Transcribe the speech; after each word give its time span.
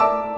You're 0.00 0.29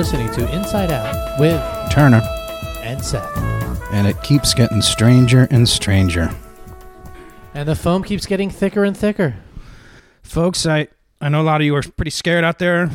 listening 0.00 0.30
to 0.32 0.50
Inside 0.56 0.90
Out 0.90 1.38
with 1.38 1.60
Turner. 1.92 2.22
and 2.82 3.04
Seth. 3.04 3.36
And 3.92 4.06
it 4.06 4.22
keeps 4.22 4.54
getting 4.54 4.80
stranger 4.80 5.46
and 5.50 5.68
stranger. 5.68 6.34
And 7.52 7.68
the 7.68 7.76
foam 7.76 8.02
keeps 8.02 8.24
getting 8.24 8.48
thicker 8.48 8.82
and 8.82 8.96
thicker. 8.96 9.36
Folks, 10.22 10.64
I, 10.64 10.88
I 11.20 11.28
know 11.28 11.42
a 11.42 11.44
lot 11.44 11.60
of 11.60 11.66
you 11.66 11.76
are 11.76 11.82
pretty 11.82 12.12
scared 12.12 12.44
out 12.44 12.58
there. 12.58 12.88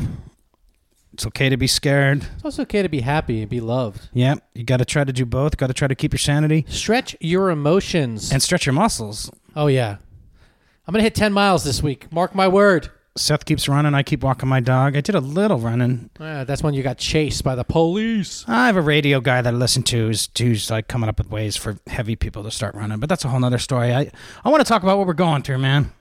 It's 1.12 1.24
okay 1.28 1.48
to 1.48 1.56
be 1.56 1.68
scared. 1.68 2.26
It's 2.34 2.44
also 2.44 2.62
okay 2.62 2.82
to 2.82 2.88
be 2.88 3.02
happy 3.02 3.40
and 3.40 3.48
be 3.48 3.60
loved. 3.60 4.08
Yeah, 4.12 4.34
you 4.52 4.64
got 4.64 4.78
to 4.78 4.84
try 4.84 5.04
to 5.04 5.12
do 5.12 5.24
both. 5.24 5.56
Got 5.56 5.68
to 5.68 5.74
try 5.74 5.86
to 5.86 5.94
keep 5.94 6.12
your 6.12 6.18
sanity 6.18 6.64
Stretch 6.68 7.14
your 7.20 7.50
emotions. 7.50 8.32
and 8.32 8.42
stretch 8.42 8.66
your 8.66 8.72
muscles. 8.72 9.30
oh, 9.54 9.68
yeah. 9.68 9.98
I'm 10.88 10.92
going 10.92 10.98
to 10.98 11.04
hit 11.04 11.14
10 11.14 11.32
miles 11.32 11.62
this 11.62 11.84
week. 11.84 12.10
Mark 12.12 12.34
my 12.34 12.48
word. 12.48 12.90
Seth 13.16 13.44
keeps 13.44 13.68
running. 13.68 13.94
I 13.94 14.02
keep 14.02 14.22
walking 14.22 14.48
my 14.48 14.60
dog. 14.60 14.96
I 14.96 15.00
did 15.00 15.14
a 15.14 15.20
little 15.20 15.58
running. 15.58 16.10
Ah, 16.20 16.44
that's 16.44 16.62
when 16.62 16.74
you 16.74 16.82
got 16.82 16.98
chased 16.98 17.44
by 17.44 17.54
the 17.54 17.64
police. 17.64 18.44
I 18.46 18.66
have 18.66 18.76
a 18.76 18.82
radio 18.82 19.20
guy 19.20 19.42
that 19.42 19.52
I 19.52 19.56
listen 19.56 19.82
to 19.84 20.06
who's, 20.06 20.28
who's 20.36 20.70
like 20.70 20.88
coming 20.88 21.08
up 21.08 21.18
with 21.18 21.30
ways 21.30 21.56
for 21.56 21.78
heavy 21.86 22.16
people 22.16 22.42
to 22.42 22.50
start 22.50 22.74
running, 22.74 22.98
but 23.00 23.08
that's 23.08 23.24
a 23.24 23.28
whole 23.28 23.40
nother 23.40 23.58
story. 23.58 23.92
I, 23.94 24.10
I 24.44 24.50
want 24.50 24.60
to 24.60 24.68
talk 24.68 24.82
about 24.82 24.98
what 24.98 25.06
we're 25.06 25.14
going 25.14 25.42
through, 25.42 25.58
man. 25.58 25.92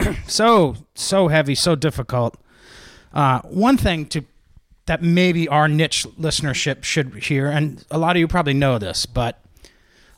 so, 0.26 0.76
so 0.94 1.28
heavy, 1.28 1.54
so 1.54 1.74
difficult. 1.74 2.36
Uh, 3.12 3.40
one 3.42 3.76
thing 3.76 4.06
to 4.06 4.24
that 4.86 5.02
maybe 5.02 5.48
our 5.48 5.66
niche 5.66 6.06
listenership 6.18 6.84
should 6.84 7.12
hear, 7.24 7.48
and 7.48 7.84
a 7.90 7.98
lot 7.98 8.14
of 8.14 8.20
you 8.20 8.28
probably 8.28 8.54
know 8.54 8.78
this, 8.78 9.04
but 9.04 9.42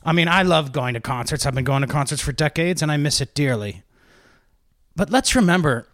I 0.03 0.13
mean, 0.13 0.27
I 0.27 0.43
love 0.43 0.71
going 0.71 0.93
to 0.93 0.99
concerts. 0.99 1.45
I've 1.45 1.55
been 1.55 1.63
going 1.63 1.81
to 1.81 1.87
concerts 1.87 2.21
for 2.21 2.31
decades, 2.31 2.81
and 2.81 2.91
I 2.91 2.97
miss 2.97 3.19
it 3.19 3.33
dearly. 3.33 3.83
But 4.95 5.09
let's 5.09 5.35
remember, 5.35 5.87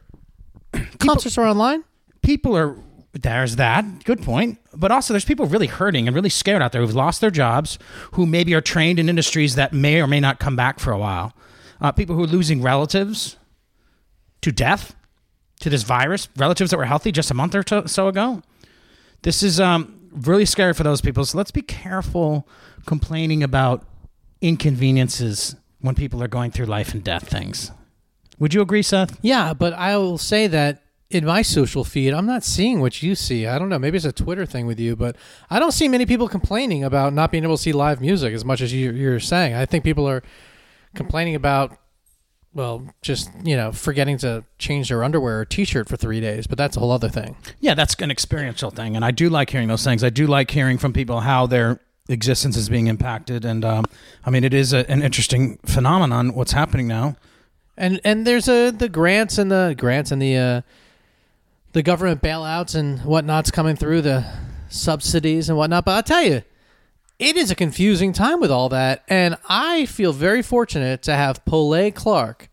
Concerts 0.99 1.37
are 1.37 1.45
online? 1.45 1.83
people 2.25 2.57
are 2.57 2.75
there's 3.13 3.55
that. 3.55 4.03
Good 4.03 4.21
point. 4.23 4.59
But 4.73 4.91
also 4.91 5.13
there's 5.13 5.23
people 5.23 5.45
really 5.45 5.67
hurting 5.67 6.05
and 6.05 6.13
really 6.13 6.29
scared 6.29 6.61
out 6.61 6.73
there 6.73 6.81
who've 6.81 6.93
lost 6.93 7.21
their 7.21 7.31
jobs 7.31 7.79
who 8.11 8.25
maybe 8.25 8.53
are 8.53 8.59
trained 8.59 8.99
in 8.99 9.07
industries 9.07 9.55
that 9.55 9.71
may 9.71 10.01
or 10.01 10.07
may 10.07 10.19
not 10.19 10.37
come 10.37 10.57
back 10.57 10.79
for 10.81 10.91
a 10.91 10.97
while. 10.97 11.31
Uh, 11.79 11.93
people 11.93 12.15
who 12.17 12.25
are 12.25 12.27
losing 12.27 12.61
relatives 12.61 13.37
to 14.41 14.51
death 14.51 14.95
to 15.61 15.69
this 15.69 15.83
virus 15.83 16.27
relatives 16.35 16.71
that 16.71 16.77
were 16.77 16.85
healthy 16.85 17.13
just 17.13 17.31
a 17.31 17.33
month 17.33 17.55
or 17.55 17.63
to- 17.63 17.87
so 17.87 18.09
ago. 18.09 18.41
This 19.21 19.41
is 19.43 19.61
um, 19.61 20.09
really 20.11 20.45
scary 20.45 20.73
for 20.73 20.83
those 20.83 20.99
people. 20.99 21.23
So 21.23 21.37
let's 21.37 21.51
be 21.51 21.61
careful 21.61 22.45
complaining 22.85 23.43
about 23.43 23.85
inconveniences 24.41 25.55
when 25.79 25.95
people 25.95 26.21
are 26.21 26.27
going 26.27 26.51
through 26.51 26.65
life 26.65 26.93
and 26.93 27.01
death 27.01 27.29
things 27.29 27.71
would 28.39 28.53
you 28.53 28.61
agree 28.61 28.81
seth 28.81 29.17
Yeah, 29.21 29.53
but 29.53 29.73
I 29.73 29.97
will 29.97 30.17
say 30.17 30.47
that 30.47 30.81
in 31.09 31.25
my 31.25 31.41
social 31.41 31.83
feed, 31.83 32.13
I'm 32.13 32.25
not 32.25 32.43
seeing 32.43 32.81
what 32.81 33.03
you 33.03 33.15
see. 33.15 33.45
I 33.45 33.59
don't 33.59 33.69
know. 33.69 33.77
Maybe 33.77 33.95
it's 33.95 34.05
a 34.05 34.11
Twitter 34.11 34.45
thing 34.45 34.65
with 34.65 34.79
you, 34.79 34.95
but 34.95 35.15
I 35.49 35.59
don't 35.59 35.71
see 35.71 35.87
many 35.87 36.05
people 36.05 36.27
complaining 36.27 36.83
about 36.83 37.13
not 37.13 37.31
being 37.31 37.43
able 37.43 37.57
to 37.57 37.61
see 37.61 37.73
live 37.73 38.01
music 38.01 38.33
as 38.33 38.43
much 38.43 38.61
as 38.61 38.73
you, 38.73 38.91
you're 38.91 39.19
saying. 39.19 39.53
I 39.53 39.65
think 39.65 39.83
people 39.83 40.09
are 40.09 40.23
complaining 40.95 41.35
about, 41.35 41.77
well, 42.53 42.89
just, 43.01 43.29
you 43.43 43.55
know, 43.55 43.71
forgetting 43.71 44.17
to 44.19 44.45
change 44.57 44.89
their 44.89 45.03
underwear 45.03 45.41
or 45.41 45.45
t 45.45 45.63
shirt 45.63 45.87
for 45.87 45.95
three 45.95 46.19
days, 46.19 46.47
but 46.47 46.57
that's 46.57 46.75
a 46.75 46.79
whole 46.79 46.91
other 46.91 47.09
thing. 47.09 47.37
Yeah, 47.59 47.75
that's 47.75 47.95
an 47.95 48.09
experiential 48.09 48.71
thing, 48.71 48.95
and 48.95 49.05
I 49.05 49.11
do 49.11 49.29
like 49.29 49.51
hearing 49.51 49.67
those 49.67 49.83
things. 49.83 50.03
I 50.03 50.09
do 50.09 50.25
like 50.25 50.49
hearing 50.49 50.77
from 50.79 50.91
people 50.91 51.19
how 51.19 51.45
their 51.45 51.81
existence 52.09 52.57
is 52.57 52.67
being 52.67 52.87
impacted, 52.87 53.45
and 53.45 53.63
um, 53.63 53.85
I 54.25 54.31
mean, 54.31 54.43
it 54.43 54.53
is 54.53 54.73
a, 54.73 54.89
an 54.89 55.03
interesting 55.03 55.59
phenomenon 55.65 56.33
what's 56.33 56.53
happening 56.53 56.87
now. 56.87 57.15
And 57.77 57.99
and 58.03 58.25
there's 58.25 58.47
a 58.47 58.71
the 58.71 58.89
grants 58.89 59.37
and 59.37 59.51
the 59.51 59.75
grants 59.77 60.11
and 60.11 60.21
the 60.21 60.37
uh, 60.37 60.61
the 61.73 61.83
government 61.83 62.21
bailouts 62.21 62.75
and 62.75 62.99
whatnot's 63.01 63.51
coming 63.51 63.75
through 63.75 64.01
the 64.01 64.25
subsidies 64.69 65.49
and 65.49 65.57
whatnot. 65.57 65.85
But 65.85 65.91
I'll 65.91 66.03
tell 66.03 66.23
you, 66.23 66.43
it 67.19 67.35
is 67.35 67.51
a 67.51 67.55
confusing 67.55 68.13
time 68.13 68.39
with 68.39 68.51
all 68.51 68.69
that, 68.69 69.03
and 69.09 69.37
I 69.49 69.85
feel 69.85 70.13
very 70.13 70.41
fortunate 70.41 71.01
to 71.03 71.13
have 71.13 71.43
Pole 71.45 71.91
Clark 71.91 72.49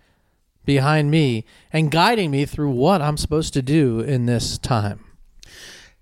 behind 0.65 1.11
me 1.11 1.45
and 1.73 1.91
guiding 1.91 2.31
me 2.31 2.45
through 2.45 2.71
what 2.71 3.03
I'm 3.03 3.17
supposed 3.17 3.53
to 3.55 3.63
do 3.63 4.01
in 4.01 4.27
this 4.27 4.59
time. 4.59 5.05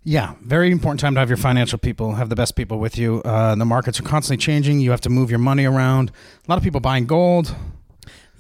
Yeah, 0.03 0.35
very 0.43 0.71
important 0.71 1.01
time 1.01 1.15
to 1.15 1.21
have 1.21 1.29
your 1.29 1.37
financial 1.37 1.79
people, 1.79 2.15
have 2.15 2.31
the 2.31 2.37
best 2.37 2.57
people 2.57 2.79
with 2.79 2.97
you. 2.97 3.21
Uh, 3.23 3.55
the 3.55 3.67
markets 3.67 4.01
are 4.01 4.03
constantly 4.03 4.43
changing. 4.43 4.81
You 4.81 4.93
have 4.93 5.03
to 5.03 5.11
move 5.11 5.29
your 5.29 5.39
money 5.39 5.67
around. 5.67 6.11
A 6.47 6.51
lot 6.51 6.57
of 6.57 6.65
people 6.65 6.81
buying 6.81 7.05
gold. 7.05 7.55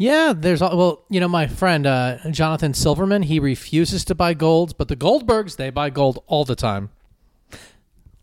Yeah, 0.00 0.32
there's 0.34 0.62
al- 0.62 0.78
well, 0.78 1.04
you 1.10 1.20
know, 1.20 1.28
my 1.28 1.46
friend 1.46 1.86
uh, 1.86 2.16
Jonathan 2.30 2.72
Silverman, 2.72 3.24
he 3.24 3.38
refuses 3.38 4.02
to 4.06 4.14
buy 4.14 4.32
golds, 4.32 4.72
but 4.72 4.88
the 4.88 4.96
Goldbergs 4.96 5.56
they 5.56 5.68
buy 5.68 5.90
gold 5.90 6.24
all 6.26 6.46
the 6.46 6.56
time. 6.56 6.88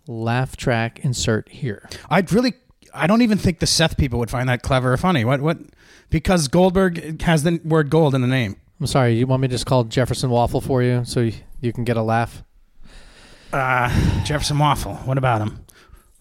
Laugh 0.08 0.58
track 0.58 1.00
insert 1.04 1.48
here. 1.50 1.88
I'd 2.10 2.32
really, 2.32 2.56
I 2.96 3.06
don't 3.06 3.22
even 3.22 3.38
think 3.38 3.60
the 3.60 3.68
Seth 3.68 3.96
people 3.96 4.18
would 4.18 4.32
find 4.32 4.50
that 4.50 4.64
clever 4.64 4.92
or 4.92 4.98
funny. 4.98 5.24
What, 5.24 5.42
what? 5.42 5.60
Because 6.10 6.48
Goldberg 6.48 7.22
has 7.22 7.44
the 7.44 7.62
word 7.64 7.92
gold 7.92 8.16
in 8.16 8.22
the 8.22 8.28
name. 8.28 8.56
I'm 8.80 8.88
sorry, 8.88 9.14
you 9.14 9.28
want 9.28 9.44
me 9.44 9.48
to 9.48 9.54
just 9.54 9.68
call 9.68 9.84
Jefferson 9.84 10.32
Waful 10.32 10.64
for 10.64 10.82
you 10.82 11.06
so 11.06 11.20
you, 11.20 11.34
you 11.62 11.72
can 11.72 11.84
get 11.84 11.96
a 11.96 12.02
laugh? 12.02 12.42
Uh, 13.54 14.24
Jefferson 14.24 14.58
Waful. 14.58 15.06
What 15.06 15.20
about 15.20 15.42
him? 15.42 15.64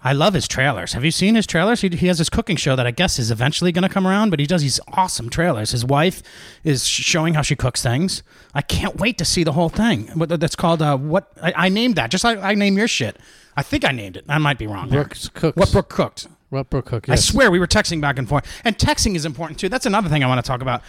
I 0.06 0.12
love 0.12 0.34
his 0.34 0.46
trailers. 0.46 0.92
Have 0.92 1.04
you 1.04 1.10
seen 1.10 1.34
his 1.34 1.48
trailers? 1.48 1.80
He, 1.80 1.88
he 1.88 2.06
has 2.06 2.18
his 2.18 2.30
cooking 2.30 2.54
show 2.54 2.76
that 2.76 2.86
I 2.86 2.92
guess 2.92 3.18
is 3.18 3.32
eventually 3.32 3.72
going 3.72 3.82
to 3.82 3.88
come 3.88 4.06
around, 4.06 4.30
but 4.30 4.38
he 4.38 4.46
does 4.46 4.62
these 4.62 4.78
awesome 4.92 5.28
trailers. 5.28 5.72
His 5.72 5.84
wife 5.84 6.22
is 6.62 6.86
showing 6.86 7.34
how 7.34 7.42
she 7.42 7.56
cooks 7.56 7.82
things. 7.82 8.22
I 8.54 8.62
can't 8.62 8.94
wait 9.00 9.18
to 9.18 9.24
see 9.24 9.42
the 9.42 9.50
whole 9.50 9.68
thing. 9.68 10.06
What 10.14 10.28
that's 10.28 10.54
called? 10.54 10.80
Uh, 10.80 10.96
what 10.96 11.32
I, 11.42 11.52
I 11.56 11.68
named 11.70 11.96
that 11.96 12.12
just 12.12 12.22
like 12.22 12.38
I 12.38 12.54
name 12.54 12.76
your 12.78 12.86
shit. 12.86 13.16
I 13.56 13.64
think 13.64 13.84
I 13.84 13.90
named 13.90 14.16
it. 14.16 14.24
I 14.28 14.38
might 14.38 14.58
be 14.58 14.68
wrong. 14.68 14.90
Brooks 14.90 15.28
Cooks. 15.28 15.56
What 15.56 15.72
Brooke 15.72 15.88
cooked? 15.88 16.28
What 16.50 16.70
Brook 16.70 16.86
Cook? 16.86 17.08
I 17.08 17.16
swear 17.16 17.50
we 17.50 17.58
were 17.58 17.66
texting 17.66 18.00
back 18.00 18.16
and 18.16 18.28
forth, 18.28 18.46
and 18.64 18.78
texting 18.78 19.16
is 19.16 19.24
important 19.24 19.58
too. 19.58 19.68
That's 19.68 19.86
another 19.86 20.08
thing 20.08 20.22
I 20.22 20.28
want 20.28 20.38
to 20.38 20.48
talk 20.48 20.62
about 20.62 20.82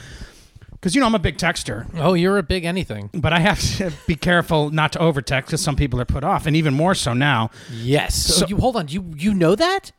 because 0.79 0.95
you 0.95 1.01
know 1.01 1.07
I'm 1.07 1.15
a 1.15 1.19
big 1.19 1.37
texter. 1.37 1.85
Oh, 1.97 2.13
you're 2.13 2.37
a 2.37 2.43
big 2.43 2.63
anything. 2.65 3.09
But 3.13 3.33
I 3.33 3.39
have 3.39 3.59
to 3.77 3.91
be 4.07 4.15
careful 4.15 4.69
not 4.69 4.93
to 4.93 4.99
over 4.99 5.21
text 5.21 5.49
because 5.49 5.61
some 5.61 5.75
people 5.75 5.99
are 5.99 6.05
put 6.05 6.23
off, 6.23 6.45
and 6.45 6.55
even 6.55 6.73
more 6.73 6.95
so 6.95 7.13
now. 7.13 7.49
Yes. 7.71 8.15
So, 8.15 8.33
So- 8.41 8.47
you 8.47 8.57
hold 8.57 8.75
on. 8.75 8.87
You 8.87 9.13
you 9.17 9.33
know 9.33 9.55
that? 9.55 9.91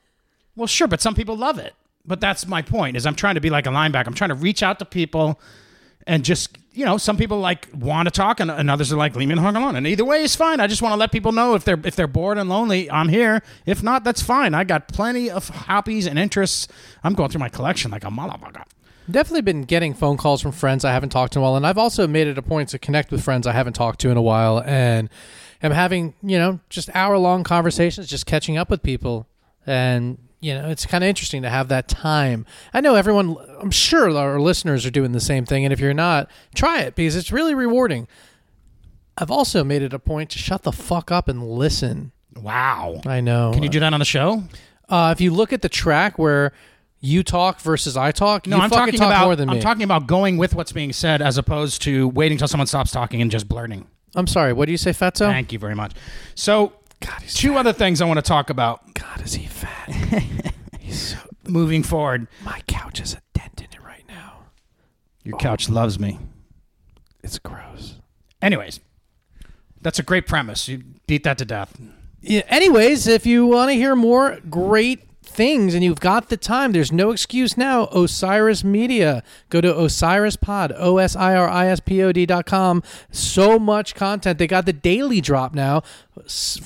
Well, 0.57 0.67
sure, 0.67 0.89
but 0.89 1.01
some 1.01 1.15
people 1.15 1.37
love 1.37 1.59
it. 1.59 1.75
But 2.05 2.21
that's 2.21 2.47
my 2.47 2.63
point. 2.63 2.97
Is 2.97 3.07
I'm 3.07 3.15
trying 3.15 3.35
to 3.35 3.41
be 3.41 3.51
like 3.51 3.67
a 3.67 3.71
linebacker. 3.71 4.07
I'm 4.07 4.15
trying 4.15 4.31
to 4.31 4.35
reach 4.35 4.63
out 4.63 4.79
to 4.79 4.85
people, 4.85 5.39
and 6.07 6.25
just 6.25 6.57
you 6.73 6.85
know, 6.85 6.97
some 6.97 7.17
people 7.17 7.41
like 7.41 7.69
want 7.75 8.07
to 8.07 8.11
talk, 8.13 8.39
and, 8.41 8.51
and 8.51 8.71
others 8.71 8.93
are 8.93 8.97
like 8.97 9.17
leave 9.17 9.29
me 9.29 9.35
the 9.35 9.43
fuck 9.43 9.55
alone. 9.57 9.75
And 9.77 9.87
either 9.87 10.05
way 10.05 10.23
is 10.23 10.37
fine. 10.37 10.61
I 10.61 10.69
just 10.69 10.81
want 10.81 10.93
to 10.93 10.97
let 10.97 11.11
people 11.13 11.33
know 11.33 11.55
if 11.55 11.65
they're 11.65 11.81
if 11.85 11.97
they're 11.97 12.07
bored 12.07 12.39
and 12.39 12.49
lonely, 12.49 12.91
I'm 12.91 13.09
here. 13.09 13.43
If 13.67 13.83
not, 13.83 14.05
that's 14.05 14.23
fine. 14.23 14.55
I 14.55 14.65
got 14.65 14.89
plenty 14.89 15.29
of 15.29 15.49
hobbies 15.49 16.07
and 16.07 16.19
interests. 16.19 16.69
I'm 17.05 17.15
going 17.15 17.31
through 17.31 17.41
my 17.41 17.49
collection 17.49 17.91
like 17.91 18.05
a 18.05 18.09
motherfucker. 18.11 18.63
Definitely 19.11 19.43
been 19.43 19.63
getting 19.63 19.95
phone 19.95 20.17
calls 20.17 20.43
from 20.43 20.53
friends 20.53 20.85
I 20.85 20.93
haven't 20.93 21.11
talked 21.11 21.33
to 21.33 21.39
in 21.39 21.43
a 21.43 21.45
while, 21.45 21.57
and 21.57 21.67
I've 21.67 21.79
also 21.79 22.07
made 22.07 22.27
it 22.27 22.37
a 22.37 22.43
point 22.43 22.69
to 22.71 22.79
connect 22.79 23.11
with 23.11 23.23
friends 23.23 23.47
I 23.47 23.53
haven't 23.53 23.73
talked 23.73 24.01
to 24.01 24.11
in 24.11 24.17
a 24.17 24.23
while, 24.23 24.63
and 24.65 25.09
am 25.63 25.73
having 25.73 26.15
you 26.23 26.39
know 26.39 26.61
just 26.69 26.91
hour 26.95 27.17
long 27.17 27.45
conversations, 27.45 28.07
just 28.07 28.27
catching 28.27 28.59
up 28.59 28.69
with 28.69 28.83
people, 28.83 29.27
and 29.67 30.19
you 30.41 30.55
know 30.55 30.69
it's 30.69 30.85
kind 30.85 31.03
of 31.03 31.09
interesting 31.09 31.43
to 31.43 31.49
have 31.49 31.69
that 31.69 31.89
time. 31.89 32.45
I 32.75 32.81
know 32.81 32.97
everyone. 32.97 33.37
I'm 33.61 33.71
sure 33.71 34.15
our 34.15 34.39
listeners 34.41 34.85
are 34.85 34.91
doing 34.91 35.13
the 35.13 35.21
same 35.21 35.47
thing, 35.47 35.65
and 35.65 35.73
if 35.73 35.81
you're 35.81 35.95
not, 35.95 36.31
try 36.55 36.83
it 36.83 36.95
because 36.95 37.17
it's 37.17 37.33
really 37.33 37.55
rewarding. 37.55 38.09
I've 39.17 39.31
also 39.31 39.65
made 39.65 39.83
it 39.83 39.93
a 39.93 39.99
point 39.99 40.31
to 40.31 40.39
shut 40.39 40.63
the 40.63 40.73
fuck 40.73 41.11
up 41.11 41.29
and 41.29 41.49
listen. 41.49 42.13
Wow. 42.37 43.01
I 43.05 43.21
know. 43.21 43.51
Can 43.53 43.63
you 43.63 43.69
do 43.69 43.81
that 43.81 43.93
on 43.93 43.99
the 43.99 44.05
show? 44.05 44.45
Uh, 44.89 45.13
if 45.17 45.21
you 45.21 45.33
look 45.33 45.53
at 45.53 45.61
the 45.61 45.69
track 45.69 46.19
where 46.19 46.53
you 47.00 47.23
talk 47.23 47.61
versus 47.61 47.97
I 47.97 48.12
talk, 48.12 48.47
No, 48.47 48.56
you 48.56 48.62
I'm 48.62 48.71
talking 48.71 48.95
talk 48.95 49.09
about 49.09 49.25
more 49.27 49.37
than 49.37 49.50
I'm 49.50 49.61
talking 49.61 49.83
about 49.83 50.06
going 50.06 50.37
with 50.37 50.55
what's 50.55 50.73
being 50.73 50.93
said 50.93 51.23
as 51.23 51.39
opposed 51.39 51.83
to 51.83 52.09
waiting 52.09 52.39
till 52.39 52.49
someone 52.49 52.67
stops 52.67 52.91
talking 52.91 53.23
and 53.23 53.31
just 53.31 53.49
blurting. 53.49 53.87
I'm 54.15 54.27
sorry. 54.27 54.53
What 54.53 54.67
do 54.67 54.73
you 54.73 54.79
say, 54.79 54.91
Fatso? 54.91 55.27
Thank 55.27 55.53
you 55.53 55.59
very 55.59 55.75
much. 55.75 55.93
So, 56.35 56.73
God, 57.00 57.23
two 57.29 57.56
other 57.56 57.73
things 57.73 58.00
I 58.00 58.06
want 58.06 58.19
to 58.19 58.23
talk 58.23 58.50
about 58.50 58.95
God, 58.95 59.23
is 59.23 59.35
he 59.35 59.47
fat? 59.47 59.89
he's 60.81 61.15
so. 61.15 61.19
moving 61.47 61.83
forward. 61.83 62.27
My 62.45 62.62
couch 62.67 62.99
has 62.99 63.15
a 63.15 63.23
dent 63.35 63.61
in 63.61 63.67
it 63.67 63.85
right 63.85 64.05
now. 64.09 64.45
Your 65.23 65.39
couch 65.39 65.69
loves 65.69 66.00
me. 66.00 66.19
It's 67.23 67.39
gross. 67.39 67.97
Anyways, 68.41 68.81
that's 69.81 69.99
a 69.99 70.03
great 70.03 70.27
premise. 70.27 70.67
You 70.69 70.83
beat 71.06 71.25
that 71.25 71.39
to 71.39 71.45
death. 71.45 71.79
Yeah, 72.21 72.43
anyways, 72.49 73.06
if 73.06 73.27
you 73.27 73.47
want 73.47 73.71
to 73.71 73.75
hear 73.75 73.95
more 73.95 74.39
great 74.50 75.08
things 75.38 75.73
and 75.73 75.85
you've 75.85 76.00
got 76.00 76.31
the 76.31 76.37
time, 76.37 76.73
there's 76.73 76.90
no 76.90 77.12
excuse 77.12 77.56
now. 77.56 77.87
Osiris 77.93 78.64
Media. 78.64 79.23
Go 79.50 79.61
to 79.61 79.79
Osiris 79.79 80.35
Pod, 80.35 80.73
O 80.76 80.99
S 80.99 81.14
I 81.14 81.37
R 81.37 81.49
I 81.49 81.69
S 81.69 81.79
P 81.79 82.02
O 82.02 82.11
D 82.11 82.26
dot 82.26 82.44
com. 82.44 82.82
So 83.12 83.56
much 83.56 83.94
content. 83.94 84.38
They 84.40 84.49
got 84.49 84.67
the 84.67 84.73
daily 84.73 85.20
drop 85.20 85.55
now, 85.55 85.85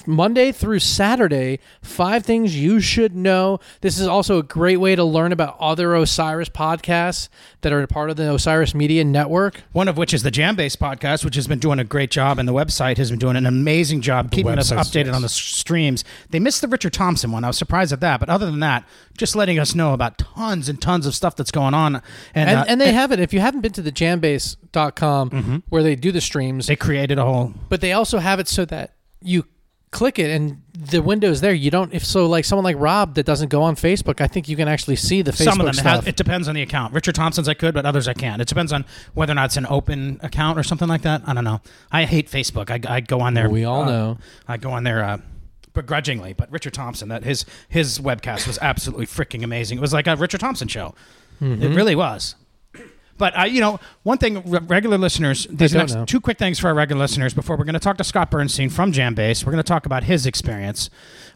Monday 0.07 0.53
through 0.53 0.79
Saturday. 0.79 1.59
Five 1.83 2.25
things 2.25 2.57
you 2.57 2.81
should 2.81 3.15
know. 3.15 3.61
This 3.81 3.99
is 3.99 4.07
also 4.07 4.39
a 4.39 4.43
great 4.43 4.79
way 4.79 4.95
to 4.97 5.05
learn 5.05 5.33
about 5.33 5.57
other 5.61 5.95
Osiris 5.95 6.49
podcasts 6.49 7.29
that 7.63 7.73
are 7.73 7.83
a 7.83 7.87
part 7.89 8.11
of 8.11 8.17
the 8.17 8.33
Osiris 8.33 8.75
Media 8.75 9.05
Network. 9.05 9.63
One 9.73 9.89
of 9.89 9.97
which 9.97 10.13
is 10.15 10.23
the 10.23 10.31
Jam 10.31 10.57
Base 10.57 10.77
podcast, 10.77 11.25
which 11.25 11.35
has 11.37 11.47
been 11.47 11.59
doing 11.59 11.79
a 11.79 11.85
great 11.85 12.11
job, 12.11 12.39
and 12.39 12.49
the 12.49 12.53
website 12.53 12.97
has 12.99 13.11
been 13.11 13.19
doing 13.19 13.37
an 13.37 13.47
amazing 13.47 14.01
job 14.01 14.31
keeping 14.31 14.59
us 14.59 14.71
updated 14.71 15.07
yes. 15.07 15.15
on 15.15 15.23
the 15.23 15.29
streams. 15.29 16.05
They 16.31 16.39
missed 16.41 16.61
the 16.61 16.69
Richard 16.69 16.93
Thompson 16.93 17.33
one. 17.33 17.45
I 17.45 17.49
was 17.49 17.59
surprised 17.59 17.93
at 17.93 18.01
that, 18.01 18.21
but 18.21 18.29
other 18.29 18.47
than 18.47 18.61
that, 18.61 18.85
just 19.17 19.37
letting 19.37 19.59
us 19.59 19.75
know 19.75 19.93
about 19.93 20.19
tons 20.19 20.69
and 20.69 20.81
tons 20.81 21.07
of 21.07 21.15
stuff 21.15 21.37
that's 21.37 21.51
going 21.51 21.75
on. 21.75 21.97
And, 22.35 22.51
And, 22.51 22.59
uh, 22.59 22.65
and 22.69 22.81
they 22.81 22.93
have 22.93 23.13
it. 23.13 23.21
If 23.21 23.33
you 23.33 23.41
haven't 23.41 23.61
been 23.61 23.73
to 23.73 23.83
the 23.83 23.93
jambase.com 23.93 25.31
Mm-hmm. 25.31 25.57
where 25.69 25.83
they 25.83 25.95
do 25.97 26.13
the 26.13 26.21
streams, 26.21 26.67
they 26.67 26.77
created 26.77 27.19
a 27.19 27.25
whole 27.25 27.53
but 27.69 27.81
they 27.81 27.93
also 27.93 28.19
have 28.19 28.41
it 28.41 28.49
so 28.49 28.65
that 28.67 28.95
you 29.25 29.47
click 29.93 30.19
it 30.19 30.31
and 30.31 30.63
the 30.73 31.03
window's 31.03 31.41
there. 31.41 31.53
You 31.53 31.71
don't 31.71 31.93
if 31.93 32.05
so 32.05 32.27
like 32.27 32.45
someone 32.45 32.65
like 32.65 32.77
Rob 32.79 33.15
that 33.15 33.27
doesn't 33.27 33.51
go 33.51 33.63
on 33.63 33.77
Facebook, 33.77 34.21
I 34.21 34.27
think 34.27 34.49
you 34.49 34.57
can 34.57 34.67
actually 34.67 34.97
see 34.97 35.23
the 35.23 35.31
Facebook 35.31 35.45
Some 35.45 35.61
of 35.61 35.67
them. 35.67 35.75
It, 35.75 35.77
stuff. 35.77 35.97
has, 36.01 36.07
it 36.07 36.17
depends 36.17 36.49
on 36.49 36.55
the 36.55 36.63
account. 36.63 36.95
Richard 36.95 37.15
Thompson's 37.15 37.49
I 37.49 37.55
could, 37.55 37.75
but 37.75 37.87
others 37.87 38.09
I 38.09 38.15
can't. 38.15 38.43
It 38.43 38.49
depends 38.49 38.73
on 38.73 38.85
whether 39.15 39.33
or 39.33 39.35
not 39.35 39.47
it's 39.47 39.57
an 39.57 39.67
open 39.67 40.19
account 40.23 40.59
or 40.59 40.63
something 40.63 40.89
like 40.89 41.03
that. 41.03 41.23
I 41.27 41.35
don't 41.35 41.45
know. 41.45 41.61
I 41.93 42.05
hate 42.05 42.31
Facebook. 42.31 42.71
I, 42.71 42.97
I 42.97 43.01
go 43.01 43.21
on 43.21 43.35
there. 43.35 43.49
we 43.49 43.65
all 43.65 43.83
uh, 43.83 43.87
know. 43.87 44.19
I 44.49 44.57
go 44.57 44.71
on 44.71 44.85
there 44.85 45.05
uh, 45.05 45.19
begrudgingly. 45.75 46.33
But 46.33 46.51
Richard 46.51 46.75
Thompson, 46.75 47.09
that 47.11 47.23
his 47.25 47.45
his 47.69 47.99
webcast 47.99 48.47
was 48.47 48.59
absolutely 48.61 49.07
freaking 49.07 49.45
amazing. 49.45 49.79
It 49.79 49.83
was 49.83 49.93
like 49.93 50.07
a 50.07 50.17
Richard 50.17 50.41
Thompson 50.41 50.69
show. 50.69 50.95
Mm-hmm. 51.41 51.63
It 51.63 51.77
really 51.77 51.95
was. 51.95 52.35
But 53.23 53.39
uh, 53.39 53.45
you 53.45 53.61
know, 53.61 53.79
one 54.03 54.19
thing, 54.19 54.43
re- 54.51 54.59
regular 54.67 54.99
listeners. 54.99 55.47
These 55.49 55.75
next 55.75 55.95
know. 55.95 56.05
two 56.05 56.21
quick 56.21 56.39
things 56.39 56.59
for 56.59 56.67
our 56.67 56.75
regular 56.75 56.99
listeners 56.99 57.33
before 57.33 57.57
we're 57.57 57.65
going 57.65 57.75
to 57.75 57.79
talk 57.79 57.97
to 57.99 58.03
Scott 58.03 58.33
Bernstein 58.33 58.69
from 58.69 58.91
Jambase. 58.91 59.47
We're 59.47 59.53
going 59.53 59.63
to 59.63 59.69
talk 59.69 59.87
about 59.87 60.03
his 60.03 60.27
experience. 60.27 60.91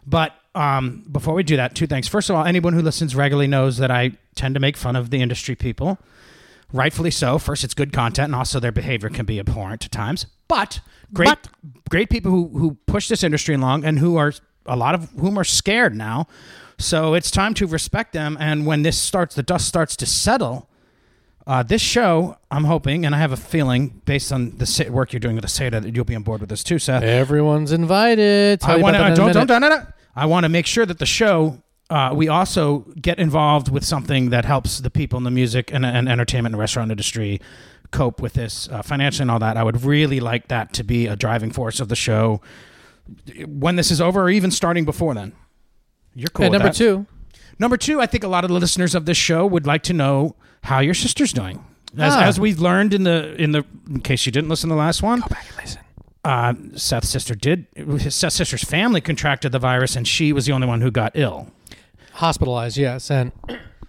But 0.05 0.33
um, 0.53 1.05
before 1.09 1.33
we 1.33 1.43
do 1.43 1.55
that, 1.55 1.75
two 1.75 1.87
things. 1.87 2.09
First 2.09 2.29
of 2.29 2.35
all, 2.35 2.43
anyone 2.43 2.73
who 2.73 2.81
listens 2.81 3.15
regularly 3.15 3.47
knows 3.47 3.77
that 3.77 3.89
I 3.89 4.17
tend 4.35 4.55
to 4.55 4.59
make 4.59 4.75
fun 4.75 4.97
of 4.97 5.11
the 5.11 5.21
industry 5.21 5.55
people. 5.55 5.97
Rightfully 6.73 7.09
so. 7.09 7.39
First, 7.39 7.63
it's 7.63 7.73
good 7.73 7.93
content, 7.93 8.25
and 8.25 8.35
also 8.35 8.59
their 8.59 8.73
behavior 8.73 9.07
can 9.07 9.25
be 9.25 9.39
abhorrent 9.39 9.85
at 9.85 9.91
times. 9.93 10.25
But 10.49 10.81
great, 11.13 11.29
But- 11.29 11.47
great 11.89 12.09
people 12.09 12.31
who 12.31 12.49
who 12.49 12.77
push 12.85 13.07
this 13.07 13.23
industry 13.23 13.55
along, 13.55 13.85
and 13.85 13.99
who 13.99 14.17
are 14.17 14.33
a 14.65 14.75
lot 14.75 14.93
of 14.93 15.09
whom 15.11 15.39
are 15.39 15.45
scared 15.45 15.95
now. 15.95 16.27
So 16.77 17.13
it's 17.13 17.31
time 17.31 17.53
to 17.53 17.65
respect 17.65 18.11
them. 18.11 18.35
And 18.41 18.65
when 18.65 18.83
this 18.83 18.97
starts, 18.97 19.35
the 19.35 19.41
dust 19.41 19.69
starts 19.69 19.95
to 19.95 20.05
settle. 20.05 20.66
Uh, 21.47 21.63
this 21.63 21.81
show, 21.81 22.37
I'm 22.51 22.65
hoping, 22.65 23.05
and 23.05 23.15
I 23.15 23.19
have 23.19 23.31
a 23.31 23.37
feeling, 23.37 24.01
based 24.03 24.33
on 24.33 24.57
the 24.57 24.89
work 24.91 25.13
you're 25.13 25.21
doing 25.21 25.35
with 25.35 25.43
the 25.43 25.49
Seder, 25.49 25.79
that 25.79 25.95
you'll 25.95 26.03
be 26.03 26.13
on 26.13 26.23
board 26.23 26.41
with 26.41 26.49
this 26.49 26.61
too, 26.61 26.77
Seth. 26.77 27.03
Everyone's 27.03 27.71
invited. 27.71 28.59
Tell 28.59 28.77
I 28.77 28.81
want 28.81 28.97
to 28.97 29.15
don't, 29.15 29.33
don't, 29.33 29.47
don't, 29.47 29.61
don't, 29.61 29.87
I 30.13 30.25
want 30.25 30.43
to 30.43 30.49
make 30.49 30.65
sure 30.65 30.85
that 30.85 30.99
the 30.99 31.05
show 31.05 31.63
uh, 31.89 32.11
we 32.13 32.27
also 32.27 32.79
get 33.01 33.17
involved 33.17 33.71
with 33.71 33.85
something 33.85 34.29
that 34.31 34.43
helps 34.43 34.79
the 34.79 34.89
people 34.89 35.15
in 35.17 35.23
the 35.23 35.31
music 35.31 35.71
and, 35.71 35.85
and 35.85 36.09
entertainment 36.09 36.53
and 36.53 36.59
restaurant 36.59 36.91
industry 36.91 37.39
cope 37.91 38.21
with 38.21 38.33
this 38.33 38.67
uh, 38.67 38.81
financially 38.81 39.23
and 39.23 39.31
all 39.31 39.39
that. 39.39 39.55
I 39.55 39.63
would 39.63 39.83
really 39.83 40.19
like 40.19 40.49
that 40.49 40.73
to 40.73 40.83
be 40.83 41.07
a 41.07 41.15
driving 41.15 41.51
force 41.51 41.79
of 41.79 41.87
the 41.87 41.95
show 41.95 42.41
when 43.47 43.77
this 43.77 43.89
is 43.89 44.01
over, 44.01 44.23
or 44.23 44.29
even 44.29 44.51
starting 44.51 44.83
before 44.83 45.13
then. 45.13 45.31
You're 46.13 46.27
cool. 46.27 46.47
And 46.47 46.51
number 46.51 46.67
that. 46.67 46.75
two, 46.75 47.05
Number 47.59 47.77
two, 47.77 47.99
I 48.01 48.05
think 48.05 48.23
a 48.23 48.27
lot 48.27 48.43
of 48.43 48.49
the 48.49 48.59
listeners 48.59 48.93
of 48.93 49.05
this 49.05 49.17
show 49.17 49.45
would 49.45 49.65
like 49.65 49.83
to 49.83 49.93
know 49.93 50.35
how 50.67 50.79
your 50.79 50.93
sister's 50.93 51.33
doing. 51.33 51.63
As, 51.97 52.13
Ah. 52.13 52.23
as 52.23 52.39
we've 52.39 52.59
learned 52.59 52.93
in 52.93 53.03
the 53.03 53.33
in 53.41 53.51
the 53.53 53.63
in 53.89 54.01
case 54.01 54.25
you 54.25 54.31
didn't 54.31 54.49
listen 54.49 54.69
to 54.69 54.75
the 54.75 54.79
last 54.79 55.01
one, 55.01 55.21
go 55.21 55.27
back 55.27 55.45
and 55.49 55.57
listen. 55.57 55.81
uh, 56.25 56.53
Seth's 56.77 57.09
sister 57.09 57.33
did. 57.33 57.65
Seth's 58.11 58.35
sister's 58.35 58.63
family 58.63 59.01
contracted 59.01 59.51
the 59.51 59.59
virus, 59.59 59.95
and 59.95 60.07
she 60.07 60.31
was 60.33 60.45
the 60.45 60.51
only 60.51 60.67
one 60.67 60.81
who 60.81 60.91
got 60.91 61.11
ill. 61.15 61.47
Hospitalized, 62.13 62.77
yes, 62.77 63.09
and 63.11 63.31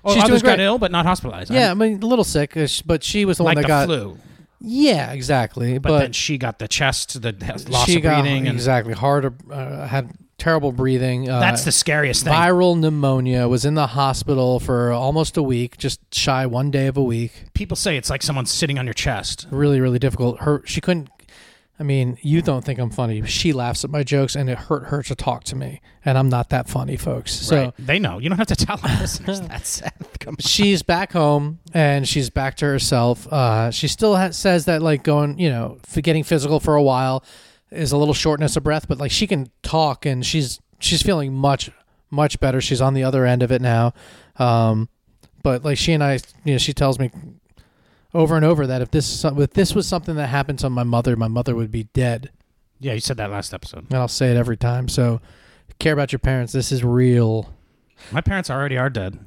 Oh, 0.04 0.14
She's 0.14 0.22
others 0.24 0.42
got 0.42 0.60
ill, 0.60 0.78
but 0.78 0.92
not 0.92 1.04
hospitalized. 1.06 1.50
yeah, 1.50 1.70
I 1.70 1.74
mean 1.74 2.02
a 2.02 2.06
little 2.06 2.24
sick, 2.24 2.56
uh, 2.56 2.66
but 2.86 3.02
she 3.02 3.24
was 3.24 3.38
the 3.38 3.42
like 3.42 3.56
one 3.56 3.62
that 3.62 3.68
got 3.68 3.86
flu. 3.86 4.16
yeah, 4.60 5.12
exactly. 5.12 5.78
But, 5.78 5.88
But, 5.90 5.98
then 5.98 6.12
she 6.12 6.38
got 6.38 6.58
the 6.60 6.68
chest, 6.68 7.20
the 7.20 7.34
loss 7.68 7.84
she 7.86 7.96
of 7.96 8.02
got 8.04 8.22
breathing, 8.22 8.46
and 8.46 8.56
exactly 8.56 8.94
hard, 8.94 9.34
uh, 9.50 9.86
had 9.88 10.10
terrible 10.38 10.72
breathing. 10.72 11.28
Uh, 11.28 11.40
that's 11.40 11.64
the 11.64 11.72
scariest 11.72 12.24
thing. 12.24 12.32
viral 12.32 12.78
pneumonia. 12.78 13.48
Was 13.48 13.64
in 13.64 13.74
the 13.74 13.88
hospital 13.88 14.60
for 14.60 14.92
almost 14.92 15.36
a 15.36 15.42
week, 15.42 15.76
just 15.76 16.00
shy 16.14 16.46
one 16.46 16.70
day 16.70 16.86
of 16.86 16.96
a 16.96 17.02
week. 17.02 17.44
People 17.54 17.76
say 17.76 17.96
it's 17.96 18.08
like 18.10 18.22
someone 18.22 18.46
sitting 18.46 18.78
on 18.78 18.86
your 18.86 18.94
chest. 18.94 19.46
Really, 19.50 19.80
really 19.80 19.98
difficult. 19.98 20.40
Her, 20.40 20.62
she 20.64 20.80
couldn't. 20.80 21.10
I 21.80 21.84
mean, 21.84 22.18
you 22.22 22.42
don't 22.42 22.64
think 22.64 22.80
I'm 22.80 22.90
funny. 22.90 23.24
She 23.26 23.52
laughs 23.52 23.84
at 23.84 23.90
my 23.90 24.02
jokes, 24.02 24.34
and 24.34 24.50
it 24.50 24.58
hurt 24.58 24.86
her 24.86 25.00
to 25.04 25.14
talk 25.14 25.44
to 25.44 25.54
me, 25.54 25.80
and 26.04 26.18
I'm 26.18 26.28
not 26.28 26.50
that 26.50 26.68
funny, 26.68 26.96
folks. 26.96 27.32
So 27.32 27.56
right? 27.56 27.74
They 27.78 28.00
know. 28.00 28.18
You 28.18 28.28
don't 28.28 28.38
have 28.38 28.48
to 28.48 28.56
tell 28.56 28.80
our 28.82 28.96
listeners 29.00 29.40
that. 29.42 29.64
Seth. 29.64 30.18
Come 30.18 30.32
on. 30.32 30.36
she's 30.38 30.82
back 30.82 31.12
home 31.12 31.60
and 31.72 32.06
she's 32.08 32.30
back 32.30 32.56
to 32.56 32.64
herself. 32.66 33.32
Uh, 33.32 33.70
she 33.70 33.86
still 33.86 34.16
ha- 34.16 34.30
says 34.30 34.64
that 34.64 34.82
like 34.82 35.04
going, 35.04 35.38
you 35.38 35.50
know, 35.50 35.78
getting 36.02 36.24
physical 36.24 36.58
for 36.58 36.74
a 36.74 36.82
while 36.82 37.22
is 37.70 37.92
a 37.92 37.96
little 37.96 38.14
shortness 38.14 38.56
of 38.56 38.62
breath, 38.64 38.88
but 38.88 38.98
like 38.98 39.10
she 39.10 39.26
can 39.26 39.50
talk 39.62 40.06
and 40.06 40.24
she's 40.24 40.60
she's 40.78 41.02
feeling 41.02 41.34
much 41.34 41.70
much 42.10 42.40
better. 42.40 42.60
She's 42.60 42.80
on 42.80 42.94
the 42.94 43.04
other 43.04 43.26
end 43.26 43.42
of 43.42 43.52
it 43.52 43.60
now. 43.60 43.92
Um, 44.36 44.88
but 45.42 45.64
like 45.64 45.78
she 45.78 45.92
and 45.92 46.02
I, 46.02 46.14
you 46.44 46.52
know, 46.54 46.58
she 46.58 46.72
tells 46.72 46.98
me 46.98 47.10
over 48.14 48.36
and 48.36 48.44
over 48.44 48.66
that 48.66 48.80
if 48.82 48.90
this 48.90 49.24
if 49.24 49.50
this 49.50 49.74
was 49.74 49.86
something 49.86 50.14
that 50.16 50.28
happened 50.28 50.58
to 50.60 50.70
my 50.70 50.82
mother, 50.84 51.16
my 51.16 51.28
mother 51.28 51.54
would 51.54 51.70
be 51.70 51.84
dead. 51.84 52.30
Yeah, 52.80 52.92
you 52.92 53.00
said 53.00 53.16
that 53.16 53.30
last 53.30 53.52
episode. 53.52 53.86
And 53.90 53.94
I'll 53.94 54.08
say 54.08 54.30
it 54.30 54.36
every 54.36 54.56
time. 54.56 54.88
So 54.88 55.20
care 55.78 55.92
about 55.92 56.12
your 56.12 56.18
parents. 56.20 56.52
This 56.52 56.72
is 56.72 56.84
real. 56.84 57.52
My 58.12 58.20
parents 58.20 58.50
already 58.50 58.78
are 58.78 58.88
dead. 58.90 59.18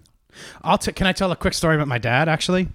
I'll 0.61 0.77
t- 0.77 0.93
can 0.93 1.05
I 1.07 1.11
tell 1.11 1.31
a 1.31 1.35
quick 1.35 1.53
story 1.53 1.75
about 1.75 1.87
my 1.89 1.97
dad? 1.97 2.29
Actually, 2.29 2.69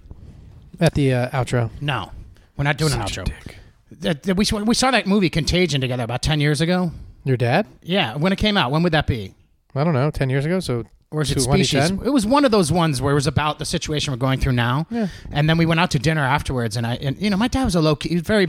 At 0.79 0.93
the 0.93 1.13
uh, 1.13 1.29
outro. 1.29 1.71
no, 1.81 2.11
we're 2.55 2.63
not 2.63 2.77
doing 2.77 2.91
Such 2.91 3.17
an 3.17 3.25
outro. 3.25 3.55
That- 3.91 4.23
that 4.23 4.35
we, 4.35 4.45
saw- 4.45 4.63
we 4.63 4.75
saw 4.75 4.91
that 4.91 5.07
movie 5.07 5.29
Contagion 5.29 5.81
together 5.81 6.03
about 6.03 6.21
ten 6.21 6.39
years 6.41 6.61
ago. 6.61 6.91
Your 7.23 7.37
dad? 7.37 7.67
Yeah, 7.81 8.15
when 8.15 8.31
it 8.31 8.37
came 8.37 8.57
out, 8.57 8.71
when 8.71 8.83
would 8.83 8.93
that 8.93 9.07
be? 9.07 9.33
I 9.75 9.83
don't 9.83 9.93
know. 9.93 10.09
Ten 10.11 10.29
years 10.29 10.45
ago. 10.45 10.59
So 10.59 10.85
Or 11.11 11.21
is 11.21 11.31
it 11.31 11.41
Species? 11.41 11.91
It 11.91 12.11
was 12.11 12.25
one 12.25 12.45
of 12.45 12.51
those 12.51 12.71
ones 12.71 13.01
where 13.01 13.11
it 13.11 13.15
was 13.15 13.27
about 13.27 13.59
the 13.59 13.65
situation 13.65 14.11
we're 14.11 14.17
going 14.17 14.39
through 14.39 14.53
now. 14.53 14.87
Yeah. 14.89 15.07
And 15.31 15.49
then 15.49 15.57
we 15.57 15.65
went 15.65 15.79
out 15.79 15.91
to 15.91 15.99
dinner 15.99 16.21
afterwards, 16.25 16.75
and 16.77 16.85
I, 16.87 16.95
and 16.95 17.21
you 17.21 17.29
know, 17.29 17.37
my 17.37 17.47
dad 17.47 17.63
was 17.65 17.75
a 17.75 17.81
low 17.81 17.95
key, 17.95 18.09
he 18.09 18.15
was 18.15 18.23
very 18.23 18.47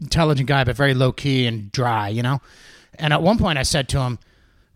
intelligent 0.00 0.48
guy, 0.48 0.64
but 0.64 0.76
very 0.76 0.94
low 0.94 1.12
key 1.12 1.46
and 1.46 1.70
dry, 1.72 2.08
you 2.08 2.22
know. 2.22 2.40
And 2.98 3.12
at 3.12 3.22
one 3.22 3.38
point, 3.38 3.58
I 3.58 3.62
said 3.62 3.88
to 3.90 4.00
him, 4.00 4.18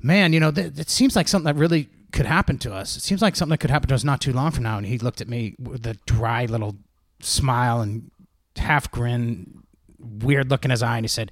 "Man, 0.00 0.32
you 0.32 0.40
know, 0.40 0.50
th- 0.50 0.78
it 0.78 0.90
seems 0.90 1.16
like 1.16 1.28
something 1.28 1.52
that 1.52 1.58
really 1.58 1.88
could 2.12 2.26
happen 2.26 2.58
to 2.58 2.72
us. 2.74 2.96
It 2.96 3.00
seems 3.02 3.22
like 3.22 3.34
something 3.36 3.50
that 3.52 3.58
could 3.58 3.70
happen 3.70 3.88
to 3.88 3.94
us 3.94 4.04
not 4.04 4.20
too 4.20 4.32
long 4.32 4.50
from 4.50 4.64
now." 4.64 4.78
And 4.78 4.86
he 4.86 4.98
looked 4.98 5.20
at 5.20 5.28
me 5.28 5.54
with 5.58 5.86
a 5.86 5.94
dry 6.06 6.44
little 6.46 6.76
smile 7.20 7.80
and 7.80 8.10
half 8.56 8.90
grin, 8.90 9.62
weird 10.20 10.50
look 10.50 10.64
in 10.64 10.70
his 10.70 10.82
eye, 10.82 10.96
and 10.96 11.04
he 11.04 11.08
said, 11.08 11.30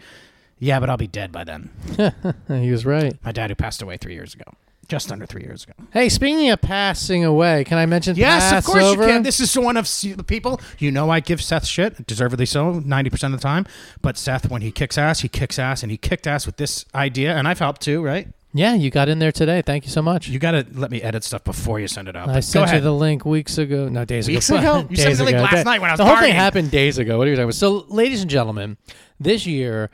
"Yeah, 0.58 0.80
but 0.80 0.90
I'll 0.90 0.96
be 0.96 1.06
dead 1.06 1.32
by 1.32 1.44
then." 1.44 1.70
he 2.48 2.70
was 2.70 2.86
right. 2.86 3.14
My 3.24 3.32
dad, 3.32 3.50
who 3.50 3.56
passed 3.56 3.82
away 3.82 3.96
three 3.96 4.14
years 4.14 4.34
ago, 4.34 4.44
just 4.88 5.10
under 5.12 5.26
three 5.26 5.42
years 5.42 5.64
ago. 5.64 5.72
Hey, 5.92 6.08
speaking 6.08 6.50
of 6.50 6.60
passing 6.60 7.24
away, 7.24 7.64
can 7.64 7.78
I 7.78 7.86
mention 7.86 8.16
Yes, 8.16 8.52
of 8.52 8.64
course 8.64 8.92
you 8.92 8.98
can. 8.98 9.22
This 9.22 9.40
is 9.40 9.56
one 9.56 9.76
of 9.76 9.86
the 9.86 10.24
people 10.24 10.60
you 10.78 10.90
know. 10.90 11.10
I 11.10 11.20
give 11.20 11.40
Seth 11.40 11.66
shit, 11.66 12.06
deservedly 12.06 12.46
so, 12.46 12.80
ninety 12.80 13.10
percent 13.10 13.32
of 13.34 13.40
the 13.40 13.44
time. 13.44 13.66
But 14.02 14.18
Seth, 14.18 14.50
when 14.50 14.62
he 14.62 14.72
kicks 14.72 14.98
ass, 14.98 15.20
he 15.20 15.28
kicks 15.28 15.58
ass, 15.58 15.82
and 15.82 15.90
he 15.90 15.96
kicked 15.96 16.26
ass 16.26 16.46
with 16.46 16.56
this 16.56 16.84
idea, 16.94 17.36
and 17.36 17.46
I've 17.48 17.60
helped 17.60 17.80
too, 17.80 18.02
right? 18.02 18.28
Yeah, 18.52 18.74
you 18.74 18.90
got 18.90 19.08
in 19.08 19.20
there 19.20 19.30
today. 19.30 19.62
Thank 19.62 19.84
you 19.84 19.90
so 19.90 20.02
much. 20.02 20.26
You 20.28 20.40
got 20.40 20.50
to 20.52 20.66
let 20.72 20.90
me 20.90 21.00
edit 21.00 21.22
stuff 21.22 21.44
before 21.44 21.78
you 21.78 21.86
send 21.86 22.08
it 22.08 22.16
out. 22.16 22.28
I 22.28 22.40
sent 22.40 22.72
you 22.72 22.80
the 22.80 22.90
link 22.92 23.24
weeks 23.24 23.58
ago. 23.58 23.88
No, 23.88 24.04
days 24.04 24.26
Weeks 24.26 24.48
ago. 24.50 24.58
ago? 24.58 24.86
You 24.90 24.96
sent 24.96 25.10
me 25.10 25.14
the 25.14 25.24
link 25.24 25.36
last 25.38 25.64
night 25.64 25.80
when 25.80 25.88
I 25.90 25.92
was 25.92 25.98
The 25.98 26.04
whole 26.06 26.16
thing 26.16 26.32
partying. 26.32 26.34
happened 26.34 26.70
days 26.72 26.98
ago. 26.98 27.16
What 27.16 27.28
are 27.28 27.30
you 27.30 27.36
talking 27.36 27.44
about? 27.44 27.54
So, 27.54 27.84
ladies 27.88 28.22
and 28.22 28.30
gentlemen, 28.30 28.76
this 29.20 29.46
year 29.46 29.90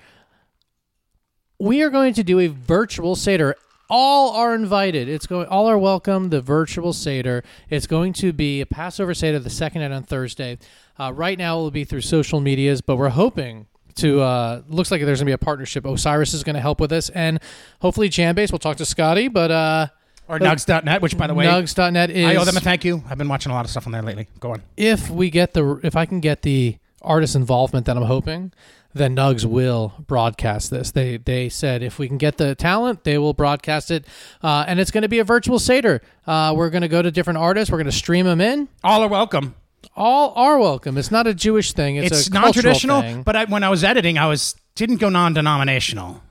we 1.59 1.83
are 1.83 1.91
going 1.91 2.15
to 2.15 2.25
do 2.25 2.39
a 2.41 2.47
virtual 2.49 3.15
Seder. 3.15 3.57
All 3.91 4.33
are 4.35 4.55
invited. 4.55 5.09
It's 5.09 5.27
going. 5.27 5.47
All 5.49 5.69
are 5.69 5.79
welcome. 5.79 6.31
The 6.31 6.41
virtual 6.41 6.93
Seder. 6.93 7.45
It's 7.71 7.87
going 7.87 8.15
to 8.15 8.33
be 8.33 8.61
a 8.63 8.67
Passover 8.67 9.15
Seder 9.15 9.39
the 9.39 9.51
second 9.51 9.83
night 9.83 9.93
on 9.93 10.03
Thursday. 10.03 10.59
Uh, 10.99 11.13
right 11.15 11.39
now, 11.39 11.59
it 11.59 11.63
will 11.63 11.71
be 11.71 11.85
through 11.85 12.01
social 12.01 12.41
medias, 12.41 12.81
but 12.81 12.97
we're 12.97 13.11
hoping 13.11 13.67
to. 13.97 14.21
Uh, 14.21 14.63
looks 14.69 14.91
like 14.91 15.01
there's 15.01 15.19
going 15.19 15.27
to 15.27 15.31
be 15.31 15.33
a 15.33 15.39
partnership. 15.39 15.85
Osiris 15.85 16.35
is 16.35 16.45
going 16.45 16.55
to 16.55 16.61
help 16.61 16.81
with 16.81 16.91
this, 16.91 17.09
and 17.11 17.41
hopefully 17.81 18.09
Jambase. 18.09 18.53
We'll 18.53 18.59
talk 18.59 18.77
to 18.79 18.85
Scotty, 18.87 19.29
but 19.29 19.51
uh, 19.51 19.87
or 20.29 20.39
nugs.net, 20.39 21.03
which, 21.03 21.17
by 21.17 21.27
the 21.27 21.35
way, 21.35 21.47
Nugs.net 21.47 22.11
is. 22.11 22.27
I 22.27 22.37
owe 22.37 22.45
them 22.45 22.57
a 22.57 22.61
thank 22.61 22.85
you. 22.85 23.03
I've 23.09 23.19
been 23.19 23.29
watching 23.29 23.53
a 23.53 23.55
lot 23.55 23.65
of 23.65 23.71
stuff 23.71 23.87
on 23.87 23.93
there 23.93 24.03
lately. 24.03 24.29
Go 24.41 24.53
on. 24.53 24.63
if 24.77 25.11
we 25.11 25.31
get 25.31 25.55
the 25.55 25.81
if 25.83 25.97
I 25.97 26.07
can 26.07 26.21
get 26.21 26.43
the 26.43 26.79
artist 27.03 27.37
involvement 27.37 27.87
that 27.87 27.97
I'm 27.97 28.03
hoping, 28.05 28.53
then 28.93 29.15
Nugs 29.15 29.45
will 29.45 29.95
broadcast 30.07 30.71
this. 30.71 30.91
They 30.91 31.19
they 31.19 31.49
said 31.49 31.83
if 31.83 31.99
we 31.99 32.09
can 32.09 32.19
get 32.19 32.39
the 32.39 32.55
talent, 32.55 33.05
they 33.05 33.19
will 33.19 33.35
broadcast 33.35 33.91
it, 33.91 34.05
uh, 34.43 34.65
and 34.67 34.81
it's 34.81 34.91
going 34.91 35.03
to 35.03 35.09
be 35.09 35.21
a 35.21 35.25
virtual 35.25 35.59
seder. 35.59 36.03
Uh, 36.27 36.55
we're 36.57 36.71
going 36.71 36.83
to 36.83 36.89
go 36.89 37.03
to 37.03 37.11
different 37.11 37.39
artists. 37.39 37.71
We're 37.71 37.79
going 37.79 37.87
to 37.87 37.93
stream 37.93 38.27
them 38.27 38.41
in. 38.41 38.69
All 38.83 39.03
are 39.03 39.09
welcome. 39.09 39.55
All 39.95 40.33
are 40.37 40.59
welcome. 40.59 40.99
It's 40.99 41.11
not 41.11 41.27
a 41.27 41.35
Jewish 41.35 41.73
thing. 41.73 41.97
It's, 41.97 42.11
It's, 42.19 42.29
a 42.29 42.33
non-traditional, 42.33 43.01
thing. 43.01 43.23
but 43.23 43.35
I, 43.37 43.45
when 43.45 43.63
I 43.65 43.69
was 43.71 43.83
editing, 43.85 44.19
I 44.19 44.27
was 44.27 44.55
didn't 44.75 44.97
go 44.97 45.09
non-denominational 45.09 46.23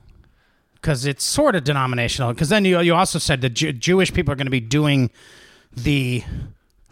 because 0.74 1.04
it's 1.04 1.24
sort 1.24 1.56
of 1.56 1.64
denominational. 1.64 2.32
Because 2.32 2.48
then 2.48 2.64
you 2.64 2.80
you 2.80 2.94
also 2.94 3.18
said 3.18 3.40
that 3.40 3.50
Jew, 3.50 3.72
Jewish 3.72 4.12
people 4.12 4.32
are 4.32 4.36
going 4.36 4.46
to 4.46 4.50
be 4.52 4.60
doing 4.60 5.10
the 5.76 6.22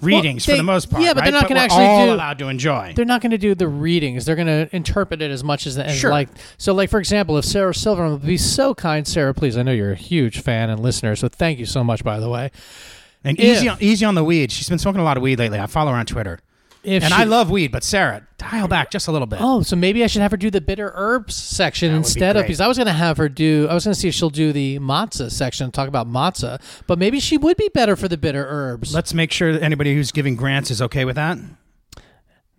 readings 0.01 0.45
they- 0.47 0.55
for 0.55 0.57
the 0.57 0.63
most 0.65 0.91
part. 0.91 1.03
yeah, 1.03 1.15
but 1.15 1.21
right? 1.21 1.31
they're 1.31 1.41
not 1.41 1.49
gonna 1.49 1.61
actually 1.61 1.85
all 1.85 2.07
do- 2.09 2.15
allowed 2.15 2.39
to 2.39 2.49
enjoy. 2.49 2.93
they're 2.97 3.05
not 3.05 3.21
going 3.23 3.31
to 3.31 3.39
do 3.39 3.55
the 3.55 3.69
readings. 3.69 4.25
They're 4.25 4.35
going 4.37 4.49
to 4.49 4.69
interpret 4.75 5.23
it 5.23 5.31
as 5.31 5.45
much 5.45 5.67
as, 5.67 5.79
as 5.79 5.97
Sure. 5.97 6.11
like 6.11 6.29
so. 6.59 6.75
Like 6.75 6.91
for 6.91 6.99
example, 6.99 7.39
if 7.39 7.45
Sarah 7.45 7.75
Silverman 7.75 8.13
would 8.13 8.27
be 8.27 8.37
so 8.37 8.75
kind, 8.75 9.07
Sarah, 9.07 9.33
please. 9.33 9.57
I 9.57 9.63
know 9.63 9.73
you're 9.73 9.93
a 9.93 9.97
huge 9.97 10.41
fan 10.41 10.71
and 10.71 10.81
listener, 10.81 11.15
so 11.15 11.29
thank 11.29 11.59
you 11.59 11.67
so 11.67 11.85
much. 11.85 12.03
By 12.03 12.19
the 12.19 12.29
way, 12.29 12.51
And 13.25 13.39
If- 13.39 13.57
easy 13.59 13.69
on, 13.69 13.77
easy 13.81 14.05
on 14.05 14.15
the 14.15 14.25
weed. 14.25 14.53
She's 14.53 14.69
been 14.69 14.79
smoking 14.79 15.01
a 15.01 15.05
lot 15.05 15.17
of 15.17 15.23
weed 15.23 15.39
lately. 15.39 15.59
I 15.59 15.67
follow 15.67 15.93
her 15.93 15.97
on 15.99 16.05
Twitter, 16.07 16.41
if 16.83 17.03
and 17.03 17.13
she- 17.15 17.21
I 17.21 17.25
love 17.25 17.51
weed. 17.51 17.73
But 17.73 17.83
Sarah, 17.83 18.27
dial 18.37 18.69
back 18.69 18.91
just 18.91 19.09
a 19.09 19.13
little 19.13 19.27
bit. 19.27 19.39
Oh, 19.41 19.63
so 19.63 19.77
maybe 19.77 20.05
I 20.05 20.07
should 20.07 20.21
have 20.21 20.31
her 20.31 20.37
do 20.37 20.51
the 20.51 20.61
bitter 20.61 20.93
herbs 20.95 21.35
section 21.35 21.89
That 21.89 21.95
would 21.95 22.03
be 22.03 22.07
instead 22.09 22.37
of 22.37 22.43
because 22.43 22.61
I 22.61 22.67
was 22.69 22.77
going 22.77 22.87
to 22.87 22.93
have 22.93 23.17
her 23.17 23.29
do. 23.31 23.67
I 23.71 23.75
was 23.75 23.85
going 23.85 23.95
to 23.95 23.99
see 24.01 24.09
if 24.09 24.15
she'll 24.15 24.29
do 24.29 24.53
the 24.53 24.79
matzah 24.79 25.31
section 25.31 25.65
and 25.65 25.73
talk 25.73 25.89
about 25.89 26.07
matzah, 26.07 26.61
but 26.87 26.99
maybe 26.99 27.19
she 27.19 27.39
would 27.39 27.57
be 27.57 27.71
better 27.73 27.97
for 27.97 28.09
the 28.09 28.19
bitter 28.19 28.47
herbs. 28.47 28.95
Let's 28.95 29.15
make 29.15 29.33
sure 29.33 29.53
that 29.55 29.63
anybody 29.63 29.95
who's 29.95 30.13
giving 30.13 30.37
grants 30.37 30.71
is 30.71 30.83
okay 30.83 31.05
with 31.07 31.17
that. 31.17 31.39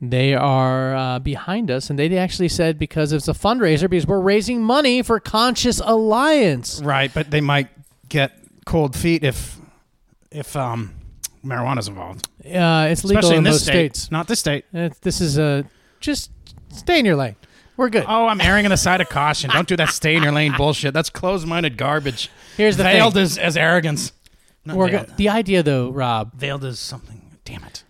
they 0.02 0.34
are 0.34 0.96
uh, 0.96 1.20
behind 1.20 1.72
us, 1.72 1.90
and 1.90 1.98
they 1.98 2.18
actually 2.18 2.50
said 2.50 2.78
because 2.78 3.12
it's 3.12 3.28
a 3.28 3.34
fundraiser 3.34 3.90
because 3.90 4.06
we're 4.08 4.20
raising 4.20 4.62
money 4.64 5.02
for 5.02 5.20
Conscious 5.20 5.80
Alliance. 5.84 6.82
Right, 6.84 7.12
but 7.14 7.32
they 7.32 7.42
might 7.42 7.70
get 8.10 8.34
cold 8.66 8.96
feet 8.96 9.24
if 9.24 9.58
if 10.36 10.56
um 10.56 10.94
marijuana's 11.44 11.88
involved. 11.88 12.28
Uh, 12.46 12.88
it's 12.90 13.04
legal 13.04 13.20
Especially 13.20 13.36
in 13.36 13.38
in 13.40 13.44
this 13.44 13.54
most 13.54 13.64
state. 13.64 13.96
states. 13.96 14.12
Not 14.12 14.28
this 14.28 14.40
state. 14.40 14.66
It's, 14.74 15.00
this 15.00 15.22
is 15.22 15.38
a 15.38 15.66
just 16.00 16.32
stay 16.70 17.00
in 17.00 17.06
your 17.06 17.16
lane. 17.16 17.36
We're 17.78 17.90
good. 17.90 18.06
Oh, 18.08 18.28
I'm 18.28 18.40
erring 18.40 18.66
on 18.66 18.70
the 18.70 18.78
side 18.78 19.02
of 19.02 19.10
caution. 19.10 19.50
Don't 19.50 19.68
do 19.68 19.76
that 19.76 19.90
stay 19.90 20.16
in 20.16 20.24
your 20.24 20.32
lane 20.32 20.54
bullshit. 20.58 20.94
That's 20.94 21.10
closed-minded 21.10 21.76
garbage. 21.78 22.30
Here's 22.56 22.78
the 22.78 22.84
veiled 22.84 23.16
thing. 23.16 23.24
as, 23.24 23.38
as 23.38 23.58
arrogance. 23.58 24.14
Not 24.64 24.78
We're 24.78 24.90
veiled. 24.90 25.08
go- 25.08 25.14
the 25.18 25.28
idea, 25.30 25.62
though, 25.62 25.90
Rob, 25.90 26.34
veiled 26.36 26.64
as 26.64 26.80
something. 26.80 27.38
Damn 27.44 27.66
it. 27.66 27.84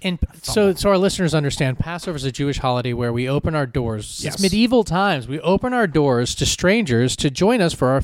And 0.00 0.18
so, 0.42 0.72
so 0.74 0.90
our 0.90 0.98
listeners 0.98 1.34
understand 1.34 1.78
Passover 1.80 2.16
is 2.16 2.24
a 2.24 2.30
Jewish 2.32 2.58
holiday 2.58 2.92
where 2.92 3.12
we 3.12 3.28
open 3.28 3.54
our 3.56 3.66
doors. 3.66 4.20
Yes. 4.22 4.34
It's 4.34 4.42
medieval 4.42 4.84
times. 4.84 5.26
We 5.26 5.40
open 5.40 5.72
our 5.72 5.86
doors 5.88 6.34
to 6.36 6.46
strangers 6.46 7.16
to 7.16 7.28
join 7.30 7.60
us 7.60 7.72
for 7.72 7.88
our 7.88 8.00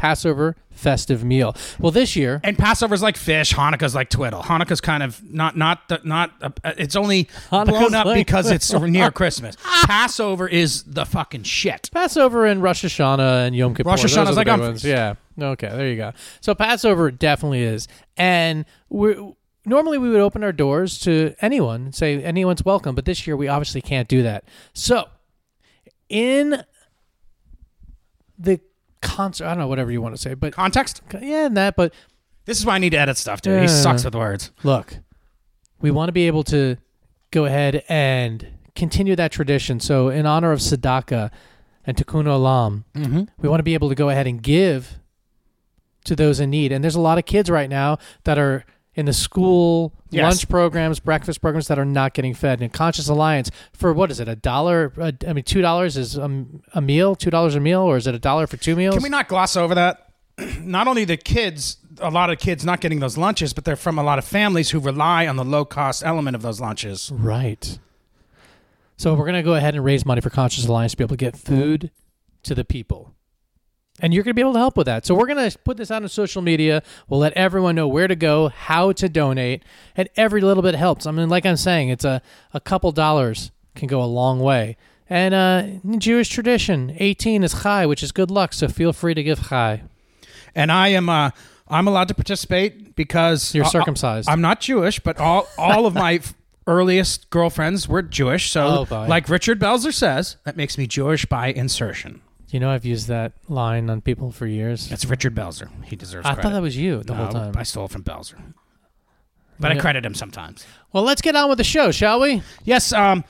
Passover 0.00 0.56
festive 0.70 1.22
meal. 1.22 1.54
Well, 1.78 1.92
this 1.92 2.16
year, 2.16 2.40
And 2.42 2.56
Passover's 2.56 3.02
like 3.02 3.16
Phish. 3.16 3.52
Hanukkah's 3.52 3.94
like 3.94 4.08
twiddle. 4.08 4.40
Hanukkah's 4.42 4.80
kind 4.80 5.02
of 5.02 5.22
not 5.22 5.58
not 5.58 5.86
the, 5.88 6.00
not. 6.04 6.32
Uh, 6.40 6.48
it's 6.78 6.96
only 6.96 7.24
Hanukkah's 7.50 7.68
blown 7.68 7.94
up 7.94 8.06
like 8.06 8.14
because 8.16 8.50
it's 8.50 8.72
near 8.72 9.10
Christmas. 9.20 9.56
Passover 9.84 10.48
is 10.48 10.84
the 10.84 11.04
fucking 11.04 11.42
shit. 11.42 11.90
Passover 11.92 12.46
and 12.46 12.62
Rosh 12.62 12.82
Hashanah 12.82 13.46
and 13.46 13.54
Yom 13.54 13.74
Kippur. 13.74 13.90
Rosh 13.90 14.02
Hashanah's 14.04 14.36
like 14.38 14.48
I'm- 14.48 14.60
ones. 14.60 14.82
Yeah. 14.82 15.14
Okay, 15.38 15.68
there 15.68 15.88
you 15.88 15.96
go. 15.96 16.12
So 16.40 16.54
Passover 16.54 17.10
definitely 17.10 17.62
is, 17.62 17.86
and 18.16 18.64
we 18.88 19.14
normally 19.66 19.98
we 19.98 20.08
would 20.08 20.20
open 20.20 20.42
our 20.42 20.52
doors 20.52 20.98
to 21.00 21.34
anyone 21.42 21.82
and 21.84 21.94
say 21.94 22.22
anyone's 22.22 22.64
welcome, 22.64 22.94
but 22.94 23.04
this 23.04 23.26
year 23.26 23.36
we 23.36 23.48
obviously 23.48 23.82
can't 23.82 24.08
do 24.08 24.22
that. 24.22 24.44
So 24.72 25.08
in 26.08 26.62
the 28.38 28.60
concert, 29.02 29.44
I 29.46 29.48
don't 29.50 29.58
know 29.58 29.68
whatever 29.68 29.90
you 29.90 30.00
want 30.02 30.14
to 30.14 30.20
say, 30.20 30.34
but 30.34 30.52
Context. 30.54 31.02
yeah, 31.20 31.46
and 31.46 31.56
that. 31.56 31.76
But 31.76 31.92
This 32.46 32.58
is 32.58 32.66
why 32.66 32.74
I 32.74 32.78
need 32.78 32.90
to 32.90 32.98
edit 32.98 33.16
stuff, 33.16 33.42
dude. 33.42 33.56
He 33.56 33.60
Yeah. 33.62 33.66
sucks 33.66 34.04
with 34.04 34.14
words. 34.14 34.50
look, 34.62 34.98
we 35.80 35.90
want 35.90 36.08
to 36.08 36.12
be 36.12 36.26
able 36.26 36.42
to 36.44 36.76
go 37.30 37.44
ahead 37.44 37.84
and 37.88 38.46
continue 38.74 39.14
that 39.16 39.30
tradition. 39.32 39.78
So, 39.80 40.08
in 40.08 40.26
honor 40.26 40.52
of 40.52 40.60
Tzedakah 40.60 41.30
and 41.86 41.96
Tikkun 41.96 42.24
Olam, 42.24 42.84
Mm-hmm. 42.94 43.22
we 43.38 43.48
want 43.48 43.60
to 43.60 43.64
be 43.64 43.74
able 43.74 43.88
to 43.88 43.94
go 43.94 44.08
ahead 44.10 44.26
and 44.26 44.42
give 44.42 44.98
to 46.04 46.16
those 46.16 46.40
in 46.40 46.50
need. 46.50 46.72
And 46.72 46.82
there's 46.82 46.94
a 46.96 47.00
lot 47.00 47.18
of 47.18 47.24
kids 47.26 47.50
right 47.50 47.68
now 47.70 47.98
that 48.24 48.38
are 48.38 48.64
in 49.00 49.06
the 49.06 49.12
school 49.12 49.92
Yes. 50.10 50.22
lunch 50.24 50.48
programs, 50.48 51.00
breakfast 51.00 51.40
programs 51.40 51.68
that 51.68 51.78
are 51.78 51.84
not 51.84 52.14
getting 52.14 52.34
fed. 52.34 52.60
And 52.60 52.72
Conscious 52.72 53.08
Alliance 53.08 53.50
for 53.72 53.92
what 53.92 54.10
is 54.10 54.18
it? 54.20 54.28
A 54.28 54.36
dollar? 54.36 54.92
I 55.26 55.32
mean, 55.32 55.44
two 55.44 55.60
dollars 55.62 55.96
is 55.96 56.16
a, 56.16 56.44
a 56.74 56.80
meal. 56.80 57.14
Two 57.16 57.30
dollars 57.30 57.54
a 57.54 57.60
meal, 57.60 57.80
or 57.82 57.96
is 57.96 58.06
it 58.06 58.14
a 58.14 58.18
dollar 58.18 58.46
for 58.46 58.56
two 58.56 58.76
meals? 58.76 58.94
Can 58.94 59.02
we 59.02 59.08
not 59.08 59.28
gloss 59.28 59.56
over 59.56 59.74
that? 59.74 60.06
Not 60.60 60.88
only 60.88 61.04
the 61.04 61.16
kids, 61.16 61.76
a 62.00 62.10
lot 62.10 62.30
of 62.30 62.38
kids 62.38 62.64
not 62.64 62.80
getting 62.80 63.00
those 63.00 63.16
lunches, 63.18 63.52
but 63.52 63.64
they're 63.64 63.76
from 63.76 63.98
a 63.98 64.02
lot 64.02 64.18
of 64.18 64.24
families 64.24 64.70
who 64.70 64.80
rely 64.80 65.26
on 65.26 65.36
the 65.36 65.44
low 65.44 65.64
cost 65.64 66.02
element 66.04 66.34
of 66.34 66.42
those 66.42 66.60
lunches. 66.60 67.10
Right. 67.14 67.78
So 68.96 69.14
we're 69.14 69.24
going 69.26 69.34
to 69.34 69.42
go 69.42 69.54
ahead 69.54 69.74
and 69.74 69.84
raise 69.84 70.04
money 70.06 70.20
for 70.20 70.30
Conscious 70.30 70.66
Alliance 70.66 70.92
to 70.92 70.98
be 70.98 71.04
able 71.04 71.16
to 71.16 71.24
get 71.24 71.36
food 71.36 71.90
to 72.42 72.54
the 72.54 72.64
people. 72.64 73.14
And 74.00 74.12
you're 74.14 74.22
going 74.24 74.30
to 74.30 74.34
be 74.34 74.40
able 74.40 74.54
to 74.54 74.58
help 74.58 74.76
with 74.76 74.86
that. 74.86 75.04
So 75.06 75.14
we're 75.14 75.26
going 75.26 75.50
to 75.50 75.58
put 75.58 75.76
this 75.76 75.90
out 75.90 76.02
on 76.02 76.08
social 76.08 76.42
media. 76.42 76.82
We'll 77.08 77.20
let 77.20 77.32
everyone 77.34 77.74
know 77.74 77.86
where 77.86 78.08
to 78.08 78.16
go, 78.16 78.48
how 78.48 78.92
to 78.92 79.08
donate, 79.08 79.62
and 79.96 80.08
every 80.16 80.40
little 80.40 80.62
bit 80.62 80.74
helps. 80.74 81.06
I 81.06 81.10
mean, 81.10 81.28
like 81.28 81.44
I'm 81.46 81.56
saying, 81.56 81.90
it's 81.90 82.04
a, 82.04 82.22
a 82.54 82.60
couple 82.60 82.90
dollars 82.92 83.50
can 83.74 83.88
go 83.88 84.02
a 84.02 84.06
long 84.06 84.40
way. 84.40 84.76
And 85.08 85.34
uh, 85.34 85.62
in 85.84 86.00
Jewish 86.00 86.28
tradition, 86.28 86.94
18 86.98 87.42
is 87.44 87.62
chai, 87.62 87.84
which 87.86 88.02
is 88.02 88.12
good 88.12 88.30
luck. 88.30 88.52
So 88.52 88.68
feel 88.68 88.92
free 88.92 89.14
to 89.14 89.22
give 89.22 89.48
chai. 89.48 89.82
And 90.54 90.72
I 90.72 90.88
am 90.88 91.08
uh, 91.08 91.30
I'm 91.68 91.86
allowed 91.86 92.08
to 92.08 92.14
participate 92.14 92.96
because 92.96 93.54
You're 93.54 93.64
I- 93.64 93.68
circumcised. 93.68 94.28
I'm 94.28 94.40
not 94.40 94.60
Jewish, 94.60 94.98
but 95.00 95.18
all 95.18 95.46
all 95.58 95.86
of 95.86 95.94
my 95.94 96.20
earliest 96.66 97.28
girlfriends 97.30 97.88
were 97.88 98.02
Jewish. 98.02 98.50
So, 98.50 98.86
Oh, 98.90 99.06
like 99.08 99.28
Richard 99.28 99.58
Belzer 99.60 99.92
says, 99.92 100.36
that 100.44 100.56
makes 100.56 100.78
me 100.78 100.86
Jewish 100.86 101.26
by 101.26 101.48
insertion. 101.48 102.20
You 102.50 102.60
know, 102.60 102.70
I've 102.70 102.84
used 102.84 103.08
that 103.08 103.32
line 103.48 103.88
on 103.90 104.00
people 104.00 104.32
for 104.32 104.46
years. 104.46 104.88
That's 104.88 105.04
Richard 105.04 105.34
Belzer. 105.34 105.68
He 105.84 105.94
deserves 105.96 106.26
it. 106.26 106.28
I 106.28 106.34
credit. 106.34 106.42
thought 106.42 106.54
that 106.54 106.62
was 106.62 106.76
you 106.76 107.02
the 107.02 107.14
No, 107.14 107.24
whole 107.24 107.32
time. 107.32 107.54
I 107.56 107.62
stole 107.62 107.84
it 107.86 107.90
from 107.92 108.02
Belzer. 108.02 108.54
But. 109.58 109.72
I 109.72 109.78
credit 109.78 110.04
him 110.06 110.14
sometimes. 110.14 110.66
Well, 110.92 111.02
let's 111.02 111.20
get 111.20 111.36
on 111.36 111.48
with 111.50 111.58
the 111.58 111.64
show, 111.64 111.90
shall 111.90 112.18
we? 112.20 112.42
Yes, 112.64 112.92
um, 112.94 113.24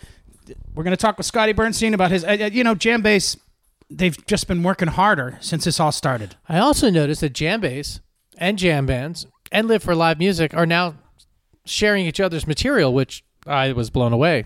we're 0.74 0.84
going 0.84 0.96
to 0.96 1.00
talk 1.00 1.16
with 1.18 1.26
Scotty 1.26 1.52
Bernstein 1.52 1.92
about 1.92 2.12
his, 2.12 2.24
uh, 2.24 2.36
uh, 2.40 2.50
you 2.52 2.62
know, 2.62 2.74
Jambase. 2.76 3.36
They've 3.90 4.16
just 4.26 4.46
been 4.46 4.62
working 4.62 4.86
harder 4.88 5.36
since 5.40 5.64
this 5.64 5.80
all 5.80 5.90
started. 5.90 6.36
I 6.48 6.60
also 6.60 6.88
noticed 6.88 7.20
that 7.22 7.32
Jambase 7.32 7.98
and 8.38 8.56
jam 8.56 8.86
bands 8.86 9.26
and 9.50 9.66
Live 9.66 9.82
for 9.82 9.96
Live 9.96 10.18
Music 10.20 10.54
are 10.54 10.66
now 10.66 10.94
sharing 11.64 12.06
each 12.06 12.20
other's 12.20 12.46
material, 12.46 12.94
which 12.94 13.24
I 13.44 13.72
was 13.72 13.90
blown 13.90 14.12
away. 14.12 14.44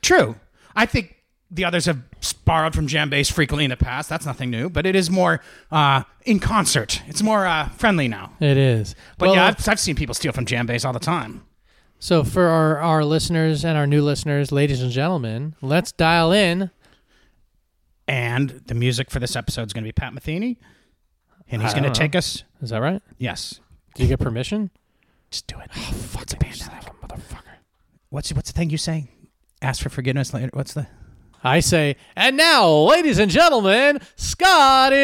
True. 0.00 0.36
I 0.74 0.86
think 0.86 1.16
the 1.50 1.66
others 1.66 1.84
have 1.84 1.98
borrowed 2.44 2.74
from 2.74 2.86
Jambase 2.86 3.32
frequently 3.32 3.64
in 3.64 3.70
the 3.70 3.76
past. 3.76 4.08
That's 4.08 4.26
nothing 4.26 4.50
new, 4.50 4.68
but 4.68 4.86
it 4.86 4.94
is 4.94 5.10
more 5.10 5.40
uh, 5.70 6.02
in 6.24 6.38
concert. 6.38 7.02
It's 7.06 7.22
more 7.22 7.46
uh, 7.46 7.68
friendly 7.70 8.08
now. 8.08 8.32
It 8.40 8.56
is. 8.56 8.94
But 9.18 9.26
well, 9.26 9.36
yeah, 9.36 9.46
I've, 9.46 9.68
I've 9.68 9.80
seen 9.80 9.96
people 9.96 10.14
steal 10.14 10.32
from 10.32 10.46
Jambase 10.46 10.84
all 10.84 10.92
the 10.92 10.98
time. 10.98 11.44
so 11.98 12.22
for 12.24 12.46
our, 12.46 12.78
our 12.78 13.04
listeners 13.04 13.64
and 13.64 13.76
our 13.78 13.86
new 13.86 14.02
listeners, 14.02 14.52
ladies 14.52 14.82
and 14.82 14.90
gentlemen, 14.92 15.54
let's 15.62 15.92
dial 15.92 16.32
in. 16.32 16.70
And 18.06 18.50
the 18.66 18.74
music 18.74 19.10
for 19.10 19.20
this 19.20 19.36
episode 19.36 19.66
is 19.68 19.72
going 19.72 19.84
to 19.84 19.88
be 19.88 19.92
Pat 19.92 20.12
Metheny. 20.12 20.56
And 21.48 21.62
he's 21.62 21.72
going 21.74 21.84
to 21.84 21.90
take 21.90 22.14
us. 22.14 22.44
Is 22.62 22.70
that 22.70 22.80
right? 22.80 23.02
Yes. 23.18 23.60
Do 23.94 24.02
you 24.02 24.08
get 24.08 24.20
permission? 24.20 24.70
Just 25.30 25.46
do 25.46 25.58
it. 25.58 25.70
Oh, 25.76 25.80
fuck 25.80 26.26
the 26.26 26.36
pandemic, 26.36 26.84
motherfucker. 27.02 27.56
What's, 28.08 28.32
what's 28.32 28.50
the 28.52 28.56
thing 28.58 28.70
you 28.70 28.78
say? 28.78 29.08
Ask 29.62 29.82
for 29.82 29.88
forgiveness 29.90 30.32
later. 30.34 30.50
What's 30.52 30.74
the. 30.74 30.86
I 31.42 31.60
say, 31.60 31.96
and 32.14 32.36
now, 32.36 32.68
ladies 32.68 33.18
and 33.18 33.30
gentlemen, 33.30 34.00
Scotty 34.16 34.96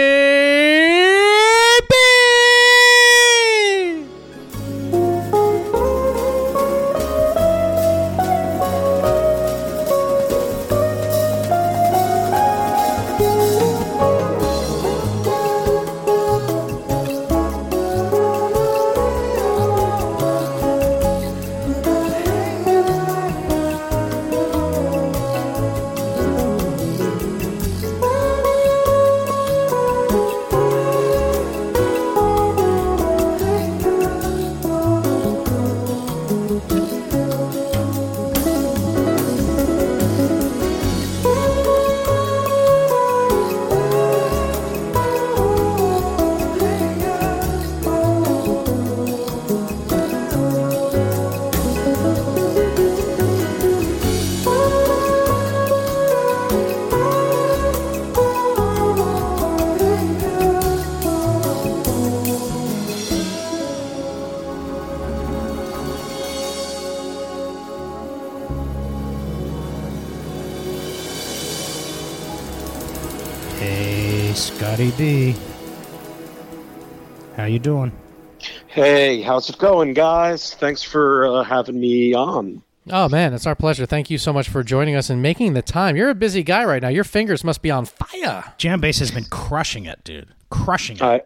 how's 79.36 79.50
it 79.50 79.58
going, 79.58 79.92
guys? 79.92 80.54
Thanks 80.54 80.82
for 80.82 81.26
uh, 81.26 81.44
having 81.44 81.78
me 81.78 82.14
on. 82.14 82.62
Oh 82.88 83.06
man, 83.06 83.34
it's 83.34 83.46
our 83.46 83.54
pleasure. 83.54 83.84
Thank 83.84 84.08
you 84.08 84.16
so 84.16 84.32
much 84.32 84.48
for 84.48 84.62
joining 84.62 84.96
us 84.96 85.10
and 85.10 85.20
making 85.20 85.52
the 85.52 85.60
time. 85.60 85.94
You're 85.94 86.08
a 86.08 86.14
busy 86.14 86.42
guy 86.42 86.64
right 86.64 86.80
now. 86.80 86.88
Your 86.88 87.04
fingers 87.04 87.44
must 87.44 87.60
be 87.60 87.70
on 87.70 87.84
fire. 87.84 88.54
Jam 88.56 88.80
Jambase 88.80 88.98
has 89.00 89.10
been 89.10 89.26
crushing 89.26 89.84
it, 89.84 90.02
dude. 90.04 90.28
Crushing 90.48 90.96
it. 90.96 91.02
I 91.02 91.20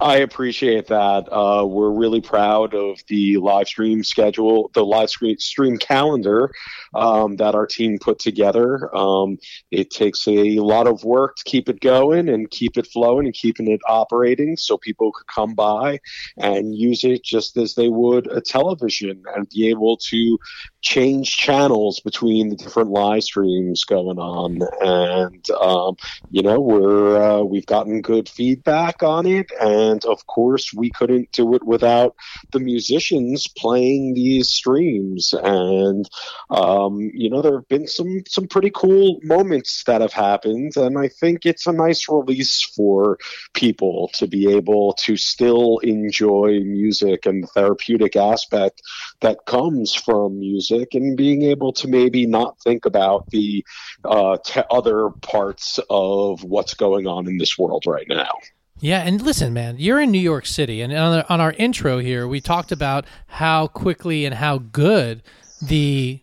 I 0.00 0.18
appreciate 0.18 0.88
that. 0.88 1.26
Uh, 1.32 1.64
we're 1.66 1.90
really 1.90 2.20
proud 2.20 2.74
of 2.74 3.00
the 3.08 3.38
live 3.38 3.66
stream 3.66 4.04
schedule, 4.04 4.70
the 4.74 4.84
live 4.84 5.08
stream, 5.08 5.78
calendar 5.78 6.50
um, 6.94 7.36
that 7.36 7.54
our 7.54 7.66
team 7.66 7.98
put 7.98 8.18
together. 8.18 8.94
Um, 8.94 9.38
it 9.70 9.90
takes 9.90 10.28
a 10.28 10.58
lot 10.58 10.86
of 10.86 11.02
work 11.02 11.36
to 11.36 11.44
keep 11.44 11.70
it 11.70 11.80
going 11.80 12.28
and 12.28 12.50
keep 12.50 12.76
it 12.76 12.86
flowing 12.88 13.24
and 13.24 13.34
keeping 13.34 13.70
it 13.70 13.80
operating 13.88 14.56
so 14.58 14.76
people 14.76 15.12
could 15.12 15.26
come 15.28 15.54
by 15.54 15.98
and 16.36 16.76
use 16.76 17.02
it 17.02 17.24
just 17.24 17.56
as 17.56 17.74
they 17.74 17.88
would 17.88 18.30
a 18.30 18.42
television 18.42 19.22
and 19.34 19.48
be 19.48 19.70
able 19.70 19.96
to 19.96 20.38
change 20.82 21.36
channels 21.36 22.00
between 22.00 22.50
the 22.50 22.56
different 22.56 22.90
live 22.90 23.22
streams 23.22 23.84
going 23.84 24.18
on. 24.18 24.60
And, 24.82 25.50
um, 25.50 25.96
you 26.30 26.42
know, 26.42 26.60
we're, 26.60 27.16
uh, 27.16 27.42
we've 27.42 27.66
gotten 27.66 28.02
good 28.02 28.28
feedback 28.28 29.02
on 29.02 29.26
it. 29.26 29.50
And 29.58 29.85
of 30.04 30.26
course, 30.26 30.72
we 30.72 30.90
couldn't 30.90 31.32
do 31.32 31.54
it 31.54 31.64
without 31.64 32.14
the 32.52 32.60
musicians 32.60 33.46
playing 33.48 34.14
these 34.14 34.48
streams. 34.48 35.32
And, 35.32 36.08
um, 36.50 37.10
you 37.14 37.30
know, 37.30 37.42
there 37.42 37.58
have 37.58 37.68
been 37.68 37.86
some, 37.86 38.22
some 38.28 38.46
pretty 38.46 38.70
cool 38.74 39.18
moments 39.22 39.84
that 39.86 40.00
have 40.00 40.12
happened. 40.12 40.76
And 40.76 40.98
I 40.98 41.08
think 41.08 41.46
it's 41.46 41.66
a 41.66 41.72
nice 41.72 42.08
release 42.08 42.62
for 42.76 43.18
people 43.54 44.10
to 44.14 44.26
be 44.26 44.52
able 44.52 44.94
to 44.94 45.16
still 45.16 45.78
enjoy 45.78 46.60
music 46.60 47.26
and 47.26 47.42
the 47.42 47.48
therapeutic 47.48 48.16
aspect 48.16 48.82
that 49.20 49.46
comes 49.46 49.94
from 49.94 50.38
music 50.38 50.94
and 50.94 51.16
being 51.16 51.42
able 51.42 51.72
to 51.72 51.88
maybe 51.88 52.26
not 52.26 52.58
think 52.60 52.84
about 52.84 53.28
the 53.30 53.64
uh, 54.04 54.38
t- 54.44 54.62
other 54.70 55.10
parts 55.22 55.78
of 55.90 56.42
what's 56.44 56.74
going 56.74 57.06
on 57.06 57.26
in 57.26 57.38
this 57.38 57.58
world 57.58 57.84
right 57.86 58.06
now. 58.08 58.32
Yeah, 58.78 59.00
and 59.00 59.22
listen, 59.22 59.54
man, 59.54 59.76
you're 59.78 60.00
in 60.00 60.10
New 60.10 60.20
York 60.20 60.44
City, 60.44 60.82
and 60.82 60.92
on, 60.92 61.24
on 61.28 61.40
our 61.40 61.52
intro 61.52 61.98
here, 61.98 62.28
we 62.28 62.40
talked 62.40 62.70
about 62.72 63.06
how 63.26 63.68
quickly 63.68 64.26
and 64.26 64.34
how 64.34 64.58
good 64.58 65.22
the 65.62 66.20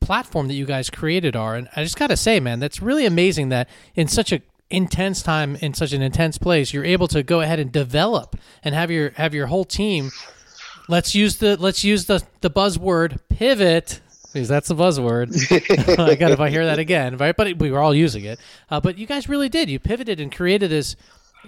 platform 0.00 0.46
that 0.46 0.54
you 0.54 0.66
guys 0.66 0.88
created 0.88 1.34
are. 1.34 1.56
And 1.56 1.68
I 1.74 1.82
just 1.82 1.98
got 1.98 2.08
to 2.08 2.16
say, 2.16 2.38
man, 2.38 2.60
that's 2.60 2.80
really 2.80 3.06
amazing 3.06 3.48
that 3.48 3.68
in 3.96 4.06
such 4.06 4.32
a 4.32 4.40
intense 4.70 5.22
time 5.22 5.56
in 5.56 5.74
such 5.74 5.92
an 5.92 6.02
intense 6.02 6.38
place, 6.38 6.72
you're 6.72 6.84
able 6.84 7.08
to 7.08 7.22
go 7.22 7.40
ahead 7.40 7.58
and 7.58 7.70
develop 7.70 8.36
and 8.64 8.74
have 8.74 8.90
your 8.90 9.10
have 9.10 9.34
your 9.34 9.46
whole 9.46 9.64
team. 9.64 10.10
Let's 10.88 11.14
use 11.14 11.38
the 11.38 11.56
let's 11.56 11.84
use 11.84 12.06
the 12.06 12.22
the 12.40 12.50
buzzword 12.50 13.18
pivot 13.28 14.00
because 14.32 14.48
that's 14.48 14.68
the 14.68 14.74
buzzword. 14.74 15.34
I 15.98 16.14
got 16.14 16.30
if 16.30 16.40
I 16.40 16.50
hear 16.50 16.66
that 16.66 16.78
again, 16.78 17.16
right? 17.16 17.36
But 17.36 17.58
we 17.58 17.70
were 17.70 17.80
all 17.80 17.94
using 17.94 18.24
it. 18.24 18.38
Uh, 18.70 18.80
but 18.80 18.98
you 18.98 19.06
guys 19.06 19.28
really 19.28 19.48
did. 19.48 19.70
You 19.70 19.78
pivoted 19.78 20.20
and 20.20 20.30
created 20.30 20.70
this. 20.70 20.96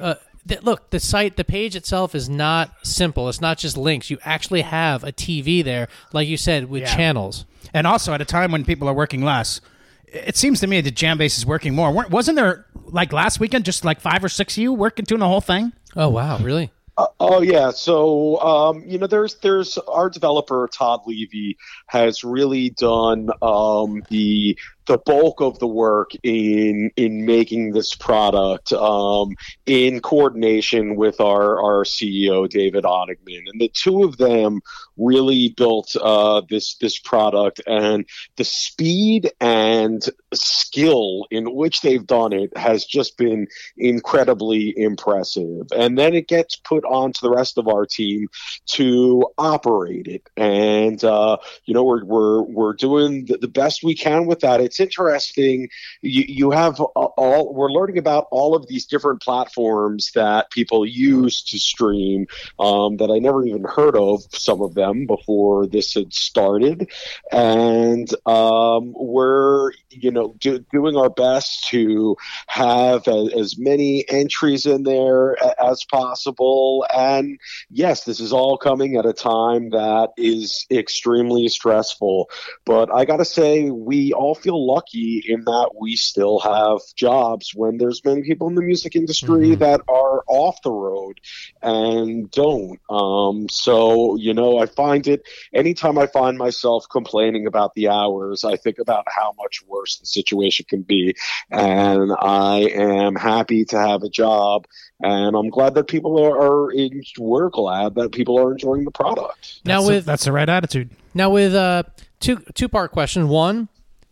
Uh, 0.01 0.15
th- 0.49 0.63
look, 0.63 0.91
the 0.91 1.01
site, 1.01 1.37
the 1.37 1.45
page 1.45 1.77
itself 1.77 2.15
is 2.15 2.29
not 2.29 2.71
simple. 2.83 3.29
It's 3.29 3.41
not 3.41 3.59
just 3.59 3.77
links. 3.77 4.11
You 4.11 4.19
actually 4.25 4.63
have 4.63 5.05
a 5.05 5.13
TV 5.13 5.63
there, 5.63 5.89
like 6.13 6.27
you 6.29 6.37
said, 6.37 6.69
with 6.69 6.83
Yeah. 6.83 6.95
channels. 6.97 7.45
And 7.75 7.87
also 7.87 8.13
at 8.15 8.21
a 8.21 8.25
time 8.25 8.51
when 8.53 8.65
people 8.65 8.89
are 8.89 8.95
working 8.95 9.23
less, 9.23 9.61
it 10.07 10.37
seems 10.37 10.61
to 10.61 10.67
me 10.67 10.81
that 10.81 10.95
Jambase 10.95 11.37
is 11.37 11.45
working 11.47 11.75
more. 11.75 11.93
Weren't- 11.93 12.11
Wasn't 12.11 12.37
there 12.37 12.65
like 12.87 13.13
last 13.13 13.39
weekend 13.41 13.65
just 13.67 13.85
like 13.85 14.01
five 14.01 14.25
or 14.25 14.29
six 14.31 14.57
of 14.57 14.63
you 14.63 14.73
working 14.73 15.05
doing 15.05 15.21
the 15.21 15.29
whole 15.29 15.43
thing? 15.43 15.73
Oh 15.97 16.09
wow, 16.09 16.39
really? 16.39 16.71
Uh, 16.97 17.07
oh 17.21 17.41
yeah, 17.43 17.71
so 17.71 18.41
um, 18.41 18.83
you 18.87 18.99
know, 18.99 19.07
there's 19.07 19.37
there's 19.37 19.77
our 19.79 20.09
developer 20.11 20.69
Todd 20.73 21.01
Levy 21.07 21.57
has 21.87 22.25
really 22.25 22.71
done 22.71 23.29
um, 23.43 24.03
the 24.09 24.59
the 24.89 24.99
bulk 24.99 25.41
of 25.41 25.59
the 25.61 25.67
work 25.67 26.11
in 26.23 26.91
in 26.97 27.25
making 27.25 27.73
this 27.73 27.95
product 27.95 28.73
um, 28.73 29.37
in 29.67 30.01
coordination 30.01 30.97
with 30.97 31.21
our 31.21 31.63
our 31.63 31.85
CEO 31.85 32.49
David 32.49 32.85
Onigman, 32.85 33.45
and 33.47 33.61
the 33.61 33.69
two 33.69 34.03
of 34.03 34.17
them 34.17 34.61
really 34.97 35.51
built 35.57 35.95
uh, 36.01 36.43
this 36.49 36.75
this 36.77 36.99
product 36.99 37.61
and 37.67 38.05
the 38.37 38.45
speed 38.45 39.31
and 39.41 40.09
skill 40.35 41.27
in 41.31 41.55
which 41.55 41.83
they've 41.83 42.07
done 42.07 42.33
it 42.33 42.57
has 42.57 42.85
just 42.85 43.17
been 43.17 43.47
incredibly 43.77 44.75
impressive. 44.77 45.67
And 45.77 45.97
then 45.99 46.15
it 46.15 46.29
gets 46.29 46.57
put 46.57 46.85
onto 46.85 47.21
the 47.21 47.31
rest 47.31 47.59
of 47.59 47.69
our 47.69 47.87
team 47.87 48.29
to 48.67 49.27
operate 49.37 50.09
it. 50.09 50.29
And 50.37 51.03
uh, 51.05 51.37
you 51.67 51.75
know, 51.75 51.85
we're 51.85 52.05
we're 52.05 52.43
we're 52.43 52.73
doing 52.75 53.27
the, 53.27 53.37
the 53.39 53.49
best 53.49 53.83
we 53.83 53.95
can 53.95 54.27
with 54.27 54.41
that. 54.41 54.61
It's 54.61 54.78
interesting. 54.81 55.69
You 56.03 56.25
you 56.27 56.51
have 56.51 56.81
all 56.81 57.55
we're 57.55 57.71
learning 57.71 57.99
about 57.99 58.27
all 58.31 58.55
of 58.55 58.67
these 58.69 58.87
different 58.87 59.23
platforms 59.23 60.13
that 60.15 60.51
people 60.51 60.87
use 60.87 61.43
to 61.45 61.59
stream 61.59 62.27
um, 62.59 62.97
that 62.99 63.11
I 63.11 63.19
never 63.19 63.45
even 63.45 63.65
heard 63.65 63.97
of. 63.97 64.23
Some 64.33 64.63
of 64.63 64.75
them 64.75 65.07
before 65.07 65.67
this 65.67 65.95
had 65.95 66.13
started, 66.13 66.91
and 67.33 68.09
um, 68.27 68.95
we're 68.97 69.73
you 69.91 70.11
know 70.11 70.35
do, 70.39 70.65
doing 70.73 70.97
our 70.97 71.11
best 71.11 71.69
to 71.69 72.17
have 72.47 73.07
a, 73.09 73.31
as 73.37 73.59
many 73.59 74.05
entries 74.09 74.67
in 74.67 74.83
there 74.83 75.37
as 75.63 75.85
possible. 75.85 76.87
And 76.95 77.39
yes, 77.71 78.05
this 78.05 78.21
is 78.21 78.33
all 78.33 78.59
coming 78.59 78.97
at 78.97 79.07
a 79.07 79.13
time 79.13 79.71
that 79.71 80.11
is 80.17 80.67
extremely 80.71 81.49
stressful. 81.49 82.31
But 82.65 82.93
I 82.93 83.05
got 83.05 83.19
to 83.19 83.25
say, 83.25 83.71
we 83.71 84.13
all 84.13 84.35
feel 84.35 84.67
lucky 84.73 85.23
in 85.27 85.41
that 85.45 85.71
we 85.81 85.97
still 85.97 86.39
have 86.41 86.79
jobs 86.97 87.53
when 87.55 87.79
there's 87.79 88.05
many 88.05 88.23
people 88.23 88.49
in 88.49 88.55
the 88.55 88.63
music 88.63 88.95
industry 88.95 89.49
Mhm. 89.51 89.59
that 89.61 89.81
are 89.89 90.23
off 90.29 90.57
the 90.63 90.71
road 90.71 91.17
and 91.63 92.31
don't. 92.31 92.79
Um, 92.91 93.49
so, 93.51 94.17
you 94.17 94.35
know, 94.35 94.59
I 94.59 94.67
find 94.67 95.07
it 95.07 95.23
anytime 95.55 95.97
I 95.99 96.07
find 96.07 96.37
myself 96.37 96.87
complaining 96.91 97.47
about 97.47 97.75
the 97.75 97.89
hours, 97.89 98.45
I 98.45 98.57
think 98.57 98.79
about 98.79 99.05
how 99.09 99.35
much 99.43 99.63
worse 99.67 99.97
the 99.99 100.07
situation 100.07 100.67
can 100.69 100.83
be. 100.83 101.15
And 101.51 102.13
I 102.21 102.71
am 102.75 103.15
happy 103.15 103.65
to 103.67 103.79
have 103.79 104.03
a 104.03 104.09
job. 104.09 104.67
And 105.01 105.37
I'm 105.37 105.49
glad 105.49 105.75
that 105.75 105.87
people 105.87 106.19
are, 106.23 106.37
are 106.47 106.73
in, 106.73 107.03
we're 107.19 107.51
glad 107.51 107.95
that 107.95 108.13
people 108.13 108.39
are 108.39 108.53
enjoying 108.53 108.85
the 108.85 108.91
product. 108.91 109.61
Now 109.65 109.81
That's 109.81 109.89
with 109.89 110.05
the, 110.05 110.11
that's 110.11 110.25
the 110.25 110.33
right 110.33 110.49
attitude. 110.49 110.91
Now, 111.15 111.31
with 111.31 111.55
uh, 111.55 111.85
two 112.21 112.37
two 112.55 112.69
part 112.69 112.93
question. 112.93 113.29
One, 113.29 113.69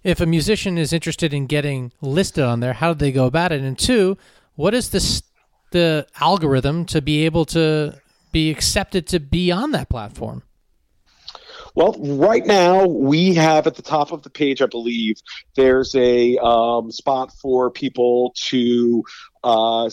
if 0.06 0.20
a 0.20 0.26
musician 0.26 0.78
is 0.78 0.92
interested 0.92 1.34
in 1.34 1.46
getting 1.46 1.90
listed 2.00 2.44
on 2.44 2.60
there, 2.60 2.74
how 2.74 2.92
do 2.92 2.98
they 2.98 3.10
go 3.10 3.26
about 3.26 3.50
it? 3.50 3.60
And 3.60 3.76
two, 3.76 4.16
what 4.54 4.72
is 4.72 4.90
this 4.90 5.20
the 5.72 6.06
algorithm 6.20 6.84
to 6.86 7.02
be 7.02 7.24
able 7.24 7.44
to 7.46 8.00
be 8.30 8.48
accepted 8.48 9.08
to 9.08 9.18
be 9.18 9.50
on 9.50 9.72
that 9.72 9.88
platform? 9.88 10.44
Well, 11.76 11.92
right 11.92 12.46
now 12.46 12.86
we 12.86 13.34
have 13.34 13.66
at 13.66 13.74
the 13.74 13.82
top 13.82 14.10
of 14.10 14.22
the 14.22 14.30
page, 14.30 14.62
I 14.62 14.66
believe, 14.66 15.16
there's 15.56 15.94
a 15.94 16.38
um, 16.38 16.90
spot 16.90 17.34
for 17.34 17.70
people 17.70 18.32
to 18.46 19.04
uh, 19.44 19.90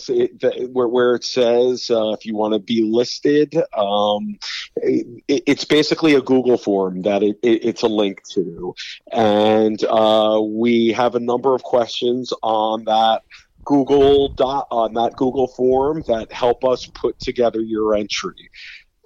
where, 0.72 0.88
where 0.88 1.14
it 1.14 1.24
says 1.24 1.90
uh, 1.90 2.12
if 2.12 2.24
you 2.24 2.36
want 2.36 2.54
to 2.54 2.58
be 2.58 2.82
listed. 2.82 3.54
Um, 3.76 4.38
it, 4.76 5.22
it's 5.28 5.66
basically 5.66 6.14
a 6.14 6.22
Google 6.22 6.56
form 6.56 7.02
that 7.02 7.22
it, 7.22 7.36
it's 7.42 7.82
a 7.82 7.88
link 7.88 8.22
to, 8.32 8.74
and 9.12 9.78
uh, 9.84 10.40
we 10.42 10.92
have 10.92 11.14
a 11.14 11.20
number 11.20 11.54
of 11.54 11.62
questions 11.62 12.32
on 12.42 12.84
that. 12.86 13.20
Google 13.66 14.34
dot 14.34 14.66
on 14.70 14.92
that 14.92 15.16
Google 15.16 15.48
form 15.48 16.02
that 16.06 16.30
help 16.30 16.66
us 16.66 16.84
put 16.84 17.18
together 17.18 17.60
your 17.60 17.94
entry. 17.94 18.50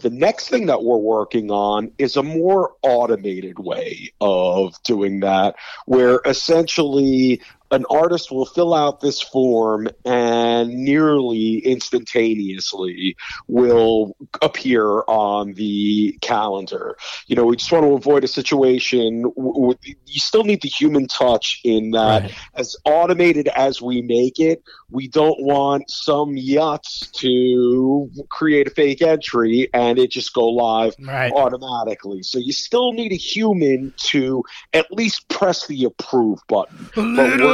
The 0.01 0.11
next 0.11 0.49
thing 0.49 0.67
that 0.67 0.85
we're 0.85 0.97
working 0.97 1.51
on 1.51 1.91
is 1.99 2.17
a 2.17 2.23
more 2.23 2.75
automated 2.83 3.59
way 3.59 4.13
of 4.21 4.81
doing 4.85 5.21
that, 5.21 5.57
where 5.87 6.21
essentially 6.25 7.41
an 7.71 7.85
artist 7.91 8.31
will 8.31 8.47
fill 8.47 8.73
out 8.75 9.01
this 9.01 9.21
form 9.21 9.89
and 10.05 10.71
nearly 10.71 11.59
instantaneously 11.59 13.17
will 13.47 14.17
appear 14.43 15.03
on 15.09 15.53
the 15.55 16.17
calendar. 16.21 16.97
You 17.27 17.37
know, 17.37 17.45
we 17.45 17.57
just 17.57 17.71
want 17.71 17.85
to 17.85 17.93
avoid 17.93 18.25
a 18.25 18.29
situation. 18.29 19.23
w- 19.23 19.53
w- 19.53 19.79
You 20.07 20.21
still 20.21 20.45
need 20.45 20.63
the 20.63 20.69
human 20.69 21.07
touch 21.07 21.61
in 21.65 21.91
that 21.93 22.23
Right. 22.23 22.33
as 22.55 22.75
automated 22.85 23.49
as 23.49 23.83
we 23.83 24.03
make 24.03 24.39
it, 24.39 24.63
we 24.91 25.09
don't 25.09 25.37
want 25.41 25.85
some 25.91 26.37
yachts 26.37 27.11
to 27.19 28.11
create 28.31 28.67
a 28.67 28.71
fake 28.71 29.03
entry 29.03 29.69
and 29.75 29.99
it 29.99 30.11
just 30.11 30.33
go 30.33 30.49
live 30.49 30.95
Right. 30.99 31.33
automatically. 31.33 32.23
So 32.23 32.39
you 32.39 32.53
still 32.53 32.93
need 32.93 33.13
a 33.13 33.17
human 33.17 33.93
to 34.11 34.43
at 34.73 34.91
least 34.91 35.29
press 35.29 35.67
the 35.67 35.85
approve 35.85 36.39
button. 36.49 36.89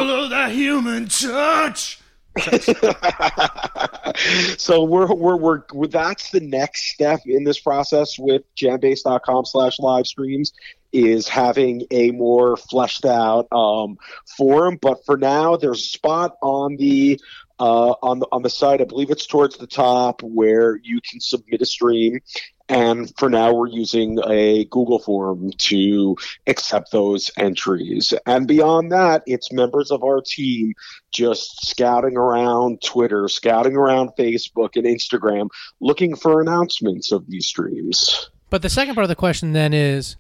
Of 0.05 0.31
that 0.31 0.53
human 0.53 1.09
touch. 1.09 1.99
so 4.59 4.85
we're, 4.85 5.13
we're 5.15 5.63
we're 5.73 5.87
that's 5.87 6.31
the 6.31 6.41
next 6.41 6.93
step 6.93 7.21
in 7.25 7.45
this 7.45 7.59
process 7.59 8.19
with 8.19 8.43
jambase.com 8.55 9.47
slash 9.47 9.79
live 9.79 10.07
streams 10.07 10.53
is 10.93 11.27
having 11.27 11.85
a 11.91 12.11
more 12.11 12.57
fleshed 12.57 13.07
out 13.07 13.47
um, 13.51 13.97
forum. 14.37 14.79
But 14.81 15.05
for 15.07 15.17
now 15.17 15.57
there's 15.57 15.81
a 15.81 15.89
spot 15.89 16.37
on 16.43 16.77
the 16.77 17.19
uh, 17.59 17.95
on 18.03 18.19
the 18.19 18.27
on 18.31 18.43
the 18.43 18.51
site. 18.51 18.81
I 18.81 18.85
believe 18.85 19.11
it's 19.11 19.27
towards 19.27 19.57
the 19.57 19.67
top 19.67 20.23
where 20.23 20.79
you 20.83 21.01
can 21.01 21.21
submit 21.21 21.63
a 21.63 21.67
stream 21.67 22.21
and 22.69 23.13
for 23.19 23.29
now, 23.29 23.53
we're 23.53 23.69
using 23.69 24.19
a 24.27 24.65
Google 24.67 24.99
form 24.99 25.51
to 25.59 26.17
accept 26.47 26.93
those 26.93 27.31
entries. 27.37 28.15
And 28.27 28.49
beyond 28.49 28.91
that, 28.93 29.23
it's 29.27 29.53
members 29.53 29.91
of 29.91 30.03
our 30.03 30.23
team 30.25 30.73
just 31.13 31.67
scouting 31.67 32.17
around 32.17 32.81
Twitter, 32.83 33.29
scouting 33.29 33.77
around 33.77 34.11
Facebook 34.19 34.77
and 34.77 34.85
Instagram, 34.87 35.49
looking 35.81 36.17
for 36.17 36.41
announcements 36.41 37.13
of 37.13 37.29
these 37.29 37.47
streams. 37.47 38.31
But 38.49 38.63
the 38.63 38.71
second 38.71 38.95
part 38.95 39.05
of 39.05 39.09
the 39.11 39.17
question 39.17 39.53
then 39.53 39.75
is 39.75 40.17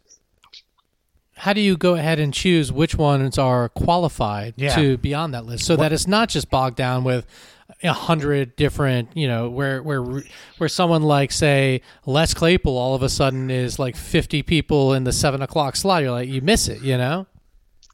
how 1.36 1.52
do 1.52 1.60
you 1.60 1.76
go 1.76 1.94
ahead 1.94 2.18
and 2.18 2.32
choose 2.32 2.70
which 2.70 2.94
ones 2.94 3.38
are 3.38 3.68
qualified 3.70 4.54
Yeah. 4.56 4.74
to 4.76 4.96
be 4.98 5.14
on 5.14 5.32
that 5.32 5.46
list 5.46 5.64
so 5.64 5.76
that 5.76 5.92
it's 5.92 6.06
not 6.06 6.28
just 6.28 6.50
bogged 6.50 6.76
down 6.76 7.04
with 7.04 7.26
a 7.84 7.92
hundred 7.92 8.56
different 8.56 9.14
you 9.14 9.28
know 9.28 9.48
where 9.48 9.82
where 9.82 10.02
where 10.58 10.68
someone 10.68 11.02
like 11.02 11.30
say 11.30 11.80
les 12.06 12.34
claypool 12.34 12.76
all 12.76 12.94
of 12.94 13.02
a 13.02 13.08
sudden 13.08 13.50
is 13.50 13.78
like 13.78 13.94
50 13.94 14.42
people 14.42 14.94
in 14.94 15.04
the 15.04 15.12
seven 15.12 15.42
o'clock 15.42 15.76
slot. 15.76 16.02
You're 16.02 16.12
like 16.12 16.28
you 16.28 16.40
miss 16.40 16.68
it 16.68 16.80
you 16.82 16.96
know? 16.96 17.26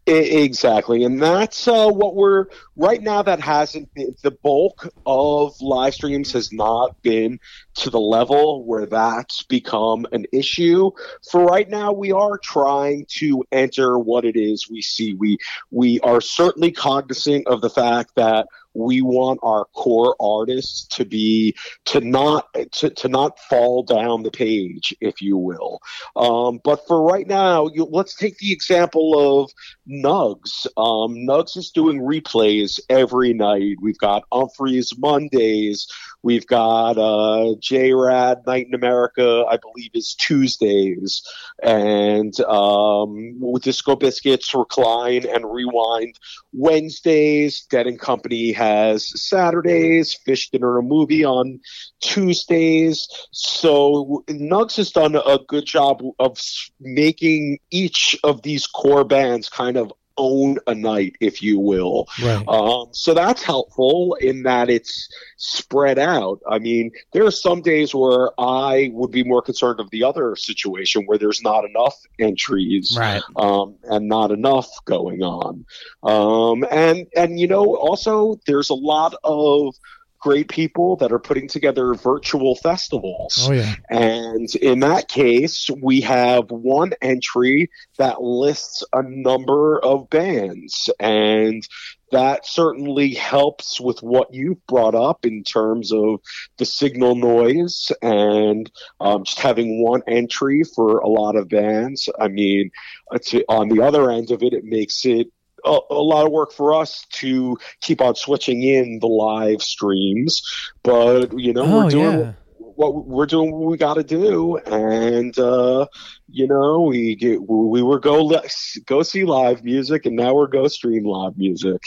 Exactly, 0.06 1.04
and 1.04 1.22
that's 1.22 1.68
uh, 1.68 1.88
what 1.88 2.16
we're 2.16 2.46
right 2.80 3.02
now. 3.02 3.22
That 3.22 3.40
hasn't 3.40 3.92
been 3.94 4.14
the 4.22 4.30
bulk 4.30 4.88
of 5.06 5.54
live 5.60 5.94
streams 5.94 6.32
has 6.32 6.52
not 6.52 7.00
been 7.02 7.38
to 7.76 7.90
the 7.90 8.00
level 8.00 8.64
where 8.64 8.86
that's 8.86 9.42
become 9.44 10.06
an 10.12 10.26
issue. 10.32 10.90
For 11.30 11.44
right 11.44 11.68
now, 11.68 11.92
we 11.92 12.10
are 12.12 12.38
trying 12.38 13.06
to 13.18 13.44
enter 13.52 13.98
what 13.98 14.24
it 14.24 14.36
is 14.36 14.68
we 14.70 14.82
see. 14.82 15.14
We 15.14 15.38
we 15.70 16.00
are 16.00 16.20
certainly 16.20 16.72
cognizant 16.72 17.46
of 17.46 17.60
the 17.60 17.70
fact 17.70 18.12
that 18.16 18.46
we 18.74 19.02
want 19.02 19.40
our 19.42 19.64
core 19.74 20.14
artists 20.20 20.86
to 20.96 21.04
be 21.04 21.56
to 21.86 22.00
not 22.00 22.46
to, 22.72 22.90
to 22.90 23.08
not 23.08 23.38
fall 23.38 23.82
down 23.82 24.22
the 24.22 24.30
page, 24.30 24.94
if 25.00 25.20
you 25.20 25.36
will. 25.36 25.80
Um, 26.16 26.60
but 26.62 26.86
for 26.86 27.02
right 27.02 27.26
now, 27.26 27.68
you, 27.68 27.84
let's 27.84 28.14
take 28.14 28.38
the 28.38 28.52
example 28.52 29.42
of 29.42 29.50
Nugs. 29.88 30.66
Um, 30.76 31.16
Nugs 31.26 31.56
is 31.56 31.70
doing 31.70 32.00
replays 32.00 32.69
every 32.88 33.32
night. 33.32 33.78
We've 33.80 33.98
got 33.98 34.24
Umphrey's 34.32 34.96
Mondays. 34.98 35.88
We've 36.22 36.46
got 36.46 36.98
uh, 36.98 37.56
JRAD 37.58 38.46
Night 38.46 38.66
in 38.66 38.74
America, 38.74 39.44
I 39.48 39.56
believe, 39.56 39.90
is 39.94 40.14
Tuesdays. 40.14 41.22
And 41.62 42.38
um, 42.40 43.40
Disco 43.62 43.96
Biscuits, 43.96 44.54
Recline 44.54 45.26
and 45.26 45.50
Rewind 45.50 46.18
Wednesdays. 46.52 47.66
Dead 47.70 47.86
and 47.86 47.98
Company 47.98 48.52
has 48.52 49.10
Saturdays. 49.20 50.16
Phish 50.26 50.50
Dinner 50.50 50.78
a 50.78 50.82
Movie 50.82 51.24
on 51.24 51.60
Tuesdays. 52.00 53.08
So 53.30 54.24
Nugs 54.28 54.76
has 54.76 54.90
done 54.90 55.16
a 55.16 55.38
good 55.48 55.64
job 55.64 56.02
of 56.18 56.38
making 56.80 57.58
each 57.70 58.16
of 58.24 58.42
these 58.42 58.66
core 58.66 59.04
bands 59.04 59.48
kind 59.48 59.76
of 59.76 59.92
own 60.16 60.58
a 60.66 60.74
night, 60.74 61.16
if 61.20 61.42
you 61.42 61.58
will. 61.58 62.08
right 62.22 62.46
Um, 62.48 62.88
so 62.92 63.14
that's 63.14 63.42
helpful 63.42 64.14
in 64.20 64.42
that 64.42 64.68
it's 64.68 65.08
spread 65.36 65.98
out. 65.98 66.40
I 66.48 66.58
mean, 66.58 66.90
there 67.12 67.24
are 67.24 67.30
some 67.30 67.62
days 67.62 67.94
where 67.94 68.30
I 68.38 68.90
would 68.92 69.10
be 69.10 69.24
more 69.24 69.42
concerned 69.42 69.80
of 69.80 69.90
the 69.90 70.04
other 70.04 70.36
situation 70.36 71.04
where 71.06 71.18
there's 71.18 71.42
not 71.42 71.64
enough 71.64 71.96
entries 72.18 72.96
Right. 72.98 73.22
um, 73.36 73.76
and 73.84 74.08
not 74.08 74.30
enough 74.30 74.68
going 74.84 75.22
on. 75.22 75.64
Um, 76.02 76.64
and 76.70 77.06
and 77.16 77.38
you 77.38 77.46
know, 77.46 77.76
also 77.76 78.40
there's 78.46 78.70
a 78.70 78.74
lot 78.74 79.14
of 79.24 79.74
great 80.20 80.48
people 80.48 80.96
that 80.96 81.12
are 81.12 81.18
putting 81.18 81.48
together 81.48 81.94
virtual 81.94 82.54
festivals. 82.54 83.48
oh 83.48 83.52
yeah 83.52 83.74
And 83.88 84.54
in 84.56 84.80
that 84.80 85.08
case, 85.08 85.68
we 85.82 86.02
have 86.02 86.50
one 86.50 86.92
entry 87.00 87.70
that 87.98 88.20
lists 88.20 88.84
a 88.92 89.02
number 89.02 89.82
of 89.82 90.10
bands. 90.10 90.90
And 91.00 91.66
that 92.12 92.44
certainly 92.44 93.14
helps 93.14 93.80
with 93.80 94.02
what 94.02 94.34
you've 94.34 94.64
brought 94.66 94.94
up 94.94 95.24
in 95.24 95.44
terms 95.44 95.92
of 95.92 96.20
the 96.58 96.64
signal 96.64 97.14
noise 97.14 97.90
and 98.02 98.70
um, 99.00 99.24
just 99.24 99.38
having 99.38 99.82
one 99.82 100.02
entry 100.06 100.62
for 100.74 100.98
a 100.98 101.08
lot 101.08 101.36
of 101.36 101.48
bands. 101.48 102.08
I 102.18 102.28
mean, 102.28 102.70
it's, 103.12 103.34
on 103.48 103.68
the 103.68 103.82
other 103.82 104.10
end 104.10 104.32
of 104.32 104.42
it, 104.42 104.52
it 104.52 104.64
makes 104.64 105.04
it 105.04 105.28
a, 105.64 105.78
a 105.90 105.94
lot 105.94 106.26
of 106.26 106.32
work 106.32 106.52
for 106.52 106.74
us 106.74 107.06
to 107.10 107.58
keep 107.80 108.00
on 108.00 108.14
switching 108.14 108.62
in 108.62 108.98
the 109.00 109.06
live 109.06 109.62
streams. 109.62 110.42
But, 110.82 111.38
you 111.38 111.52
know, 111.52 111.64
oh 111.64 111.84
we're 111.84 111.90
doing 111.90 112.20
yeah 112.20 112.32
what 112.76 113.06
we're 113.06 113.26
doing 113.26 113.52
what 113.52 113.70
we 113.70 113.76
got 113.76 113.94
to 113.94 114.02
do 114.02 114.56
and 114.56 115.38
uh 115.38 115.86
you 116.30 116.46
know 116.46 116.80
we 116.80 117.14
get 117.14 117.38
we 117.46 117.82
were 117.82 117.98
go 117.98 118.40
go 118.86 119.02
see 119.02 119.24
live 119.24 119.62
music 119.62 120.06
and 120.06 120.16
now 120.16 120.32
we're 120.32 120.46
go 120.46 120.66
stream 120.66 121.04
live 121.04 121.36
music 121.36 121.78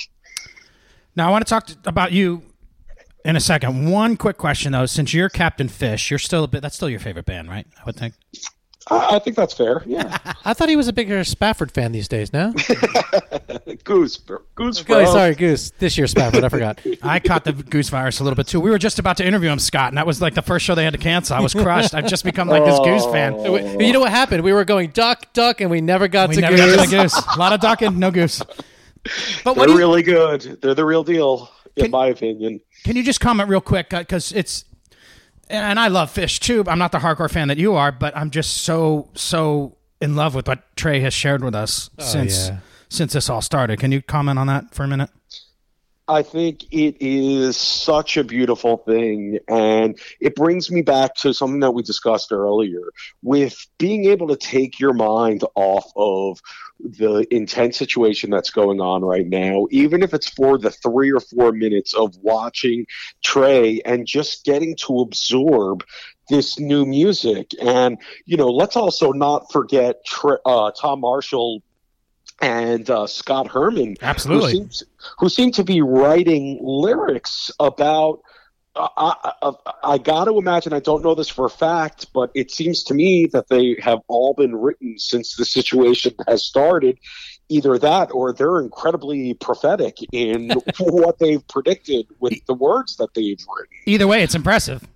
Now 1.15 1.27
I 1.27 1.31
want 1.31 1.47
to 1.47 1.49
talk 1.49 1.65
to, 1.67 1.77
about 1.85 2.11
you 2.11 2.43
in 3.25 3.35
a 3.35 3.39
second. 3.39 3.89
One 3.89 4.17
quick 4.17 4.37
question 4.37 4.71
though, 4.71 4.85
since 4.85 5.13
you're 5.13 5.29
Captain 5.29 5.67
Phish, 5.67 6.09
you're 6.09 6.19
still 6.19 6.43
a 6.43 6.47
bit. 6.47 6.61
That's 6.61 6.75
still 6.75 6.89
your 6.89 6.99
favorite 6.99 7.25
band, 7.25 7.49
right? 7.49 7.65
I 7.79 7.83
would 7.85 7.95
think. 7.95 8.15
I, 8.87 9.15
I 9.15 9.19
think 9.19 9.35
that's 9.35 9.53
fair 9.53 9.83
yeah 9.85 10.17
i 10.45 10.53
thought 10.53 10.69
he 10.69 10.75
was 10.75 10.87
a 10.87 10.93
bigger 10.93 11.23
spafford 11.23 11.71
fan 11.71 11.91
these 11.91 12.07
days 12.07 12.33
now 12.33 12.51
goose 13.83 14.17
goose 14.55 14.81
oh, 14.81 14.83
bro. 14.83 15.05
sorry 15.05 15.35
goose 15.35 15.71
this 15.79 15.97
year 15.97 16.07
spafford 16.07 16.43
i 16.43 16.49
forgot 16.49 16.79
I 17.01 17.19
caught 17.19 17.43
the 17.43 17.53
goose 17.53 17.89
virus 17.89 18.19
a 18.19 18.23
little 18.23 18.35
bit 18.35 18.47
too. 18.47 18.59
We 18.59 18.69
were 18.69 18.77
just 18.77 18.99
about 18.99 19.17
to 19.17 19.25
interview 19.25 19.49
him, 19.49 19.59
Scott, 19.59 19.89
and 19.89 19.97
that 19.97 20.07
was 20.07 20.21
like 20.21 20.33
the 20.33 20.41
first 20.41 20.65
show 20.65 20.75
they 20.75 20.83
had 20.83 20.93
to 20.93 20.99
cancel. 20.99 21.35
I 21.35 21.41
was 21.41 21.53
crushed. 21.53 21.93
I've 21.93 22.07
just 22.07 22.23
become 22.23 22.47
like 22.47 22.63
this 22.63 22.79
oh. 22.79 22.85
goose 22.85 23.05
fan. 23.05 23.79
you 23.79 23.93
know 23.93 23.99
what 23.99 24.11
happened 24.11 24.43
we 24.43 24.53
were 24.53 24.65
going 24.65 24.89
duck 24.91 25.31
duck 25.33 25.61
and 25.61 25.69
we 25.69 25.81
never 25.81 26.07
got 26.07 26.29
We 26.29 26.35
to 26.35 26.41
never 26.41 26.55
goose 26.55 26.75
got 26.75 26.85
to 26.85 26.89
the 26.89 27.03
goose. 27.03 27.21
A 27.35 27.39
lot 27.39 27.53
of 27.53 27.59
ducking, 27.59 27.99
no 27.99 28.11
goose. 28.11 28.41
But 29.43 29.55
they're 29.55 29.65
do 29.65 29.73
you, 29.73 29.77
really 29.77 30.01
good 30.01 30.59
they're 30.61 30.73
the 30.73 30.85
real 30.85 31.03
deal 31.03 31.51
in 31.75 31.83
Can- 31.83 31.91
my 31.91 32.07
opinion 32.07 32.61
Can 32.85 32.95
you 32.95 33.03
just 33.03 33.19
comment 33.19 33.49
real 33.49 33.61
quick 33.61 33.93
uh, 33.93 33.99
because 33.99 34.31
it's, 34.31 34.63
and 35.53 35.79
I 35.79 35.87
love 35.87 36.13
Phish 36.13 36.39
too. 36.39 36.63
I'm 36.67 36.79
not 36.79 36.91
the 36.91 36.99
hardcore 36.99 37.29
fan 37.29 37.47
that 37.47 37.57
you 37.57 37.73
are, 37.75 37.91
but 37.91 38.15
I'm 38.17 38.31
just 38.31 38.57
so 38.63 39.09
so 39.13 39.77
in 40.01 40.15
love 40.15 40.35
with 40.35 40.47
what 40.47 40.75
Trey 40.75 40.99
has 41.01 41.13
shared 41.13 41.43
with 41.43 41.55
us 41.55 41.89
oh, 41.99 42.03
since 42.03 42.49
yeah. 42.49 42.57
since 42.89 43.13
this 43.13 43.29
all 43.29 43.41
started. 43.41 43.79
Can 43.79 43.91
you 43.91 44.01
comment 44.01 44.39
on 44.39 44.47
that 44.47 44.73
for 44.73 44.83
a 44.83 44.87
minute? 44.87 45.09
I 46.07 46.21
think 46.21 46.63
it 46.71 46.97
is 46.99 47.55
such 47.55 48.17
a 48.17 48.23
beautiful 48.23 48.77
thing. 48.77 49.39
And 49.47 49.97
it 50.19 50.35
brings 50.35 50.69
me 50.69 50.81
back 50.81 51.15
to 51.15 51.33
something 51.33 51.61
that 51.61 51.71
we 51.71 51.81
discussed 51.81 52.31
earlier 52.31 52.81
with 53.21 53.65
being 53.77 54.05
able 54.05 54.27
to 54.27 54.35
take 54.35 54.79
your 54.79 54.93
mind 54.93 55.45
off 55.55 55.85
of 55.95 56.41
the 56.79 57.25
intense 57.33 57.77
situation 57.77 58.29
that's 58.29 58.49
going 58.49 58.81
on 58.81 59.03
right 59.03 59.27
now, 59.27 59.67
even 59.71 60.03
if 60.03 60.13
it's 60.13 60.29
for 60.29 60.57
the 60.57 60.71
three 60.71 61.11
or 61.11 61.19
four 61.19 61.51
minutes 61.51 61.93
of 61.93 62.15
watching 62.17 62.85
Trey 63.23 63.81
and 63.85 64.05
just 64.05 64.43
getting 64.43 64.75
to 64.77 64.99
absorb 64.99 65.83
this 66.29 66.59
new 66.59 66.85
music. 66.85 67.51
And, 67.61 67.97
you 68.25 68.37
know, 68.37 68.49
let's 68.49 68.75
also 68.75 69.11
not 69.11 69.51
forget 69.51 69.97
uh, 70.45 70.71
Tom 70.71 71.01
Marshall 71.01 71.61
and 72.41 72.89
uh, 72.89 73.07
Scott 73.07 73.47
Herman 73.47 73.95
Absolutely. 74.01 74.51
who 74.51 74.57
seems 74.57 74.83
who 75.19 75.29
seem 75.29 75.51
to 75.53 75.63
be 75.63 75.81
writing 75.81 76.59
lyrics 76.61 77.51
about. 77.59 78.21
I, 78.75 79.33
I, 79.41 79.51
I 79.83 79.97
got 79.97 80.25
to 80.25 80.37
imagine. 80.37 80.73
I 80.73 80.79
don't 80.79 81.03
know 81.03 81.15
this 81.15 81.29
for 81.29 81.45
a 81.45 81.49
fact, 81.49 82.07
but 82.13 82.31
it 82.33 82.51
seems 82.51 82.83
to 82.85 82.93
me 82.93 83.27
that 83.33 83.47
they 83.47 83.77
have 83.81 83.99
all 84.07 84.33
been 84.33 84.55
written 84.55 84.97
since 84.97 85.35
the 85.35 85.45
situation 85.45 86.13
has 86.27 86.45
started. 86.45 86.97
Either 87.49 87.77
that, 87.77 88.09
or 88.13 88.33
they're 88.33 88.59
incredibly 88.59 89.33
prophetic 89.35 89.97
in 90.11 90.49
what 90.79 91.19
they've 91.19 91.45
predicted 91.49 92.07
with 92.19 92.33
the 92.47 92.53
words 92.53 92.95
that 92.97 93.13
they've 93.13 93.37
written. 93.55 93.77
Either 93.85 94.07
way, 94.07 94.23
it's 94.23 94.33
impressive. 94.33 94.87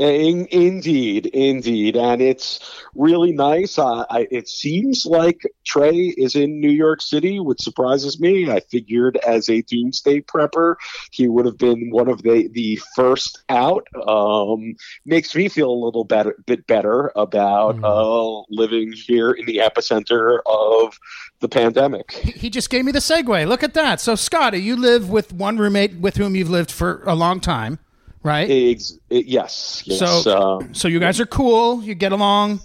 In, 0.00 0.46
indeed, 0.50 1.26
indeed, 1.26 1.94
and 1.94 2.22
it's 2.22 2.58
really 2.94 3.32
nice. 3.32 3.78
Uh, 3.78 4.06
I, 4.08 4.26
it 4.30 4.48
seems 4.48 5.04
like 5.04 5.42
Trey 5.66 6.14
is 6.16 6.34
in 6.36 6.58
New 6.58 6.70
York 6.70 7.02
City, 7.02 7.38
which 7.38 7.60
surprises 7.60 8.18
me. 8.18 8.50
I 8.50 8.60
figured 8.60 9.18
as 9.18 9.50
a 9.50 9.60
doomsday 9.60 10.22
prepper, 10.22 10.76
he 11.10 11.28
would 11.28 11.44
have 11.44 11.58
been 11.58 11.90
one 11.90 12.08
of 12.08 12.22
the 12.22 12.48
the 12.52 12.80
first 12.96 13.42
out. 13.50 13.86
Um, 14.08 14.74
makes 15.04 15.34
me 15.36 15.48
feel 15.50 15.70
a 15.70 15.80
little 15.84 16.04
better, 16.04 16.34
bit 16.46 16.66
better 16.66 17.12
about 17.14 17.76
Mm. 17.76 17.84
uh, 17.84 18.44
living 18.48 18.92
here 18.92 19.32
in 19.32 19.44
the 19.44 19.58
epicenter 19.58 20.38
of 20.46 20.98
the 21.40 21.48
pandemic. 21.48 22.12
He 22.12 22.48
just 22.48 22.70
gave 22.70 22.86
me 22.86 22.92
the 22.92 23.00
segue. 23.00 23.46
Look 23.46 23.62
at 23.62 23.74
that. 23.74 24.00
So, 24.00 24.14
Scotty, 24.14 24.58
you 24.62 24.76
live 24.76 25.10
with 25.10 25.32
one 25.32 25.58
roommate 25.58 25.96
with 25.96 26.16
whom 26.16 26.34
you've 26.34 26.48
lived 26.50 26.70
for 26.70 27.02
a 27.04 27.14
long 27.14 27.38
time, 27.40 27.78
right? 28.22 28.48
Ex- 28.50 28.98
yes, 29.08 29.82
yes. 29.86 29.98
So- 29.98 30.58
uh, 30.60 30.64
so 30.72 30.88
you 30.88 31.00
guys 31.00 31.20
are 31.20 31.26
cool. 31.26 31.82
You 31.82 31.94
get 31.94 32.12
along. 32.12 32.60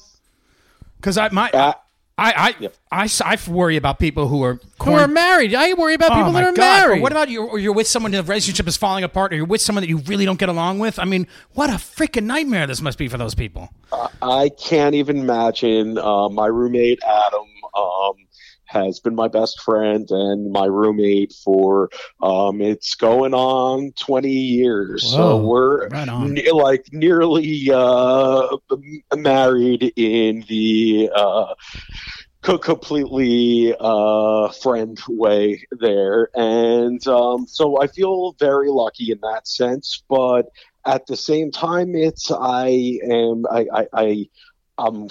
Because 0.97 1.17
I 1.17 1.29
my 1.29 1.49
uh, 1.51 1.73
I 2.17 2.31
I, 2.31 2.55
Yep. 2.59 2.75
I 2.91 3.09
I 3.25 3.37
worry 3.49 3.75
about 3.77 3.99
people 3.99 4.27
who 4.27 4.41
are 4.43 4.59
Who 4.83 4.93
are 4.93 5.07
married? 5.07 5.53
I 5.53 5.73
worry 5.73 5.93
about 5.93 6.11
Oh 6.11 6.15
people 6.15 6.31
my 6.31 6.41
that 6.41 6.47
are 6.49 6.53
God. 6.53 6.81
But 6.81 6.87
married. 6.87 7.01
what 7.01 7.11
about 7.11 7.29
you? 7.29 7.43
Or 7.45 7.59
you're 7.59 7.73
with 7.73 7.87
someone 7.87 8.11
the 8.11 8.23
relationship 8.23 8.67
is 8.67 8.77
falling 8.77 9.03
apart, 9.03 9.33
or 9.33 9.35
you're 9.35 9.45
with 9.45 9.61
someone 9.61 9.81
that 9.83 9.89
you 9.89 9.97
really 9.99 10.25
don't 10.25 10.39
get 10.39 10.49
along 10.49 10.79
with. 10.79 10.97
I 10.97 11.05
mean, 11.05 11.27
what 11.53 11.69
a 11.69 11.73
freaking 11.73 12.23
nightmare 12.23 12.65
this 12.67 12.81
must 12.81 12.97
be 12.97 13.07
for 13.07 13.17
those 13.17 13.35
people. 13.35 13.69
I 14.21 14.49
can't 14.57 14.95
even 14.95 15.17
imagine. 15.17 15.97
Uh, 15.97 16.29
my 16.29 16.47
roommate 16.47 16.99
Adam 17.03 17.45
um, 17.75 18.13
has 18.75 18.99
been 18.99 19.15
my 19.15 19.27
best 19.27 19.61
friend 19.61 20.05
and 20.11 20.51
my 20.51 20.65
roommate 20.65 21.33
for 21.43 21.89
um, 22.21 22.61
it's 22.61 22.95
going 22.95 23.33
on 23.33 23.93
twenty 23.99 24.29
years. 24.31 25.03
So 25.03 25.47
we're 25.47 25.87
Right 25.89 26.07
ne- 26.07 26.51
like 26.51 26.85
nearly 26.91 27.71
uh, 27.71 28.57
married 29.15 29.93
in 29.95 30.43
the. 30.47 31.09
Uh, 31.15 31.55
completely 32.43 33.73
uh, 33.79 34.49
friend 34.49 34.99
way 35.09 35.65
there, 35.71 36.29
and 36.35 37.05
um, 37.07 37.47
so 37.47 37.81
I 37.81 37.87
feel 37.87 38.35
very 38.39 38.69
lucky 38.69 39.11
in 39.11 39.19
that 39.21 39.47
sense. 39.47 40.03
But 40.07 40.45
at 40.85 41.07
the 41.07 41.17
same 41.17 41.49
time, 41.49 41.95
it's 41.95 42.29
I 42.31 42.99
am 43.03 43.45
I 43.49 43.65
I. 43.73 43.87
I 43.93 44.25
I'm 44.77 45.07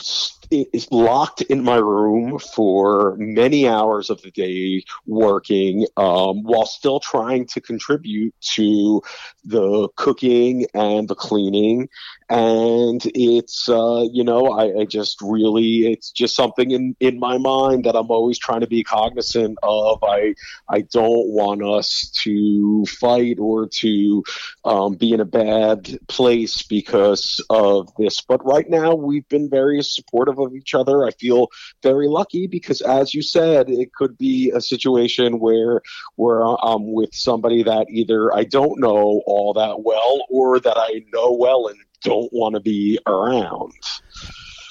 is 0.51 0.91
locked 0.91 1.43
in 1.43 1.63
my 1.63 1.77
room 1.77 2.39
for 2.39 3.17
many 3.19 3.69
hours 3.69 4.11
of 4.11 4.21
the 4.23 4.31
day 4.31 4.85
working 5.07 5.87
um, 5.97 6.43
while 6.43 6.67
still 6.67 7.01
trying 7.01 7.47
to 7.47 7.61
contribute 7.61 8.35
to 8.55 9.03
the 9.45 9.89
cooking 9.97 10.67
and 10.75 11.09
the 11.09 11.15
cleaning. 11.15 11.89
And 12.29 13.03
it's 13.15 13.69
uh, 13.69 14.07
you 14.13 14.25
know 14.25 14.47
I, 14.47 14.81
I 14.81 14.85
just 14.85 15.21
really 15.21 15.93
it's 15.93 16.11
just 16.11 16.35
something 16.35 16.71
in, 16.71 16.97
in 17.01 17.19
my 17.19 17.39
mind 17.39 17.85
that 17.85 17.97
I'm 17.97 18.11
always 18.11 18.39
trying 18.39 18.61
to 18.61 18.67
be 18.67 18.83
cognizant 18.83 19.59
of. 19.63 20.03
I 20.03 20.35
I 20.69 20.83
don't 20.93 21.29
want 21.29 21.63
us 21.63 22.11
to 22.23 22.87
fight 22.87 23.39
or 23.39 23.69
to 23.81 24.25
um, 24.65 24.95
be 24.95 25.13
in 25.13 25.21
a 25.21 25.25
bad 25.25 25.99
place 26.09 26.63
because 26.63 27.45
of 27.51 27.93
this. 27.97 28.21
But 28.21 28.45
right 28.45 28.69
now 28.69 28.95
we've 28.95 29.29
been 29.29 29.51
very 29.51 29.83
supportive 29.83 30.34
of 30.39 30.55
each 30.55 30.75
other 30.75 31.05
I 31.05 31.11
feel 31.13 31.49
very 31.83 32.09
lucky 32.09 32.47
because 32.47 32.81
as 32.81 33.15
you 33.15 33.23
said 33.23 33.69
it 33.69 33.93
could 33.95 34.17
be 34.19 34.51
a 34.55 34.61
situation 34.61 35.39
where 35.39 35.83
where 36.17 36.43
I'm 36.43 36.93
with 36.93 37.15
somebody 37.15 37.63
that 37.63 37.87
either 37.91 38.35
I 38.35 38.45
don't 38.45 38.81
know 38.81 39.23
all 39.27 39.53
that 39.55 39.83
well 39.83 40.25
or 40.31 40.61
that 40.61 40.77
I 40.77 41.05
know 41.13 41.33
well 41.33 41.69
and 41.69 41.79
don't 42.03 42.33
want 42.33 42.55
to 42.55 42.61
be 42.61 42.99
around. 43.07 43.73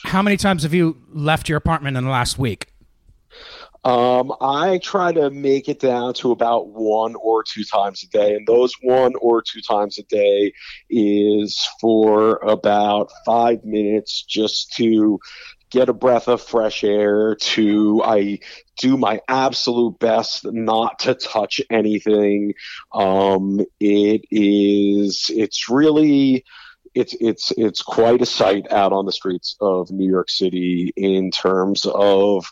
How 0.05 0.21
many 0.21 0.37
times 0.37 0.63
have 0.63 0.73
you 0.73 1.01
left 1.11 1.49
your 1.49 1.57
apartment 1.57 1.97
in 1.97 2.03
the 2.03 2.09
last 2.09 2.37
week? 2.37 2.67
Um, 3.83 4.33
I 4.39 4.79
try 4.81 5.11
to 5.11 5.29
make 5.29 5.67
it 5.67 5.79
down 5.79 6.13
to 6.15 6.31
about 6.31 6.69
one 6.69 7.15
or 7.15 7.43
two 7.43 7.63
times 7.65 8.03
a 8.03 8.07
day, 8.07 8.35
and 8.35 8.47
those 8.47 8.73
one 8.81 9.13
or 9.19 9.41
two 9.41 9.61
times 9.61 9.97
a 9.99 10.03
day 10.03 10.53
is 10.89 11.67
for 11.81 12.37
about 12.37 13.11
five 13.25 13.65
minutes 13.65 14.23
just 14.23 14.73
to 14.73 15.19
get 15.69 15.89
a 15.89 15.93
breath 15.93 16.27
of 16.27 16.41
fresh 16.41 16.83
air 16.83 17.35
to 17.35 18.01
I 18.05 18.39
do 18.77 18.95
my 18.95 19.19
absolute 19.27 19.97
best 19.99 20.45
not 20.45 20.99
to 20.99 21.15
touch 21.15 21.59
anything. 21.69 22.53
Um, 22.93 23.59
it 23.79 24.21
is 24.31 25.31
it's 25.33 25.69
really 25.69 26.45
it's 26.95 27.15
it's 27.19 27.51
it's 27.57 27.81
quite 27.81 28.21
a 28.21 28.25
sight 28.25 28.71
out 28.71 28.93
on 28.93 29.05
the 29.05 29.11
streets 29.11 29.55
of 29.59 29.89
New 29.89 30.07
York 30.07 30.29
City 30.29 30.93
in 30.95 31.31
terms 31.31 31.85
of 31.85 32.45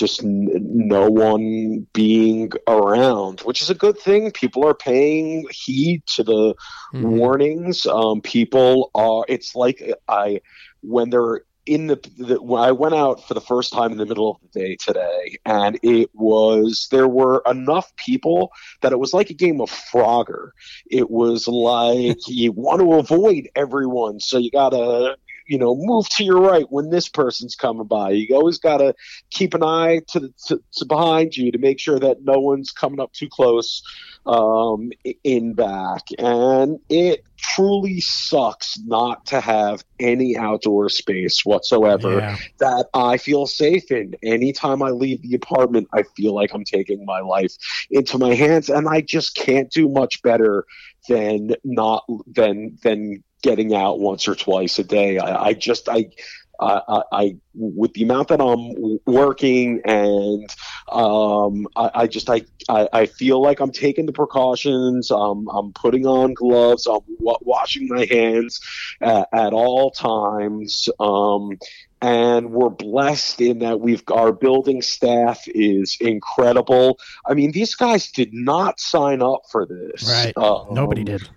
just 0.00 0.24
n- 0.24 0.48
no 0.52 1.10
one 1.10 1.86
being 1.94 2.50
around, 2.68 3.40
which 3.42 3.62
is 3.62 3.70
a 3.70 3.74
good 3.74 3.98
thing. 3.98 4.32
People 4.32 4.66
are 4.66 4.74
paying 4.74 5.46
heed 5.52 6.02
to 6.16 6.24
the 6.24 6.54
Mhm. 6.94 7.18
warnings. 7.18 7.86
Um, 7.86 8.22
people 8.22 8.90
are. 8.94 9.24
It's 9.28 9.54
like 9.56 9.82
I 10.08 10.40
when 10.82 11.10
they're 11.10 11.42
in 11.66 11.88
the, 11.88 12.00
the 12.18 12.42
when 12.42 12.62
I 12.62 12.72
went 12.72 12.94
out 12.94 13.26
for 13.28 13.34
the 13.34 13.40
first 13.40 13.72
time 13.72 13.92
in 13.92 13.98
the 13.98 14.06
middle 14.06 14.30
of 14.30 14.38
the 14.42 14.60
day 14.60 14.76
today, 14.80 15.38
and 15.46 15.78
it 15.82 16.10
was 16.14 16.88
there 16.90 17.08
were 17.08 17.42
enough 17.46 17.94
people 17.96 18.50
that 18.82 18.92
it 18.92 18.98
was 18.98 19.12
like 19.14 19.30
a 19.30 19.34
game 19.34 19.60
of 19.60 19.70
Frogger. 19.70 20.50
It 20.90 21.10
was 21.10 21.46
like 21.48 22.18
you 22.28 22.52
want 22.52 22.80
to 22.80 22.94
avoid 22.94 23.48
everyone, 23.54 24.20
so 24.20 24.38
you 24.38 24.50
gotta 24.50 25.16
you 25.50 25.58
know 25.58 25.74
move 25.74 26.08
to 26.10 26.22
your 26.22 26.40
right 26.40 26.66
when 26.70 26.90
this 26.90 27.08
person's 27.08 27.56
coming 27.56 27.88
by. 27.88 28.10
You 28.10 28.36
always 28.36 28.58
gotta 28.58 28.94
keep 29.30 29.52
an 29.54 29.64
eye 29.64 30.00
to, 30.10 30.20
the, 30.20 30.34
to, 30.46 30.62
to 30.74 30.84
behind 30.84 31.36
you 31.36 31.50
to 31.50 31.58
make 31.58 31.80
sure 31.80 31.98
that 31.98 32.22
no 32.22 32.38
one's 32.38 32.70
coming 32.70 33.00
up 33.00 33.12
too 33.12 33.28
close 33.28 33.82
um, 34.26 34.92
in 35.24 35.54
back. 35.54 36.02
And 36.18 36.78
it 36.88 37.24
truly 37.40 38.00
sucks 38.00 38.78
not 38.78 39.26
to 39.26 39.40
have 39.40 39.84
any 39.98 40.36
outdoor 40.36 40.88
space 40.88 41.44
whatsoever 41.44 42.18
Yeah. 42.18 42.36
that 42.58 42.86
I 42.94 43.16
feel 43.16 43.46
safe 43.46 43.90
in. 43.90 44.14
Anytime 44.22 44.82
I 44.82 44.90
leave 44.90 45.22
the 45.22 45.34
apartment, 45.34 45.88
I 45.92 46.04
feel 46.16 46.34
like 46.34 46.52
I'm 46.54 46.64
taking 46.64 47.04
my 47.04 47.20
life 47.20 47.52
into 47.90 48.18
my 48.18 48.34
hands, 48.34 48.68
and 48.68 48.88
I 48.88 49.00
just 49.00 49.34
can't 49.34 49.70
do 49.70 49.88
much 49.88 50.22
better 50.22 50.64
than 51.08 51.56
not 51.64 52.04
than 52.26 52.78
than 52.82 53.24
getting 53.42 53.74
out 53.74 54.00
once 54.00 54.28
or 54.28 54.34
twice 54.34 54.78
a 54.78 54.84
day. 54.84 55.18
I, 55.18 55.46
I 55.46 55.52
just 55.54 55.88
I. 55.88 56.10
I, 56.60 57.02
I, 57.12 57.36
with 57.54 57.92
the 57.94 58.02
amount 58.02 58.28
that 58.28 58.40
I'm 58.40 58.98
working 59.06 59.80
and 59.84 60.48
um, 60.90 61.66
I, 61.76 61.90
I 61.94 62.06
just 62.06 62.28
I, 62.30 62.42
I 62.68 62.88
I 62.92 63.06
feel 63.06 63.40
like 63.40 63.60
I'm 63.60 63.72
taking 63.72 64.06
the 64.06 64.12
precautions. 64.12 65.10
Um, 65.10 65.48
I'm 65.52 65.72
putting 65.72 66.06
on 66.06 66.34
gloves. 66.34 66.86
I'm 66.86 67.00
wa- 67.18 67.38
washing 67.42 67.88
my 67.88 68.06
hands 68.10 68.60
at, 69.00 69.28
at 69.32 69.52
all 69.52 69.90
times. 69.90 70.88
Um, 70.98 71.58
and 72.02 72.50
we're 72.50 72.70
blessed 72.70 73.40
in 73.40 73.58
that 73.60 73.80
we've 73.80 74.02
our 74.10 74.32
building 74.32 74.80
staff 74.82 75.42
is 75.46 75.96
incredible. 76.00 76.98
I 77.26 77.34
mean, 77.34 77.52
these 77.52 77.74
guys 77.74 78.10
did 78.10 78.30
not 78.32 78.80
sign 78.80 79.22
up 79.22 79.42
for 79.50 79.66
this. 79.66 80.08
Right. 80.08 80.36
Um, 80.36 80.74
Nobody 80.74 81.04
did. 81.04 81.28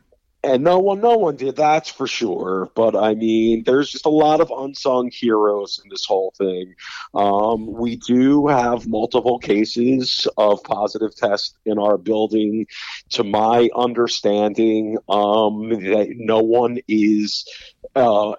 And 0.44 0.64
no 0.64 0.80
one 0.80 1.00
no 1.00 1.18
one 1.18 1.36
did 1.36 1.56
that's 1.56 1.90
for 1.90 2.08
sure. 2.08 2.70
But 2.76 2.96
i 2.96 3.16
mean 3.16 3.64
there's 3.64 3.92
just 3.92 4.06
a 4.06 4.10
lot 4.10 4.42
of 4.42 4.52
unsung 4.52 5.10
heroes 5.12 5.80
in 5.84 5.90
this 5.90 6.06
whole 6.06 6.34
thing. 6.38 6.76
Um, 7.14 7.68
we 7.68 7.96
do 7.96 8.48
have 8.48 8.88
multiple 8.88 9.40
cases 9.40 10.28
of 10.38 10.64
positive 10.64 11.16
tests 11.16 11.56
in 11.66 11.80
our 11.80 11.98
building. 11.98 12.68
To 13.12 13.24
my 13.24 13.70
understanding 13.76 14.98
um, 15.08 15.70
that 15.70 16.14
no 16.18 16.40
one 16.40 16.80
is 16.88 17.46
uh, 17.96 18.32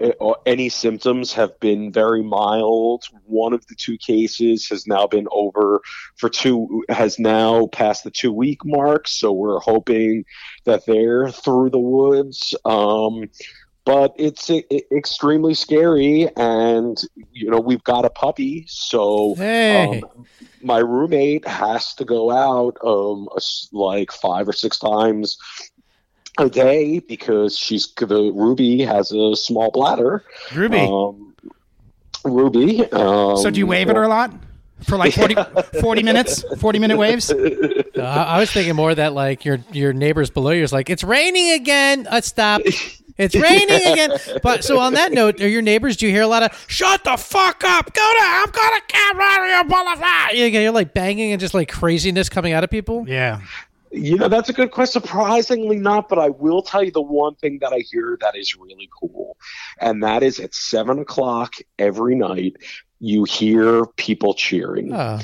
any 0.46 0.68
symptoms 0.68 1.32
have 1.34 1.58
been 1.60 1.92
very 1.92 2.22
mild. 2.22 3.04
One 3.24 3.52
of 3.52 3.66
the 3.66 3.74
two 3.76 3.96
cases 3.98 4.68
has 4.68 4.86
now 4.86 5.06
been 5.06 5.28
over 5.30 5.80
for 6.16 6.28
two 6.28 6.84
has 6.88 7.18
now 7.18 7.66
passed 7.68 8.04
the 8.04 8.10
two 8.10 8.32
week 8.32 8.64
mark. 8.64 9.06
So 9.06 9.32
we're 9.32 9.60
hoping 9.60 10.24
that 10.64 10.86
they're 10.86 11.30
through 11.30 11.70
the 11.70 11.78
woods. 11.94 12.54
Um, 12.64 13.28
but 13.85 14.14
it's 14.16 14.50
extremely 14.90 15.52
scary, 15.54 16.28
and 16.37 16.98
you 17.33 17.50
know 17.50 17.61
we've 17.61 17.85
got 17.85 18.07
a 18.07 18.11
puppy, 18.11 18.64
so 18.66 19.35
Hey. 19.35 20.00
um, 20.00 20.26
my 20.62 20.78
roommate 20.78 21.46
has 21.46 21.94
to 21.96 22.04
go 22.07 22.30
out 22.30 22.78
um, 22.83 23.28
like 23.72 24.11
five 24.11 24.48
or 24.48 24.52
six 24.54 24.78
times 24.78 25.37
a 26.38 26.48
day 26.48 26.98
because 27.00 27.59
she's 27.59 27.92
the 27.94 28.33
Ruby 28.35 28.80
has 28.83 29.12
a 29.12 29.37
small 29.37 29.70
bladder. 29.70 30.24
Ruby. 30.54 30.78
Um, 30.78 31.35
Ruby. 32.24 32.90
Um, 32.90 33.37
so 33.37 33.50
do 33.50 33.59
you 33.59 33.66
wave 33.66 33.90
at 33.90 33.96
her 33.96 34.02
a 34.04 34.09
lot? 34.09 34.33
For 34.82 34.98
like 34.98 35.14
40, 35.14 35.37
40 35.80 36.02
minutes? 36.02 36.44
40 36.58 36.78
minute 36.78 36.98
waves? 36.98 37.30
Uh, 37.30 37.82
I 37.96 38.37
I 38.37 38.40
was 38.40 38.50
thinking 38.50 38.74
more 38.74 38.94
that 38.94 39.12
like 39.14 39.44
your 39.44 39.58
your 39.72 39.92
neighbors 39.92 40.30
below 40.30 40.50
you 40.50 40.62
is 40.62 40.72
like 40.72 40.90
it's 40.90 41.04
raining 41.04 41.52
again. 41.52 42.06
Uh, 42.08 42.20
stop. 42.20 42.60
It's 43.16 43.37
raining 43.37 43.92
again. 43.92 44.18
But 44.42 44.64
so 44.64 44.80
on 44.80 44.94
that 44.94 45.12
note, 45.12 45.40
are 45.40 45.48
your 45.48 45.62
neighbors? 45.62 45.96
Do 45.96 46.06
you 46.06 46.12
hear 46.12 46.22
a 46.22 46.26
lot 46.26 46.42
of 46.42 46.64
"Shut 46.66 47.04
the 47.04 47.16
fuck 47.16 47.62
up"? 47.64 47.94
Go 47.94 48.00
to 48.00 48.18
I'm 48.20 48.50
gonna 48.50 48.80
get 48.88 49.16
out 49.16 49.42
of 49.42 49.48
your 49.48 49.64
blah 49.64 49.82
blah 49.84 49.94
blah. 49.94 50.28
Yeah, 50.32 50.46
You're 50.46 50.72
like 50.72 50.94
banging 50.94 51.30
and 51.30 51.40
just 51.40 51.54
like 51.54 51.70
craziness 51.70 52.28
coming 52.28 52.52
out 52.52 52.64
of 52.64 52.70
people. 52.70 53.04
Yeah. 53.08 53.40
You 53.92 54.16
know, 54.16 54.26
that's 54.26 54.48
a 54.48 54.52
good 54.52 54.72
question. 54.72 55.00
Surprisingly 55.00 55.76
not, 55.76 56.08
but 56.08 56.18
I 56.18 56.30
will 56.30 56.62
tell 56.62 56.82
you 56.82 56.90
the 56.90 57.00
one 57.00 57.37
thing 57.37 57.58
that 57.60 57.72
I 57.72 57.78
hear 57.78 58.18
that 58.20 58.34
is 58.34 58.56
really 58.56 58.90
cool. 59.00 59.37
And 59.80 60.02
that 60.02 60.24
is 60.24 60.40
at 60.40 60.52
seven 60.52 60.98
o'clock 60.98 61.54
every 61.78 62.16
night, 62.16 62.56
you 63.04 63.24
hear 63.24 63.84
people 63.96 64.34
cheering. 64.34 64.92
Oh, 64.94 65.20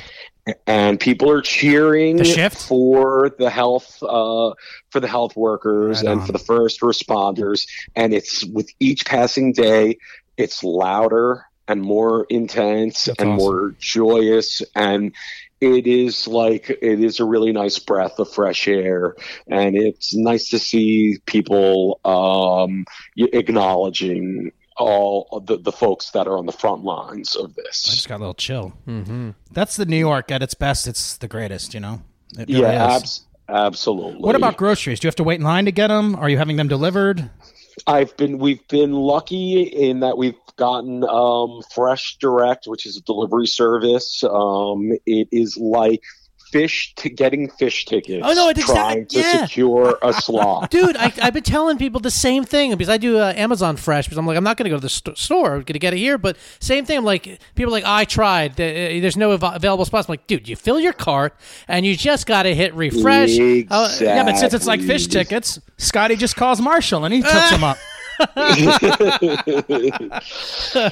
and 0.67 0.99
people 0.99 1.31
are 1.31 1.43
cheering 1.43 2.17
The 2.17 2.25
for 2.51 3.31
the 3.39 3.51
health 3.51 4.03
uh, 4.03 4.53
for 4.91 5.01
the 5.01 5.07
health 5.09 5.37
workers 5.37 6.03
Right 6.03 6.11
and 6.13 6.21
on. 6.21 6.27
for 6.27 6.33
the 6.33 6.39
first 6.39 6.81
responders 6.81 7.67
and 7.95 8.13
it's 8.13 8.45
with 8.47 8.69
each 8.81 9.05
passing 9.05 9.53
day 9.53 9.99
it's 10.37 10.65
louder 10.65 11.45
and 11.69 11.83
more 11.83 12.27
intense 12.31 13.05
That's 13.05 13.21
and 13.21 13.31
awesome. 13.31 13.39
more 13.39 13.75
joyous 13.79 14.63
and 14.75 15.13
it 15.61 15.87
is 15.87 16.27
like 16.27 16.71
it 16.71 17.01
is 17.01 17.21
a 17.21 17.25
really 17.25 17.53
nice 17.53 17.79
breath 17.79 18.19
of 18.19 18.33
fresh 18.33 18.67
air 18.67 19.15
and 19.47 19.77
it's 19.77 20.17
nice 20.17 20.49
to 20.51 20.59
see 20.59 21.19
people 21.27 22.01
um, 22.05 22.87
acknowledging 23.17 24.53
all 24.81 25.43
the, 25.47 25.57
the 25.57 25.73
folks 25.73 26.11
that 26.11 26.27
are 26.27 26.37
on 26.37 26.47
the 26.47 26.53
front 26.53 26.83
lines 26.83 27.37
of 27.37 27.55
this. 27.55 27.87
I 27.89 27.95
just 27.95 28.09
got 28.09 28.17
a 28.17 28.19
little 28.19 28.35
chill. 28.35 28.73
mm-hmm. 28.87 29.31
That's 29.53 29.77
the 29.77 29.87
New 29.87 29.99
York 29.99 30.31
at 30.31 30.43
its 30.43 30.55
best. 30.55 30.89
It's 30.89 31.17
the 31.17 31.29
greatest, 31.29 31.75
you 31.75 31.81
know? 31.81 32.03
It 32.39 32.49
really 32.49 32.63
yeah, 32.63 32.97
is. 32.97 33.03
abs- 33.03 33.21
absolutely. 33.49 34.21
What 34.21 34.37
about 34.37 34.57
groceries? 34.57 35.01
Do 35.01 35.07
you 35.07 35.09
have 35.09 35.17
to 35.17 35.25
wait 35.25 35.41
in 35.41 35.45
line 35.45 35.67
to 35.67 35.73
get 35.73 35.89
them? 35.89 36.17
Are 36.17 36.29
you 36.29 36.39
having 36.39 36.57
them 36.57 36.69
delivered? 36.69 37.31
I've 37.87 38.17
been 38.17 38.39
we've 38.39 38.67
been 38.69 38.93
lucky 38.93 39.63
in 39.63 40.01
that 40.01 40.19
we've 40.19 40.35
gotten 40.57 41.05
um, 41.05 41.63
Fresh 41.75 42.19
Direct, 42.19 42.67
which 42.67 42.85
is 42.85 42.97
a 42.97 43.01
delivery 43.03 43.47
service. 43.47 44.23
Um, 44.25 44.93
it 45.07 45.29
is 45.33 45.57
like 45.57 46.03
Phish 46.51 46.95
to 46.97 47.09
getting 47.09 47.49
Phish 47.49 47.85
tickets. 47.87 48.25
Oh, 48.27 48.33
no, 48.33 48.49
it's 48.49 48.65
trying 48.65 48.99
exact- 48.99 49.11
to 49.11 49.19
yeah. 49.21 49.47
secure 49.47 49.99
a 50.03 50.13
slot. 50.13 50.71
Dude, 50.71 50.97
I, 50.97 51.13
I've 51.23 51.35
been 51.35 51.43
telling 51.43 51.79
people 51.79 52.01
the 52.01 52.11
same 52.11 52.45
thing 52.45 52.71
because 52.73 52.89
I 52.89 52.97
do 52.97 53.19
uh, 53.19 53.33
Amazon 53.37 53.77
Fresh 53.77 54.07
because 54.07 54.19
I'm 54.19 54.27
like, 54.27 54.37
I'm 54.37 54.45
not 54.45 54.57
going 54.57 54.65
to 54.65 54.71
go 54.71 54.77
to 54.77 54.83
the 54.83 54.89
st- 54.89 55.17
store. 55.19 55.49
I'm 55.55 55.61
going 55.63 55.75
to 55.75 55.79
get 55.79 55.95
it 55.95 55.99
here. 55.99 56.19
But 56.19 56.37
same 56.59 56.85
thing. 56.85 56.99
I'm 56.99 57.05
like, 57.05 57.41
people 57.55 57.73
are 57.73 57.77
like, 57.79 57.85
I 57.85 58.05
tried. 58.05 58.53
Uh, 58.53 58.57
There's 59.01 59.17
no 59.17 59.33
av- 59.33 59.43
available 59.57 59.85
spots. 59.85 60.09
I'm 60.09 60.13
like, 60.13 60.27
dude, 60.27 60.49
you 60.49 60.57
fill 60.57 60.81
your 60.81 60.93
cart 60.93 61.37
and 61.69 61.87
you 61.87 61.97
just 61.97 62.27
got 62.27 62.43
to 62.45 62.55
hit 62.55 62.75
refresh. 62.75 63.31
Oh, 63.39 63.97
Yeah, 64.01 64.25
but 64.25 64.37
since 64.37 64.55
it's 64.55 64.67
like 64.67 64.81
Phish 64.81 65.11
tickets, 65.11 65.61
Scotty 65.79 66.17
just 66.17 66.37
calls 66.37 66.61
Marshall 66.61 67.05
and 67.05 67.15
he 67.15 67.21
hooks 67.21 67.51
them 67.51 67.65
up. 67.65 67.79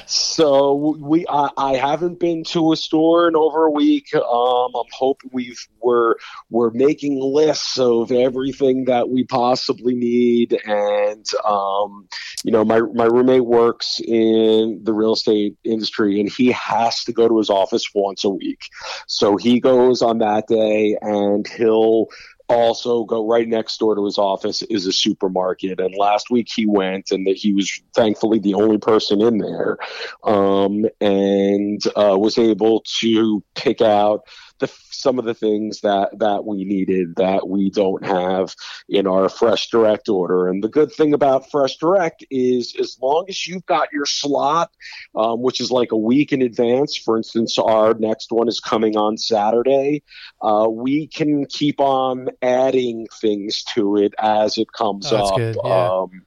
so 0.05 0.73
we 0.99 1.25
I, 1.27 1.49
I 1.57 1.73
haven't 1.75 2.19
been 2.19 2.43
to 2.45 2.71
a 2.73 2.77
store 2.77 3.27
in 3.27 3.35
over 3.35 3.65
a 3.65 3.71
week. 3.71 4.13
Um 4.15 4.71
i'm 4.75 4.85
hoping 4.91 5.29
we've 5.33 5.67
we're 5.81 6.15
we're 6.49 6.71
making 6.71 7.19
lists 7.19 7.77
of 7.79 8.11
everything 8.11 8.85
that 8.85 9.09
we 9.09 9.23
possibly 9.23 9.95
need. 9.95 10.59
And 10.65 11.25
um 11.45 12.07
you 12.43 12.51
know 12.51 12.65
my 12.65 12.81
my 12.81 13.05
roommate 13.05 13.45
works 13.45 13.99
in 13.99 14.81
the 14.83 14.93
real 14.93 15.13
estate 15.13 15.57
industry 15.63 16.19
and 16.19 16.29
he 16.29 16.51
has 16.51 17.03
to 17.05 17.13
go 17.13 17.27
to 17.27 17.37
his 17.37 17.49
office 17.49 17.85
once 17.93 18.23
a 18.23 18.29
week. 18.29 18.69
So 19.07 19.37
he 19.37 19.59
goes 19.59 20.01
on 20.01 20.19
that 20.19 20.47
day 20.47 20.97
and 21.01 21.47
he'll 21.47 22.07
also 22.49 23.03
go 23.03 23.27
right 23.27 23.47
next 23.47 23.77
door 23.77 23.95
to 23.95 24.03
his 24.03 24.17
office 24.17 24.61
is 24.63 24.85
a 24.87 24.91
supermarket. 24.91 25.79
And 25.79 25.95
last 25.95 26.29
week 26.31 26.49
he 26.53 26.65
went 26.65 27.11
and 27.11 27.25
that 27.27 27.37
he 27.37 27.53
was 27.53 27.81
thankfully 27.95 28.39
the 28.39 28.55
only 28.55 28.79
person 28.79 29.21
in 29.21 29.37
there 29.37 29.77
um, 30.23 30.85
and 30.99 31.81
uh, 31.95 32.17
was 32.17 32.37
able 32.37 32.83
to 32.99 33.43
pick 33.55 33.81
out 33.81 34.21
the, 34.59 34.71
some 34.91 35.19
of 35.19 35.25
the 35.25 35.33
things 35.33 35.81
that 35.81 36.17
that 36.19 36.45
we 36.45 36.65
needed 36.65 37.15
that 37.15 37.47
we 37.47 37.69
don't 37.69 38.05
have 38.05 38.55
in 38.87 39.07
our 39.07 39.29
fresh 39.29 39.69
direct 39.69 40.09
order 40.09 40.47
and 40.47 40.63
the 40.63 40.69
good 40.69 40.91
thing 40.91 41.13
about 41.13 41.49
fresh 41.49 41.77
direct 41.77 42.25
is 42.29 42.75
as 42.79 42.97
long 43.01 43.25
as 43.29 43.47
you've 43.47 43.65
got 43.65 43.91
your 43.91 44.05
slot 44.05 44.71
um, 45.15 45.41
which 45.41 45.59
is 45.61 45.71
like 45.71 45.91
a 45.91 45.97
week 45.97 46.31
in 46.33 46.41
advance 46.41 46.95
for 46.97 47.17
instance 47.17 47.57
our 47.57 47.93
next 47.95 48.31
one 48.31 48.47
is 48.47 48.59
coming 48.59 48.95
on 48.97 49.17
saturday 49.17 50.03
uh, 50.41 50.67
we 50.69 51.07
can 51.07 51.45
keep 51.45 51.79
on 51.79 52.27
adding 52.41 53.07
things 53.21 53.63
to 53.63 53.97
it 53.97 54.13
as 54.19 54.57
it 54.57 54.71
comes 54.71 55.11
Oh, 55.11 55.17
up. 55.17 55.37
good, 55.37 55.57
yeah. 55.63 55.87
Um, 55.87 56.25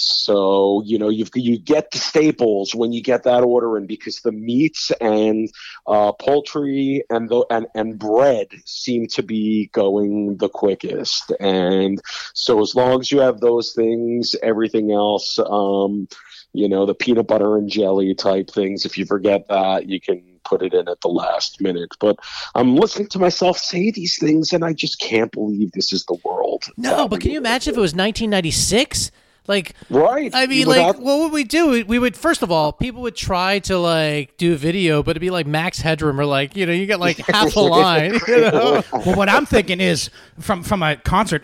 so 0.00 0.82
you 0.86 0.98
know 0.98 1.10
you 1.10 1.26
you 1.34 1.58
get 1.58 1.90
the 1.90 1.98
staples 1.98 2.74
when 2.74 2.90
you 2.90 3.02
get 3.02 3.24
that 3.24 3.42
order 3.42 3.76
in 3.76 3.86
because 3.86 4.20
the 4.20 4.32
meats 4.32 4.90
and 5.00 5.50
uh, 5.86 6.10
poultry 6.12 7.02
and 7.10 7.28
the 7.28 7.44
and 7.50 7.66
and 7.74 7.98
bread 7.98 8.48
seem 8.64 9.06
to 9.08 9.22
be 9.22 9.68
going 9.72 10.38
the 10.38 10.48
quickest. 10.48 11.32
And 11.38 12.00
so 12.32 12.62
as 12.62 12.74
long 12.74 13.00
as 13.00 13.12
you 13.12 13.20
have 13.20 13.40
those 13.40 13.74
things, 13.74 14.34
everything 14.42 14.90
else. 14.90 15.38
Um, 15.38 16.08
you 16.52 16.68
know 16.68 16.84
the 16.84 16.96
peanut 16.96 17.28
butter 17.28 17.56
and 17.56 17.70
jelly 17.70 18.12
type 18.12 18.50
things. 18.50 18.84
If 18.84 18.98
you 18.98 19.06
forget 19.06 19.46
that, 19.48 19.88
you 19.88 20.00
can 20.00 20.40
put 20.44 20.62
it 20.62 20.74
in 20.74 20.88
at 20.88 21.00
the 21.00 21.08
last 21.08 21.60
minute. 21.60 21.94
But 22.00 22.18
I'm 22.56 22.74
listening 22.74 23.06
to 23.10 23.20
myself 23.20 23.56
say 23.56 23.92
these 23.92 24.18
things, 24.18 24.52
and 24.52 24.64
I 24.64 24.72
just 24.72 24.98
can't 24.98 25.30
believe 25.30 25.70
this 25.70 25.92
is 25.92 26.04
the 26.06 26.18
world. 26.24 26.64
No, 26.76 27.06
but 27.06 27.20
can 27.20 27.30
you 27.30 27.38
imagine 27.38 27.72
if 27.72 27.78
it 27.78 27.80
was 27.80 27.92
1996? 27.92 29.12
Like. 29.50 29.74
Right. 29.90 30.30
I 30.32 30.46
mean, 30.46 30.66
Without- 30.68 30.96
like, 30.96 31.04
what 31.04 31.18
would 31.20 31.32
we 31.32 31.44
do? 31.44 31.68
We- 31.70 31.82
We 31.82 31.98
would 31.98 32.16
first 32.16 32.42
of 32.42 32.50
all, 32.50 32.72
people 32.72 33.02
would 33.02 33.16
try 33.16 33.58
to 33.60 33.76
like 33.78 34.36
do 34.36 34.54
a 34.54 34.56
video, 34.56 35.02
but 35.02 35.10
it'd 35.12 35.20
be 35.20 35.30
like 35.30 35.46
Max 35.46 35.80
Headroom 35.80 36.18
or 36.20 36.24
like 36.24 36.56
you 36.56 36.64
know, 36.66 36.72
you 36.72 36.86
get 36.86 37.00
like 37.00 37.18
half 37.26 37.54
a 37.56 37.60
line. 37.60 38.18
You 38.28 38.40
know? 38.40 38.82
well, 38.92 39.16
what 39.16 39.28
I'm 39.28 39.44
thinking 39.46 39.80
is 39.80 40.08
from 40.38 40.62
from 40.62 40.82
a 40.82 40.96
concert 40.96 41.42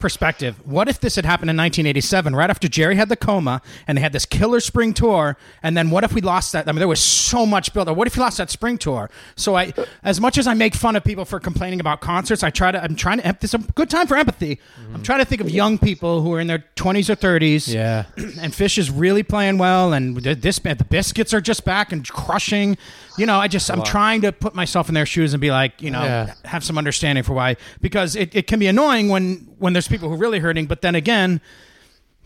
perspective, 0.00 0.56
what 0.66 0.88
if 0.88 0.98
this 1.00 1.14
had 1.16 1.24
happened 1.24 1.50
in 1.50 1.56
1987, 1.56 2.34
right 2.34 2.50
after 2.50 2.66
Jerry 2.68 2.96
had 2.96 3.08
the 3.08 3.16
coma 3.16 3.62
and 3.86 3.96
they 3.96 4.02
had 4.02 4.12
this 4.12 4.26
killer 4.26 4.58
spring 4.60 4.92
tour, 4.94 5.36
and 5.62 5.76
then 5.76 5.90
what 5.90 6.02
if 6.02 6.12
we 6.12 6.20
lost 6.20 6.52
that? 6.52 6.66
I 6.68 6.72
mean, 6.72 6.78
there 6.80 6.88
was 6.88 7.00
so 7.00 7.46
much 7.46 7.72
build 7.72 7.88
up. 7.88 7.96
What 7.96 8.06
if 8.06 8.16
we 8.16 8.22
lost 8.22 8.38
that 8.38 8.50
spring 8.50 8.78
tour? 8.78 9.10
So 9.36 9.54
I, 9.56 9.72
as 10.02 10.20
much 10.20 10.38
as 10.38 10.46
I 10.46 10.54
make 10.54 10.74
fun 10.74 10.96
of 10.96 11.04
people 11.04 11.24
for 11.24 11.38
complaining 11.38 11.78
about 11.80 12.00
concerts, 12.00 12.42
I 12.42 12.50
try 12.50 12.72
to. 12.72 12.82
I'm 12.82 12.96
trying 12.96 13.20
to. 13.20 13.36
This 13.40 13.54
is 13.54 13.62
a 13.62 13.72
good 13.72 13.90
time 13.90 14.06
for 14.06 14.16
empathy. 14.16 14.56
Mm-hmm. 14.80 14.94
I'm 14.96 15.02
trying 15.02 15.20
to 15.20 15.24
think 15.24 15.40
of 15.40 15.50
young 15.50 15.78
people 15.78 16.22
who 16.22 16.32
are 16.34 16.40
in 16.40 16.46
their 16.46 16.64
20s 16.76 17.08
or 17.10 17.16
30s 17.16 17.72
Yeah. 17.72 18.06
and 18.16 18.52
Phish 18.52 18.78
is 18.78 18.90
really 18.90 19.22
playing 19.22 19.58
well, 19.58 19.92
and 19.92 20.16
this 20.16 20.58
the 20.58 20.86
biscuits 20.88 21.34
are 21.34 21.40
just 21.40 21.64
back 21.64 21.92
and 21.92 22.08
crushing. 22.08 22.76
You 23.18 23.26
know, 23.26 23.38
I 23.38 23.48
just 23.48 23.70
I'm 23.70 23.82
trying 23.82 24.22
to 24.22 24.32
put 24.32 24.54
myself 24.54 24.88
in 24.88 24.94
their 24.94 25.06
shoes 25.06 25.34
and 25.34 25.40
be 25.40 25.50
like, 25.50 25.82
you 25.82 25.90
know, 25.90 26.02
Yeah. 26.02 26.34
have 26.44 26.64
some 26.64 26.78
understanding 26.78 27.22
for 27.24 27.34
why 27.34 27.56
because 27.80 28.16
it, 28.16 28.34
it 28.34 28.46
can 28.46 28.58
be 28.58 28.66
annoying 28.66 29.08
when 29.08 29.46
when 29.60 29.72
there's 29.72 29.88
people 29.88 30.08
who 30.08 30.14
are 30.14 30.18
really 30.18 30.40
hurting, 30.40 30.66
but 30.66 30.82
then 30.82 30.94
again. 30.94 31.40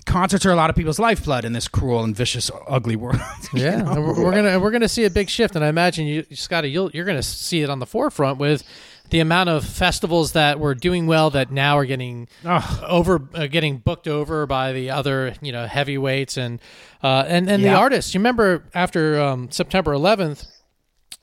Concerts 0.06 0.44
are 0.44 0.52
a 0.52 0.54
lot 0.54 0.68
of 0.68 0.76
people's 0.76 0.98
lifeblood 0.98 1.46
in 1.46 1.54
this 1.54 1.66
cruel 1.66 2.04
and 2.04 2.14
vicious, 2.14 2.50
ugly 2.68 2.94
world. 2.94 3.16
Yeah, 3.54 3.80
know? 3.80 4.02
we're, 4.02 4.24
we're 4.24 4.32
gonna 4.32 4.60
we're 4.60 4.70
gonna 4.70 4.86
see 4.86 5.04
a 5.04 5.10
big 5.10 5.30
shift, 5.30 5.56
and 5.56 5.64
I 5.64 5.68
imagine 5.68 6.04
you, 6.06 6.26
Scotty, 6.32 6.70
you'll, 6.70 6.90
you're 6.90 7.06
gonna 7.06 7.22
see 7.22 7.62
it 7.62 7.70
on 7.70 7.78
the 7.78 7.86
forefront 7.86 8.38
with 8.38 8.64
the 9.08 9.20
amount 9.20 9.48
of 9.48 9.64
festivals 9.64 10.32
that 10.32 10.58
were 10.58 10.74
doing 10.74 11.06
well 11.06 11.30
that 11.30 11.50
now 11.50 11.78
are 11.78 11.84
getting 11.84 12.28
Ugh. 12.44 12.84
over, 12.86 13.22
uh, 13.34 13.46
getting 13.46 13.78
booked 13.78 14.08
over 14.08 14.46
by 14.46 14.72
the 14.72 14.90
other 14.90 15.34
you 15.40 15.52
know 15.52 15.66
heavyweights 15.66 16.36
and 16.36 16.60
uh, 17.02 17.24
and 17.26 17.48
and 17.48 17.64
the 17.64 17.72
artists. 17.72 18.12
You 18.12 18.20
remember 18.20 18.64
after 18.74 19.20
um, 19.20 19.50
September 19.50 19.92
11th. 19.92 20.46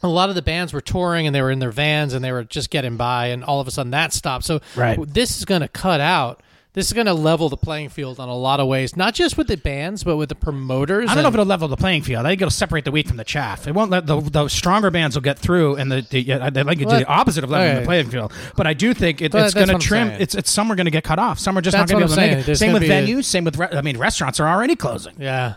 A 0.03 0.07
lot 0.07 0.29
of 0.29 0.35
the 0.35 0.41
bands 0.41 0.73
were 0.73 0.81
touring 0.81 1.27
and 1.27 1.35
they 1.35 1.41
were 1.41 1.51
in 1.51 1.59
their 1.59 1.71
vans 1.71 2.13
and 2.13 2.23
they 2.23 2.31
were 2.31 2.43
just 2.43 2.69
getting 2.69 2.97
by, 2.97 3.27
and 3.27 3.43
all 3.43 3.59
of 3.59 3.67
a 3.67 3.71
sudden 3.71 3.91
that 3.91 4.13
stopped. 4.13 4.45
So 4.45 4.59
Right. 4.75 4.97
this 5.13 5.37
is 5.37 5.45
going 5.45 5.61
to 5.61 5.67
cut 5.67 6.01
out. 6.01 6.41
This 6.73 6.87
is 6.87 6.93
going 6.93 7.07
to 7.07 7.13
level 7.13 7.49
the 7.49 7.57
playing 7.57 7.89
field 7.89 8.17
on 8.17 8.29
a 8.29 8.33
lot 8.33 8.61
of 8.61 8.67
ways, 8.67 8.95
not 8.95 9.13
just 9.13 9.37
with 9.37 9.47
the 9.47 9.57
bands, 9.57 10.05
but 10.05 10.15
with 10.15 10.29
the 10.29 10.35
promoters. 10.35 11.09
I 11.09 11.15
don't 11.15 11.23
know 11.23 11.27
if 11.27 11.33
it'll 11.35 11.45
level 11.45 11.67
the 11.67 11.75
playing 11.75 12.03
field. 12.03 12.25
I 12.25 12.29
think 12.29 12.41
it'll 12.41 12.49
separate 12.49 12.85
the 12.85 12.91
wheat 12.91 13.09
from 13.09 13.17
the 13.17 13.25
chaff. 13.25 13.67
It 13.67 13.73
won't 13.73 13.91
let 13.91 14.05
the, 14.07 14.21
the 14.21 14.47
stronger 14.47 14.89
bands 14.89 15.17
will 15.17 15.21
get 15.21 15.37
through, 15.37 15.75
and 15.75 15.91
the, 15.91 16.01
the 16.09 16.21
yeah, 16.21 16.45
I'd 16.45 16.55
like 16.55 16.77
to 16.79 16.85
do 16.85 16.89
the 16.91 17.05
opposite 17.07 17.43
of 17.43 17.49
leveling 17.49 17.81
the 17.81 17.85
playing 17.85 18.09
field. 18.09 18.31
But 18.55 18.67
I 18.67 18.73
do 18.73 18.93
think 18.93 19.21
it, 19.21 19.35
it's 19.35 19.53
going 19.53 19.67
to 19.67 19.79
trim. 19.79 20.07
It's, 20.11 20.33
it's 20.33 20.49
some 20.49 20.71
are 20.71 20.75
going 20.75 20.85
to 20.85 20.91
get 20.91 21.03
cut 21.03 21.19
off. 21.19 21.39
Some 21.39 21.57
are 21.57 21.61
just 21.61 21.75
That's 21.75 21.91
not 21.91 21.99
going 21.99 22.07
to 22.09 22.15
be 22.15 22.21
able 22.21 22.29
to 22.29 22.35
make 22.37 22.43
it. 22.43 22.45
There's 22.45 22.59
Same 22.59 22.71
with 22.71 22.83
be 22.83 22.89
a- 22.89 23.05
venues. 23.05 23.25
Same 23.25 23.43
with 23.43 23.57
re- 23.57 23.67
I 23.69 23.81
mean 23.81 23.97
restaurants 23.97 24.39
are 24.39 24.47
already 24.47 24.77
closing. 24.77 25.15
yeah. 25.19 25.55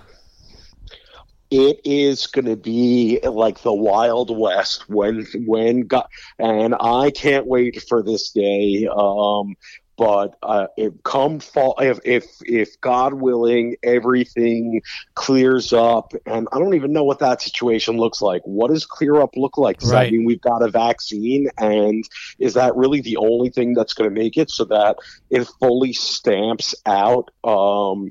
It 1.50 1.80
is 1.84 2.26
going 2.26 2.46
to 2.46 2.56
be 2.56 3.20
like 3.22 3.60
the 3.62 3.72
wild 3.74 4.36
west 4.36 4.88
when 4.88 5.26
when 5.46 5.82
God, 5.86 6.06
and 6.38 6.74
I 6.78 7.10
can't 7.10 7.46
wait 7.46 7.82
for 7.88 8.02
this 8.02 8.30
day. 8.30 8.88
Um, 8.94 9.54
but 9.96 10.34
uh, 10.42 10.66
if 10.76 10.92
come 11.04 11.38
fall, 11.38 11.76
if 11.80 12.00
if 12.04 12.24
if 12.42 12.80
God 12.80 13.14
willing, 13.14 13.76
everything 13.84 14.80
clears 15.14 15.72
up, 15.72 16.12
and 16.26 16.48
I 16.52 16.58
don't 16.58 16.74
even 16.74 16.92
know 16.92 17.04
what 17.04 17.20
that 17.20 17.40
situation 17.42 17.96
looks 17.98 18.20
like. 18.20 18.42
What 18.44 18.70
does 18.70 18.86
clear 18.86 19.20
up 19.20 19.30
look 19.36 19.56
like? 19.56 19.78
Does 19.78 19.90
Right. 19.90 20.08
that 20.08 20.10
mean 20.10 20.24
we've 20.24 20.40
got 20.40 20.62
a 20.62 20.68
vaccine, 20.68 21.46
and 21.58 22.02
is 22.40 22.54
that 22.54 22.74
really 22.76 23.00
the 23.02 23.16
only 23.18 23.50
thing 23.50 23.74
that's 23.74 23.94
going 23.94 24.10
to 24.12 24.20
make 24.20 24.36
it 24.36 24.50
so 24.50 24.64
that 24.64 24.96
it 25.30 25.46
fully 25.60 25.92
stamps 25.92 26.74
out? 26.86 27.30
Um, 27.44 28.10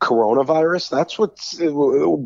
coronavirus. 0.00 0.90
That's 0.90 1.18
what 1.18 1.38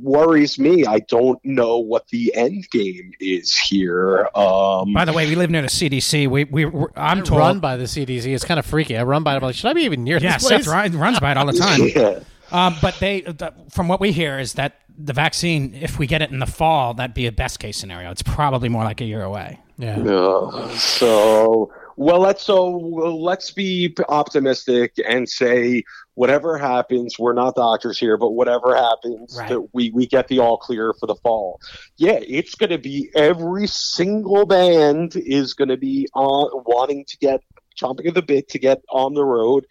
worries 0.03 0.59
me. 0.59 0.85
I 0.87 1.01
don't 1.01 1.43
know 1.45 1.79
what 1.79 2.09
the 2.09 2.35
end 2.35 2.69
game 2.71 3.12
is 3.21 3.57
here. 3.57 4.29
Um, 4.35 4.93
By 4.93 5.05
the 5.05 5.12
way, 5.12 5.29
we 5.29 5.35
live 5.35 5.51
near 5.51 5.62
the 5.62 5.69
CDC. 5.69 6.29
We 6.29 6.45
we 6.45 6.64
we're- 6.64 6.93
I'm 6.97 7.23
told. 7.23 7.41
run 7.41 7.61
by 7.61 7.77
the 7.77 7.85
CDC. 7.85 8.35
It's 8.35 8.45
kind 8.45 8.59
of 8.59 8.66
freaky. 8.66 8.97
I 8.97 9.03
run 9.03 9.23
by 9.23 9.35
it. 9.35 9.37
I'm 9.37 9.43
like, 9.43 9.55
should 9.55 9.71
I 9.71 9.73
be 9.73 9.83
even 9.83 10.05
near 10.05 10.19
yeah, 10.19 10.35
this 10.35 10.49
place? 10.49 10.64
Seth 10.64 10.73
run, 10.73 10.97
runs 10.97 11.21
by 11.21 11.31
it 11.33 11.37
all 11.37 11.47
the 11.47 11.53
time. 11.53 11.81
yeah. 11.95 12.21
Um, 12.51 12.77
but 12.81 12.95
they, 12.99 13.21
the, 13.21 13.53
from 13.71 13.89
what 13.89 14.01
we 14.01 14.12
hear, 14.12 14.39
is 14.39 14.55
that 14.55 14.81
the 14.97 15.12
vaccine, 15.12 15.75
if 15.75 15.99
we 15.99 16.07
get 16.07 16.23
it 16.23 16.31
in 16.31 16.39
the 16.39 16.47
fall, 16.47 16.95
that'd 16.95 17.14
be 17.14 17.27
a 17.27 17.33
best 17.33 17.61
case 17.61 17.77
scenario. 17.77 18.11
It's 18.11 18.23
probably 18.23 18.69
more 18.69 18.85
like 18.85 19.01
a 19.01 19.05
year 19.05 19.23
away. 19.23 19.61
Yeah. 19.77 19.99
Uh, 19.99 20.69
so 20.71 21.73
well, 21.99 22.20
let's 22.20 22.44
so 22.44 22.70
let's 22.70 23.51
be 23.51 23.92
optimistic 24.09 24.94
and 25.07 25.28
say 25.28 25.82
whatever 26.14 26.57
happens, 26.57 27.18
we're 27.18 27.32
not 27.32 27.57
doctors 27.57 27.99
here, 27.99 28.16
but 28.16 28.30
whatever 28.30 28.76
happens, 28.76 29.36
Right. 29.36 29.49
that 29.49 29.68
we 29.74 29.90
we 29.90 30.07
get 30.07 30.28
the 30.28 30.38
all 30.38 30.59
clear 30.59 30.94
for 31.01 31.07
the 31.07 31.16
fall. 31.16 31.59
Yeah, 31.96 32.20
it's 32.22 32.55
going 32.55 32.70
to 32.70 32.78
be 32.78 33.11
every 33.16 33.66
single 33.66 34.46
band 34.46 35.14
is 35.16 35.55
going 35.55 35.70
to 35.70 35.76
be 35.76 36.07
on 36.14 36.62
wanting 36.66 37.05
to 37.09 37.16
get 37.18 37.40
chomping 37.80 38.07
at 38.07 38.14
the 38.14 38.22
bit 38.22 38.49
to 38.51 38.59
get 38.59 38.78
on 38.90 39.14
the 39.14 39.24
road. 39.24 39.66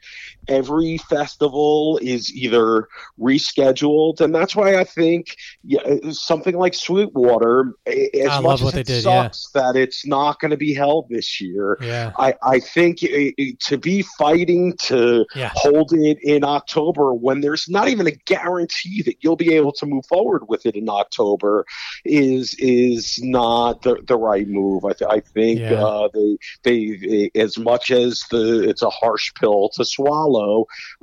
Every 0.47 0.97
festival 0.97 1.99
is 2.01 2.33
either 2.33 2.87
rescheduled, 3.19 4.21
and 4.21 4.33
that's 4.33 4.55
why 4.55 4.77
I 4.77 4.83
think 4.83 5.35
yeah, 5.63 5.81
something 6.11 6.55
like 6.57 6.73
Sweetwater, 6.73 7.73
as 7.85 8.27
I 8.29 8.39
much 8.39 8.61
as 8.61 8.75
it 8.75 8.85
did, 8.87 9.03
yeah. 9.03 9.23
sucks 9.23 9.49
that 9.53 9.75
it's 9.75 10.05
not 10.05 10.39
going 10.39 10.51
to 10.51 10.57
be 10.57 10.73
held 10.73 11.09
this 11.09 11.39
year. 11.41 11.77
Yeah. 11.81 12.11
I, 12.17 12.33
I 12.43 12.59
think 12.59 13.03
it, 13.03 13.33
it- 13.37 13.59
to 13.61 13.77
be 13.77 14.03
fighting 14.17 14.75
to 14.83 15.25
Yeah. 15.35 15.51
hold 15.53 15.91
it 15.93 16.19
in 16.21 16.43
October 16.43 17.13
when 17.13 17.41
there's 17.41 17.67
not 17.69 17.87
even 17.89 18.07
a 18.07 18.11
guarantee 18.11 19.01
that 19.03 19.15
you'll 19.21 19.35
be 19.35 19.53
able 19.55 19.71
to 19.73 19.85
move 19.85 20.05
forward 20.05 20.43
with 20.47 20.65
it 20.65 20.75
in 20.75 20.87
October 20.89 21.65
is 22.05 22.55
is 22.59 23.19
not 23.23 23.81
the, 23.81 23.95
the 24.07 24.15
right 24.17 24.47
move. 24.47 24.85
I, 24.85 24.93
th- 24.93 25.09
I 25.09 25.19
think 25.21 25.59
Yeah. 25.59 25.83
uh, 25.83 26.09
they, 26.13 26.37
they 26.63 26.95
they 26.97 27.31
as 27.39 27.57
much 27.57 27.91
as 27.91 28.23
the 28.31 28.67
it's 28.69 28.81
a 28.81 28.89
harsh 28.89 29.33
pill 29.39 29.69
to 29.75 29.83
swallow. 29.85 30.36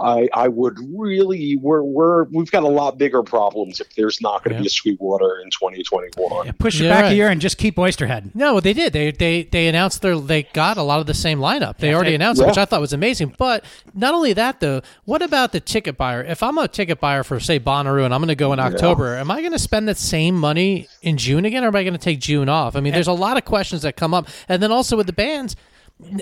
I 0.00 0.28
I 0.32 0.48
would 0.48 0.78
really 0.94 1.56
we're 1.56 1.82
we're 1.82 2.24
we've 2.24 2.50
got 2.50 2.62
a 2.62 2.68
lot 2.68 2.98
bigger 2.98 3.22
problems 3.22 3.80
if 3.80 3.94
there's 3.94 4.20
not 4.20 4.42
going 4.44 4.52
to 4.52 4.56
Yeah. 4.56 4.62
be 4.62 4.66
a 4.66 4.70
Sweetwater 4.70 5.40
in 5.44 5.50
2021. 5.50 6.46
Yeah, 6.46 6.52
push 6.58 6.80
it 6.80 6.84
Yeah, 6.84 6.90
back 6.90 7.02
right. 7.04 7.12
a 7.12 7.14
year 7.14 7.28
and 7.28 7.40
just 7.40 7.58
keep 7.58 7.76
Oysterhead. 7.76 8.34
No, 8.34 8.60
they 8.60 8.72
did. 8.72 8.92
They 8.92 9.10
they 9.10 9.44
they 9.44 9.68
announced 9.68 10.02
their 10.02 10.18
they 10.18 10.44
got 10.44 10.76
a 10.76 10.82
lot 10.82 11.00
of 11.00 11.06
the 11.06 11.14
same 11.14 11.38
lineup. 11.38 11.78
They 11.78 11.94
already 11.94 12.10
they- 12.10 12.14
announced 12.16 12.40
it, 12.40 12.46
which 12.46 12.58
I 12.58 12.64
thought 12.64 12.80
was 12.80 12.92
amazing. 12.92 13.34
But 13.38 13.64
not 13.94 14.14
only 14.14 14.32
that, 14.34 14.60
though, 14.60 14.82
what 15.04 15.22
about 15.22 15.52
the 15.52 15.60
ticket 15.60 15.96
buyer? 15.96 16.22
If 16.22 16.42
I'm 16.42 16.58
a 16.58 16.68
ticket 16.68 17.00
buyer 17.00 17.22
for 17.22 17.40
say 17.40 17.58
Bonnaroo 17.60 18.04
and 18.04 18.12
I'm 18.14 18.20
going 18.20 18.28
to 18.28 18.34
go 18.34 18.52
in 18.52 18.58
October, 18.60 19.16
am 19.16 19.30
I 19.30 19.40
going 19.40 19.52
to 19.52 19.58
spend 19.58 19.88
that 19.88 19.98
same 19.98 20.34
money 20.34 20.88
in 21.02 21.16
June 21.16 21.44
again, 21.44 21.64
or 21.64 21.68
am 21.68 21.76
I 21.76 21.82
going 21.82 21.92
to 21.94 21.98
take 21.98 22.20
June 22.20 22.48
off? 22.48 22.76
I 22.76 22.80
mean, 22.80 22.92
there's 22.92 23.06
a 23.08 23.12
lot 23.12 23.36
of 23.36 23.44
questions 23.44 23.82
that 23.82 23.96
come 23.96 24.14
up, 24.14 24.28
and 24.48 24.62
then 24.62 24.70
also 24.72 24.96
with 24.96 25.06
the 25.06 25.12
bands. 25.12 25.56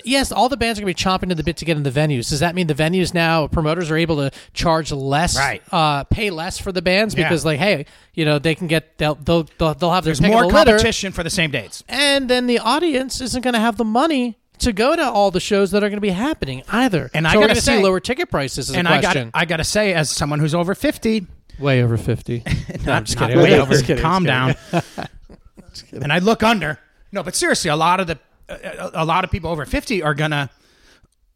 Yes, 0.05 0.31
all 0.31 0.49
the 0.49 0.57
bands 0.57 0.79
are 0.79 0.83
going 0.83 0.95
to 0.95 1.05
be 1.05 1.11
chomping 1.11 1.31
to 1.31 1.35
the 1.35 1.43
bit 1.43 1.57
to 1.57 1.65
get 1.65 1.77
in 1.77 1.83
the 1.83 1.91
venues. 1.91 2.29
Does 2.29 2.41
that 2.41 2.55
mean 2.55 2.67
the 2.67 2.75
venues 2.75 3.15
now 3.15 3.47
promoters 3.49 3.91
are 3.91 3.97
able 3.97 4.17
to 4.17 4.31
charge 4.53 4.93
less, 4.93 5.37
Right. 5.37 5.63
Uh, 5.73 6.05
pay 6.05 6.31
less 6.31 6.59
for 6.59 6.73
the 6.73 6.83
bands 6.83 7.15
Yeah. 7.15 7.25
because, 7.25 7.45
like, 7.45 7.59
hey, 7.59 7.87
you 8.15 8.25
know, 8.25 8.39
they 8.39 8.55
can 8.55 8.67
get 8.67 8.99
they'll 8.99 9.15
they'll 9.17 9.49
they'll, 9.59 9.75
they'll 9.75 9.91
have 9.91 10.05
their 10.05 10.15
There's 10.15 10.21
more 10.31 10.43
the 10.43 10.49
litter 10.49 10.73
competition 10.73 11.11
for 11.13 11.23
the 11.23 11.31
same 11.31 11.51
dates. 11.51 11.83
and 11.89 12.29
then 12.29 12.47
the 12.47 12.59
audience 12.59 13.21
isn't 13.23 13.43
going 13.43 13.55
to 13.55 13.61
have 13.61 13.77
the 13.79 13.85
money 13.85 14.39
to 14.59 14.73
go 14.73 14.95
to 14.95 15.03
all 15.03 15.31
the 15.33 15.41
shows 15.41 15.71
that 15.73 15.79
are 15.83 15.89
going 15.89 15.97
to 15.97 16.01
be 16.03 16.11
happening 16.11 16.63
either. 16.69 17.11
And 17.15 17.27
so 17.27 17.31
I 17.31 17.35
gotta 17.47 17.55
see 17.57 17.61
say- 17.63 17.83
lower 17.83 17.99
ticket 17.99 18.31
prices. 18.31 18.69
Is 18.71 18.77
And 18.77 18.87
a 18.87 18.91
I 18.93 18.95
got 19.01 19.13
question. 19.13 19.31
I 19.35 19.45
got 19.47 19.57
to 19.57 19.65
say, 19.65 19.95
as 19.95 20.11
someone 20.11 20.39
who's 20.39 20.55
over 20.55 20.75
fifty, 20.75 21.27
way 21.59 21.83
over 21.83 21.97
fifty. 21.97 22.45
no, 22.87 22.93
I'm 22.93 23.05
just 23.05 23.19
not 23.19 23.31
kidding. 23.31 23.43
way 23.43 23.59
over. 23.59 23.73
just 23.73 23.87
kidding. 23.87 24.03
Calm 24.03 24.25
I'm 24.29 24.55
down. 24.55 24.55
and 25.93 26.13
I 26.13 26.19
look 26.19 26.43
under. 26.43 26.79
No, 27.11 27.23
but 27.23 27.35
seriously, 27.35 27.71
a 27.71 27.77
lot 27.77 27.99
of 28.01 28.07
the 28.07 28.19
a, 28.53 28.91
a 29.03 29.05
lot 29.05 29.25
of 29.25 29.31
people 29.31 29.51
over 29.51 29.65
fifty 29.67 30.03
are 30.03 30.15
gonna 30.15 30.51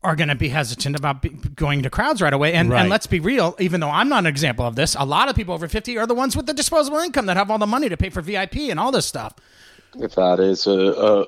are 0.02 0.14
gonna 0.14 0.34
be 0.36 0.48
hesitant 0.48 0.96
about 0.96 1.22
be, 1.22 1.30
going 1.30 1.82
to 1.82 1.90
crowds 1.90 2.22
right 2.22 2.32
away. 2.32 2.52
And 2.52 2.70
Right. 2.70 2.80
and 2.80 2.90
let's 2.90 3.06
be 3.06 3.20
real, 3.20 3.56
even 3.58 3.80
though 3.80 3.90
I'm 3.90 4.08
not 4.08 4.20
an 4.20 4.26
example 4.26 4.66
of 4.66 4.76
this, 4.76 4.94
a 4.98 5.04
lot 5.04 5.28
of 5.28 5.36
people 5.36 5.54
over 5.54 5.68
fifty 5.68 5.98
are 5.98 6.06
the 6.06 6.14
ones 6.14 6.36
with 6.36 6.46
the 6.46 6.54
disposable 6.54 6.98
income 6.98 7.26
that 7.26 7.36
have 7.36 7.50
all 7.50 7.58
the 7.58 7.66
money 7.66 7.88
to 7.88 7.96
pay 7.96 8.10
for 8.10 8.20
VIP 8.20 8.70
and 8.70 8.78
all 8.78 8.92
this 8.92 9.06
stuff. 9.06 9.34
If 9.98 10.14
that 10.16 10.40
is 10.40 10.66
a, 10.66 10.70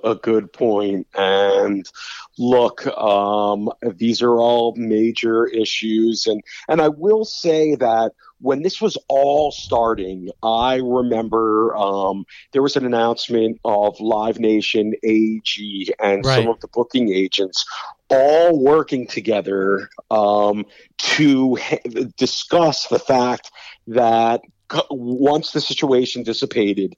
a, 0.04 0.10
a 0.10 0.14
good 0.16 0.52
point. 0.52 1.06
And 1.14 1.88
look, 2.36 2.86
um, 2.86 3.70
these 3.94 4.20
are 4.20 4.36
all 4.36 4.74
major 4.76 5.46
issues. 5.46 6.26
And, 6.26 6.42
and 6.68 6.82
I 6.82 6.88
will 6.88 7.24
say 7.24 7.76
that 7.76 8.12
when 8.40 8.62
this 8.62 8.80
was 8.80 8.96
all 9.08 9.50
starting, 9.50 10.30
I 10.42 10.76
remember 10.76 11.76
um, 11.76 12.24
there 12.52 12.62
was 12.62 12.76
an 12.76 12.86
announcement 12.86 13.60
of 13.64 14.00
Live 14.00 14.38
Nation, 14.38 14.94
AEG, 15.02 15.92
and 16.00 16.24
Right. 16.24 16.34
some 16.36 16.48
of 16.48 16.60
the 16.60 16.68
booking 16.68 17.12
agents 17.12 17.64
all 18.10 18.62
working 18.62 19.06
together 19.06 19.90
um, 20.10 20.64
to 20.98 21.56
ha- 21.56 22.10
discuss 22.16 22.86
the 22.88 22.98
fact 22.98 23.50
that 23.88 24.40
once 24.90 25.52
the 25.52 25.60
situation 25.60 26.22
dissipated, 26.22 26.94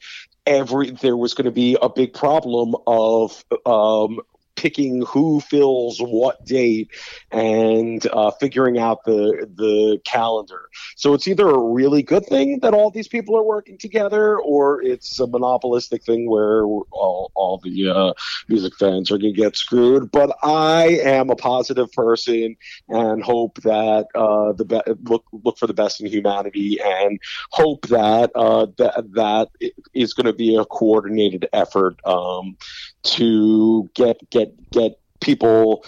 every 0.46 0.90
there 0.90 1.16
was 1.16 1.34
going 1.34 1.44
to 1.44 1.50
be 1.50 1.76
a 1.80 1.88
big 1.88 2.12
problem 2.12 2.74
of 2.86 3.44
um, 3.66 4.20
picking 4.60 5.02
who 5.06 5.40
fills 5.40 5.98
what 6.00 6.44
date 6.44 6.90
and 7.30 8.06
uh, 8.12 8.30
figuring 8.32 8.78
out 8.78 9.04
the 9.04 9.48
the 9.54 9.98
calendar. 10.04 10.68
So 10.96 11.14
it's 11.14 11.26
either 11.26 11.48
a 11.48 11.58
really 11.58 12.02
good 12.02 12.26
thing 12.26 12.58
that 12.60 12.74
all 12.74 12.90
these 12.90 13.08
people 13.08 13.38
are 13.38 13.42
working 13.42 13.78
together, 13.78 14.38
or 14.38 14.82
it's 14.82 15.18
a 15.18 15.26
monopolistic 15.26 16.04
thing 16.04 16.28
where 16.28 16.62
all, 16.64 17.32
all 17.34 17.58
the 17.64 17.88
uh, 17.88 18.12
music 18.48 18.74
fans 18.78 19.10
are 19.10 19.16
going 19.16 19.34
to 19.34 19.40
get 19.40 19.56
screwed. 19.56 20.10
But 20.10 20.36
I 20.42 21.00
am 21.04 21.30
a 21.30 21.36
positive 21.36 21.90
person 21.92 22.56
and 22.88 23.22
hope 23.22 23.62
that 23.62 24.08
uh, 24.14 24.52
the 24.52 24.66
be- 24.66 25.10
look 25.10 25.24
look 25.32 25.56
for 25.56 25.68
the 25.68 25.74
best 25.74 26.02
in 26.02 26.06
humanity 26.06 26.78
and 26.84 27.18
hope 27.50 27.86
that 27.88 28.30
uh, 28.34 28.66
that 28.76 29.04
that 29.14 29.48
is 29.94 30.12
going 30.12 30.26
to 30.26 30.34
be 30.34 30.54
a 30.56 30.66
coordinated 30.66 31.48
effort 31.54 31.96
um, 32.04 32.58
to 33.02 33.88
get 33.94 34.28
get 34.28 34.49
get 34.72 34.98
people 35.20 35.84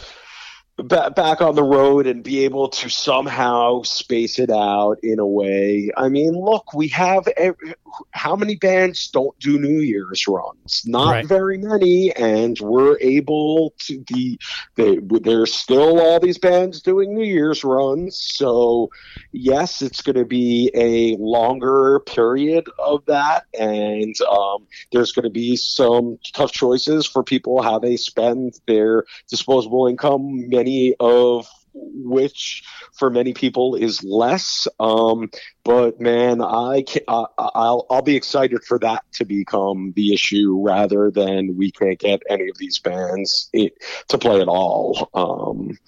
ba- 0.83 1.13
back 1.15 1.41
on 1.41 1.55
the 1.55 1.63
road 1.63 2.07
and 2.07 2.23
be 2.23 2.45
able 2.45 2.69
to 2.69 2.89
somehow 2.89 3.83
space 3.83 4.39
it 4.39 4.51
out 4.51 4.97
in 5.03 5.19
a 5.19 5.27
way. 5.27 5.91
I 5.97 6.09
mean, 6.09 6.33
look, 6.35 6.73
we 6.75 6.89
have 6.89 7.27
every, 7.37 7.75
how 8.13 8.37
many 8.37 8.57
bands 8.57 9.09
don't 9.11 9.39
do 9.39 9.59
New 9.59 9.81
Year's 9.81 10.27
runs? 10.27 10.83
Not 10.87 11.11
Right. 11.13 11.27
very 11.27 11.59
many, 11.59 12.13
and 12.17 12.59
we're 12.61 12.97
able 13.01 13.75
to 13.87 14.01
be. 14.01 14.39
They, 14.77 14.99
there's 15.03 15.53
still 15.53 16.01
all 16.01 16.19
these 16.21 16.39
bands 16.39 16.81
doing 16.81 17.15
New 17.15 17.25
Year's 17.25 17.63
runs, 17.65 18.19
so 18.21 18.89
yes, 19.33 19.83
it's 19.83 20.01
going 20.03 20.17
to 20.17 20.25
be 20.25 20.71
a 20.75 21.17
longer 21.17 22.01
period 22.07 22.67
of 22.79 23.05
that, 23.07 23.45
and 23.59 24.15
um, 24.31 24.67
there's 24.93 25.13
going 25.13 25.25
to 25.25 25.31
be 25.31 25.57
some 25.57 26.19
tough 26.33 26.53
choices 26.53 27.07
for 27.07 27.23
people 27.23 27.63
how 27.63 27.79
they 27.79 27.97
spend 27.97 28.55
their 28.67 29.05
disposable 29.29 29.87
income. 29.87 30.49
Many 30.49 30.72
of 31.01 31.47
which 31.75 32.63
for 32.93 33.11
many 33.11 33.33
people 33.33 33.75
is 33.75 34.03
less. 34.05 34.67
Um, 34.79 35.31
but 35.65 36.01
man, 36.01 36.43
I 36.43 36.83
can, 36.87 37.03
I, 37.09 37.25
I'll 37.39 37.87
I'll 37.91 38.03
be 38.03 38.17
excited 38.17 38.65
for 38.65 38.79
that 38.81 39.05
to 39.15 39.25
become 39.25 39.93
the 39.97 40.13
issue 40.13 40.61
rather 40.61 41.11
than 41.11 41.57
we 41.57 41.71
can't 41.71 41.99
get 41.99 42.23
any 42.29 42.49
of 42.49 42.59
these 42.59 42.79
bands 42.79 43.51
i 43.55 43.71
to 44.09 44.19
play 44.19 44.41
at 44.41 44.49
all. 44.49 45.11
Um, 45.15 45.79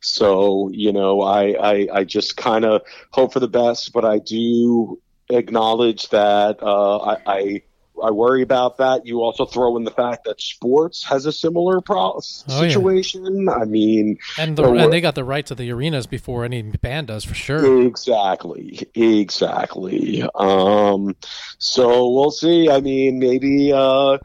so 0.00 0.70
you 0.72 0.92
know, 0.92 1.22
I 1.22 1.52
I, 1.52 1.88
I 1.92 2.04
just 2.04 2.36
kind 2.36 2.64
of 2.64 2.82
hope 3.10 3.32
for 3.32 3.40
the 3.40 3.48
best, 3.48 3.92
but 3.92 4.04
I 4.04 4.18
do 4.18 5.00
acknowledge 5.30 6.08
that 6.10 6.62
uh, 6.62 6.98
I. 6.98 7.18
I 7.26 7.62
I 8.02 8.10
worry 8.10 8.42
about 8.42 8.78
that. 8.78 9.06
You 9.06 9.22
also 9.22 9.46
throw 9.46 9.76
in 9.76 9.84
the 9.84 9.90
fact 9.90 10.24
that 10.24 10.40
sports 10.40 11.04
has 11.04 11.24
a 11.26 11.32
similar 11.32 11.80
pro- 11.80 12.02
Oh, 12.02 12.20
yeah. 12.48 12.68
situation. 12.68 13.48
I 13.48 13.64
mean, 13.64 14.18
and, 14.38 14.56
the, 14.56 14.64
and 14.64 14.92
they 14.92 15.00
got 15.00 15.14
the 15.14 15.24
rights 15.24 15.48
to 15.48 15.54
the 15.54 15.70
arenas 15.70 16.06
before 16.06 16.44
any 16.44 16.62
band 16.62 17.06
does 17.06 17.24
for 17.24 17.34
sure. 17.34 17.86
Exactly, 17.86 18.88
exactly. 18.94 20.24
Um, 20.34 21.14
so 21.58 22.10
we'll 22.10 22.30
see. 22.32 22.68
I 22.68 22.80
mean, 22.80 23.18
maybe 23.18 23.72
uh, 23.72 24.18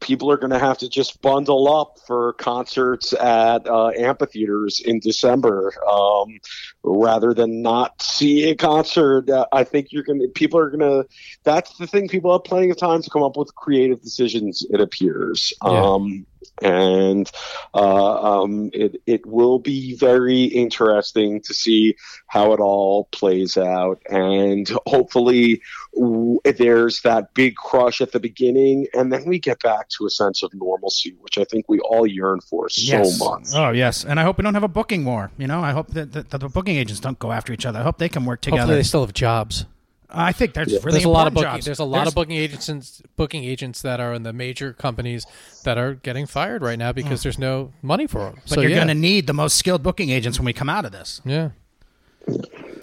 people 0.00 0.30
are 0.30 0.36
going 0.36 0.50
to 0.50 0.58
have 0.58 0.78
to 0.78 0.88
just 0.88 1.20
bundle 1.22 1.72
up 1.74 1.98
for 2.06 2.34
concerts 2.34 3.12
at 3.12 3.66
uh, 3.66 3.90
amphitheaters 3.96 4.80
in 4.80 5.00
December 5.00 5.72
um, 5.88 6.38
rather 6.82 7.34
than 7.34 7.62
not 7.62 8.00
see 8.00 8.50
a 8.50 8.54
concert. 8.54 9.28
Uh, 9.28 9.46
I 9.52 9.64
think 9.64 9.88
you're 9.90 10.04
going 10.04 10.20
to. 10.20 10.28
People 10.28 10.60
are 10.60 10.70
going 10.70 10.80
to. 10.80 11.08
That's 11.44 11.76
the 11.78 11.86
thing. 11.86 12.08
People 12.08 12.32
have 12.32 12.44
plenty 12.44 12.70
of 12.70 12.76
time 12.76 13.02
to 13.02 13.10
come 13.10 13.22
up 13.22 13.36
with 13.36 13.54
creative 13.54 14.00
decisions. 14.00 14.64
It 14.70 14.80
appears. 14.80 15.52
Yeah. 15.64 15.70
Um, 15.70 16.26
and 16.60 17.30
uh, 17.74 18.42
um, 18.42 18.70
it 18.72 19.00
it 19.06 19.26
will 19.26 19.58
be 19.58 19.96
very 19.96 20.44
interesting 20.44 21.40
to 21.42 21.54
see 21.54 21.96
how 22.26 22.52
it 22.52 22.60
all 22.60 23.04
plays 23.12 23.56
out, 23.56 24.00
and 24.10 24.70
hopefully 24.86 25.62
w- 25.94 26.40
there's 26.44 27.02
that 27.02 27.34
big 27.34 27.56
crush 27.56 28.00
at 28.00 28.12
the 28.12 28.20
beginning, 28.20 28.86
and 28.94 29.12
then 29.12 29.24
we 29.26 29.38
get 29.38 29.60
back 29.62 29.88
to 29.90 30.06
a 30.06 30.10
sense 30.10 30.42
of 30.42 30.52
normalcy, 30.54 31.14
which 31.20 31.38
I 31.38 31.44
think 31.44 31.66
we 31.68 31.78
all 31.80 32.06
yearn 32.06 32.40
for 32.40 32.68
so 32.68 32.98
yes. 32.98 33.18
much. 33.18 33.44
Oh 33.54 33.70
yes, 33.70 34.04
and 34.04 34.20
I 34.20 34.24
hope 34.24 34.38
we 34.38 34.42
don't 34.42 34.54
have 34.54 34.62
a 34.62 34.68
booking 34.68 35.04
war. 35.04 35.30
You 35.38 35.46
know, 35.46 35.60
I 35.60 35.72
hope 35.72 35.88
that, 35.88 36.12
that, 36.12 36.30
that 36.30 36.38
the 36.38 36.48
booking 36.48 36.76
agents 36.76 37.00
don't 37.00 37.18
go 37.18 37.32
after 37.32 37.52
each 37.52 37.66
other. 37.66 37.80
I 37.80 37.82
hope 37.82 37.98
they 37.98 38.08
can 38.08 38.24
work 38.24 38.40
together. 38.40 38.62
Hopefully, 38.62 38.78
they 38.78 38.82
still 38.82 39.02
have 39.02 39.14
jobs. 39.14 39.66
I 40.12 40.32
think 40.32 40.54
there's 40.54 40.72
really 40.72 40.92
there's 40.92 41.04
a 41.04 41.08
lot 41.08 41.26
of 41.26 41.32
important 41.32 41.34
booking. 41.34 41.56
jobs. 41.56 41.64
There's 41.64 41.78
a 41.78 41.84
lot 41.84 42.06
of 42.06 42.14
booking 42.14 42.36
agents, 42.36 43.02
booking 43.16 43.44
agents 43.44 43.82
that 43.82 44.00
are 44.00 44.12
in 44.14 44.22
the 44.22 44.32
major 44.32 44.72
companies 44.72 45.26
that 45.64 45.78
are 45.78 45.94
getting 45.94 46.26
fired 46.26 46.62
right 46.62 46.78
now 46.78 46.92
because 46.92 47.22
there's 47.22 47.38
no 47.38 47.72
money 47.82 48.06
for 48.06 48.18
them. 48.18 48.34
But 48.42 48.48
so 48.48 48.60
you're 48.60 48.70
yeah, 48.70 48.76
going 48.76 48.88
to 48.88 48.94
need 48.94 49.26
the 49.26 49.32
most 49.32 49.56
skilled 49.56 49.82
booking 49.82 50.10
agents 50.10 50.38
when 50.38 50.46
we 50.46 50.52
come 50.52 50.68
out 50.68 50.84
of 50.84 50.92
this. 50.92 51.20
yeah. 51.24 51.50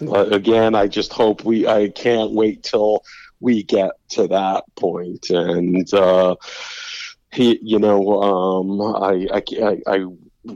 Uh, 0.02 0.26
again, 0.32 0.76
I 0.76 0.88
just 0.88 1.14
hope 1.14 1.44
we. 1.44 1.68
I 1.68 1.90
can't 1.90 2.32
wait 2.32 2.64
till 2.64 3.04
we 3.40 3.64
get 3.64 3.92
to 4.10 4.28
that 4.28 4.64
point, 4.76 5.30
and 5.30 5.94
uh, 5.94 6.36
he, 7.32 7.60
you 7.62 7.80
know, 7.80 8.22
um, 8.22 8.82
I, 8.82 9.28
I, 9.34 9.44
I, 9.64 9.96
I 9.96 10.06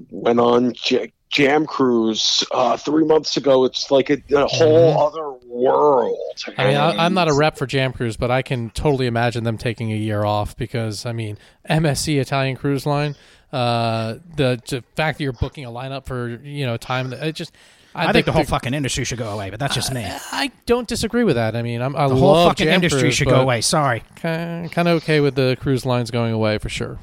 went 0.09 0.39
on 0.39 0.73
J- 0.73 1.11
Jam 1.33 1.65
Cruise 1.65 2.43
uh, 2.51 2.77
three 2.77 3.03
months 3.03 3.37
ago. 3.37 3.65
It's 3.65 3.89
like 3.89 4.11
a, 4.11 4.21
a 4.35 4.45
whole 4.45 4.99
other 4.99 5.31
world. 5.47 6.15
Mm-hmm. 6.37 6.61
I 6.61 6.67
mean, 6.67 6.77
I, 6.77 7.05
I'm 7.05 7.15
not 7.15 7.27
a 7.27 7.33
rep 7.33 7.57
for 7.57 7.65
Jam 7.65 7.91
Cruise, 7.91 8.17
but 8.17 8.29
I 8.29 8.43
can 8.43 8.69
totally 8.69 9.07
imagine 9.07 9.43
them 9.43 9.57
taking 9.57 9.91
a 9.91 9.95
year 9.95 10.23
off 10.23 10.55
because, 10.55 11.07
I 11.07 11.11
mean, 11.11 11.39
MSC 11.67 12.21
Italian 12.21 12.55
Cruise 12.55 12.85
Line, 12.85 13.15
uh, 13.51 14.15
the, 14.35 14.61
the 14.69 14.83
fact 14.95 15.17
that 15.17 15.23
you're 15.23 15.33
booking 15.33 15.65
a 15.65 15.71
lineup 15.71 16.05
for 16.05 16.29
you 16.29 16.65
know 16.67 16.77
time, 16.77 17.09
that 17.09 17.25
it 17.25 17.33
just. 17.33 17.51
I, 17.95 18.11
think 18.11 18.25
the 18.25 18.31
whole 18.31 18.43
fucking 18.43 18.73
industry 18.73 19.03
should 19.03 19.19
go 19.19 19.29
away, 19.29 19.51
but 19.51 19.59
that's 19.59 19.75
just 19.75 19.93
me. 19.93 20.03
I 20.03 20.51
don't 20.65 20.87
disagree 20.87 21.23
with 21.23 21.35
that. 21.35 21.55
I 21.55 21.61
mean, 21.61 21.79
I'm, 21.79 21.95
I 21.95 22.07
The 22.07 22.15
whole 22.15 22.47
fucking 22.47 22.65
Jam 22.65 22.75
industry 22.75 23.01
Cruise, 23.01 23.15
should 23.15 23.27
go 23.27 23.39
away. 23.39 23.61
Sorry. 23.61 24.01
Kind 24.15 24.75
of 24.75 24.87
okay 24.87 25.19
with 25.19 25.35
the 25.35 25.57
cruise 25.59 25.85
lines 25.85 26.09
going 26.09 26.33
away 26.33 26.57
for 26.57 26.69
sure. 26.69 26.97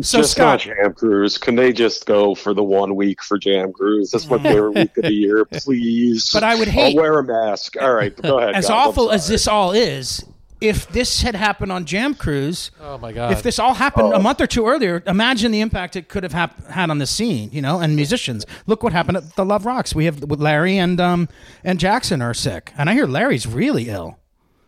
So 0.00 0.18
just 0.18 0.32
Scott, 0.32 0.66
not 0.66 0.76
Jam 0.76 0.92
Cruise. 0.94 1.38
Can 1.38 1.54
they 1.54 1.72
just 1.72 2.06
go 2.06 2.34
for 2.34 2.52
the 2.52 2.64
one 2.64 2.96
week 2.96 3.22
for 3.22 3.38
Jam 3.38 3.72
Cruise? 3.72 4.10
That's 4.10 4.28
my 4.28 4.38
favorite 4.38 4.72
week 4.74 4.96
of 4.96 5.04
the 5.04 5.12
year, 5.12 5.44
please. 5.44 6.30
But 6.32 6.42
I 6.42 6.56
would 6.56 6.68
hate- 6.68 6.96
I'll 6.96 7.02
wear 7.02 7.18
a 7.18 7.24
mask. 7.24 7.76
All 7.80 7.92
right, 7.94 8.14
go 8.20 8.38
ahead. 8.38 8.54
as 8.56 8.66
guys. 8.66 8.70
I'm 8.70 8.88
awful 8.88 9.10
as 9.12 9.28
this 9.28 9.46
all 9.46 9.72
is, 9.72 10.24
if 10.60 10.88
this 10.88 11.22
had 11.22 11.34
happened 11.36 11.70
on 11.70 11.84
Jam 11.84 12.14
Cruise, 12.14 12.70
Oh 12.80 12.96
my 12.98 13.12
god! 13.12 13.32
if 13.32 13.42
this 13.42 13.58
all 13.58 13.74
happened 13.74 14.08
Oh. 14.14 14.16
a 14.16 14.18
month 14.18 14.40
or 14.40 14.46
two 14.46 14.66
earlier, 14.66 15.02
imagine 15.06 15.52
the 15.52 15.60
impact 15.60 15.94
it 15.94 16.08
could 16.08 16.22
have 16.22 16.32
hap- 16.32 16.66
had 16.68 16.90
on 16.90 16.98
the 16.98 17.06
scene, 17.06 17.50
you 17.52 17.60
know, 17.62 17.78
and 17.80 17.94
musicians. 17.94 18.46
Look 18.66 18.82
what 18.82 18.92
happened 18.92 19.18
at 19.18 19.36
the 19.36 19.44
Love 19.44 19.64
Rocks. 19.66 19.94
We 19.94 20.06
have 20.06 20.22
with 20.24 20.40
Larry 20.40 20.76
and 20.78 21.00
um 21.00 21.28
and 21.62 21.78
Jackson 21.78 22.20
are 22.22 22.34
sick, 22.34 22.72
and 22.78 22.88
I 22.90 22.94
hear 22.94 23.06
Larry's 23.06 23.46
really 23.46 23.88
ill. 23.90 24.18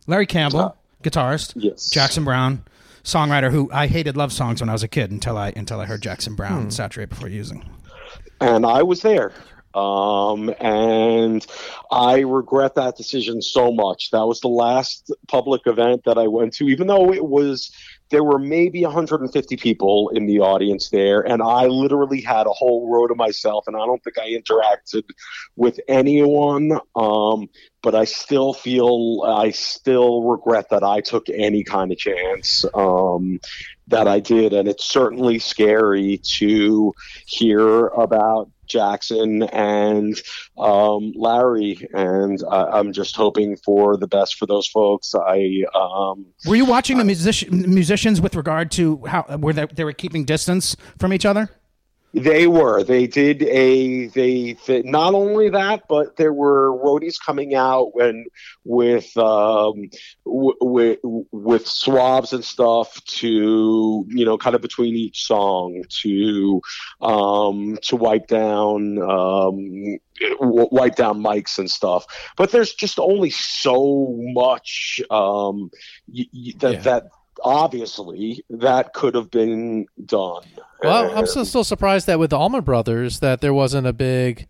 Larry 0.06 0.26
Campbell, 0.26 0.76
guitarist. 1.02 1.54
Yes. 1.56 1.90
Jackson 1.90 2.24
Browne, 2.24 2.62
songwriter 3.06 3.50
who 3.52 3.70
I 3.72 3.86
hated 3.86 4.16
love 4.16 4.32
songs 4.32 4.60
when 4.60 4.68
I 4.68 4.72
was 4.72 4.82
a 4.82 4.88
kid 4.88 5.10
until 5.12 5.38
I 5.38 5.52
until 5.56 5.80
I 5.80 5.86
heard 5.86 6.02
Jackson 6.02 6.34
Browne 6.34 6.70
saturate 6.70 7.08
before 7.08 7.28
using. 7.28 7.64
and 8.40 8.66
I 8.66 8.82
was 8.82 9.00
there. 9.00 9.32
Um, 9.74 10.54
and 10.58 11.46
I 11.90 12.20
regret 12.20 12.74
that 12.76 12.96
decision 12.96 13.42
so 13.42 13.70
much. 13.70 14.10
That 14.10 14.26
was 14.26 14.40
the 14.40 14.48
last 14.48 15.12
public 15.28 15.62
event 15.66 16.02
that 16.06 16.16
I 16.16 16.26
went 16.26 16.54
to, 16.54 16.64
even 16.64 16.86
though 16.86 17.12
it 17.12 17.24
was, 17.26 17.70
there 18.10 18.22
were 18.22 18.38
maybe 18.38 18.82
150 18.82 19.56
people 19.56 20.10
in 20.14 20.26
the 20.26 20.40
audience 20.40 20.90
there, 20.90 21.20
and 21.20 21.42
I 21.42 21.66
literally 21.66 22.20
had 22.20 22.46
a 22.46 22.52
whole 22.52 22.90
row 22.90 23.06
to 23.06 23.14
myself, 23.14 23.64
and 23.66 23.76
I 23.76 23.86
don't 23.86 24.02
think 24.02 24.18
I 24.18 24.30
interacted 24.30 25.04
with 25.56 25.80
anyone. 25.88 26.78
Um, 26.94 27.48
but 27.82 27.94
I 27.94 28.04
still 28.04 28.52
feel, 28.52 29.22
I 29.24 29.50
still 29.50 30.22
regret 30.22 30.70
that 30.70 30.82
I 30.82 31.00
took 31.00 31.28
any 31.28 31.62
kind 31.62 31.92
of 31.92 31.98
chance. 31.98 32.64
Um, 32.74 33.40
that 33.88 34.08
I 34.08 34.20
did, 34.20 34.52
and 34.52 34.68
it's 34.68 34.84
certainly 34.84 35.38
scary 35.38 36.18
to 36.38 36.92
hear 37.26 37.86
about 37.88 38.50
Jackson 38.66 39.44
and 39.44 40.20
um, 40.58 41.12
Larry, 41.14 41.88
and 41.94 42.42
I, 42.50 42.64
I'm 42.64 42.92
just 42.92 43.14
hoping 43.16 43.56
for 43.56 43.96
the 43.96 44.08
best 44.08 44.36
for 44.36 44.46
those 44.46 44.66
folks. 44.66 45.14
I 45.14 45.64
um, 45.74 46.26
Were 46.46 46.56
you 46.56 46.64
watching 46.64 46.98
the 46.98 47.04
music- 47.04 47.50
musicians 47.52 48.20
with 48.20 48.34
regard 48.34 48.70
to 48.72 49.04
how 49.06 49.24
were 49.38 49.52
they, 49.52 49.66
they 49.66 49.84
were 49.84 49.92
keeping 49.92 50.24
distance 50.24 50.76
from 50.98 51.12
each 51.12 51.24
other? 51.24 51.48
They 52.16 52.46
were. 52.46 52.82
They 52.82 53.06
did 53.06 53.42
a. 53.42 54.06
They, 54.06 54.56
they 54.66 54.82
not 54.82 55.12
only 55.12 55.50
that, 55.50 55.82
but 55.86 56.16
there 56.16 56.32
were 56.32 56.72
roadies 56.72 57.16
coming 57.24 57.54
out 57.54 57.94
when 57.94 58.24
with 58.64 59.14
um, 59.18 59.90
w- 60.24 60.56
with 60.62 60.98
with 61.30 61.66
swabs 61.66 62.32
and 62.32 62.42
stuff 62.42 63.04
to 63.04 64.06
you 64.08 64.24
know 64.24 64.38
kind 64.38 64.56
of 64.56 64.62
between 64.62 64.96
each 64.96 65.26
song 65.26 65.82
to 66.00 66.62
um, 67.02 67.76
to 67.82 67.96
wipe 67.96 68.28
down 68.28 68.98
um, 68.98 69.98
w- 70.40 70.68
wipe 70.72 70.96
down 70.96 71.20
mics 71.22 71.58
and 71.58 71.70
stuff. 71.70 72.06
But 72.38 72.50
there's 72.50 72.72
just 72.72 72.98
only 72.98 73.28
so 73.28 74.16
much 74.18 75.02
um, 75.10 75.70
y- 76.08 76.24
y- 76.32 76.52
that 76.60 76.72
Yeah. 76.72 76.80
that 76.80 77.02
obviously 77.42 78.44
that 78.50 78.92
could 78.94 79.14
have 79.14 79.30
been 79.30 79.86
done. 80.04 80.42
well, 80.82 81.16
I'm 81.16 81.26
still, 81.26 81.44
still 81.44 81.64
surprised 81.64 82.06
that 82.06 82.18
with 82.18 82.30
the 82.30 82.38
Allman 82.38 82.62
Brothers 82.62 83.20
that 83.20 83.40
there 83.40 83.54
wasn't 83.54 83.86
a 83.86 83.92
big. 83.92 84.46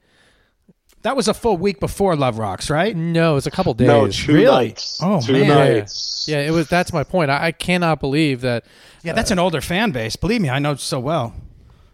That 1.03 1.15
was 1.15 1.29
a 1.29 1.35
full 1.35 1.57
week 1.57 1.79
before 1.79 2.17
Love 2.17 2.39
Rocks, 2.39 2.69
right? 2.69 2.97
No, 2.97 3.33
it 3.33 3.35
was 3.35 3.47
a 3.47 3.51
couple 3.51 3.73
days. 3.75 3.87
No, 3.87 4.09
two 4.09 4.35
Really? 4.35 4.45
nights. 4.69 4.99
Oh, 5.01 5.21
two 5.21 5.33
man. 5.35 5.49
nights. 5.49 6.27
Yeah, 6.29 6.41
it 6.41 6.51
was. 6.51 6.69
That's 6.69 6.93
my 6.93 7.05
point. 7.05 7.31
I, 7.31 7.47
I 7.47 7.53
cannot 7.53 8.01
believe 8.01 8.41
that. 8.41 8.65
Yeah, 9.05 9.13
that's 9.13 9.31
an 9.31 9.39
older 9.39 9.61
fan 9.61 9.93
base. 9.93 10.17
Believe 10.17 10.41
me, 10.41 10.51
I 10.51 10.59
know 10.59 10.75
so 10.75 10.99
well. 10.99 11.35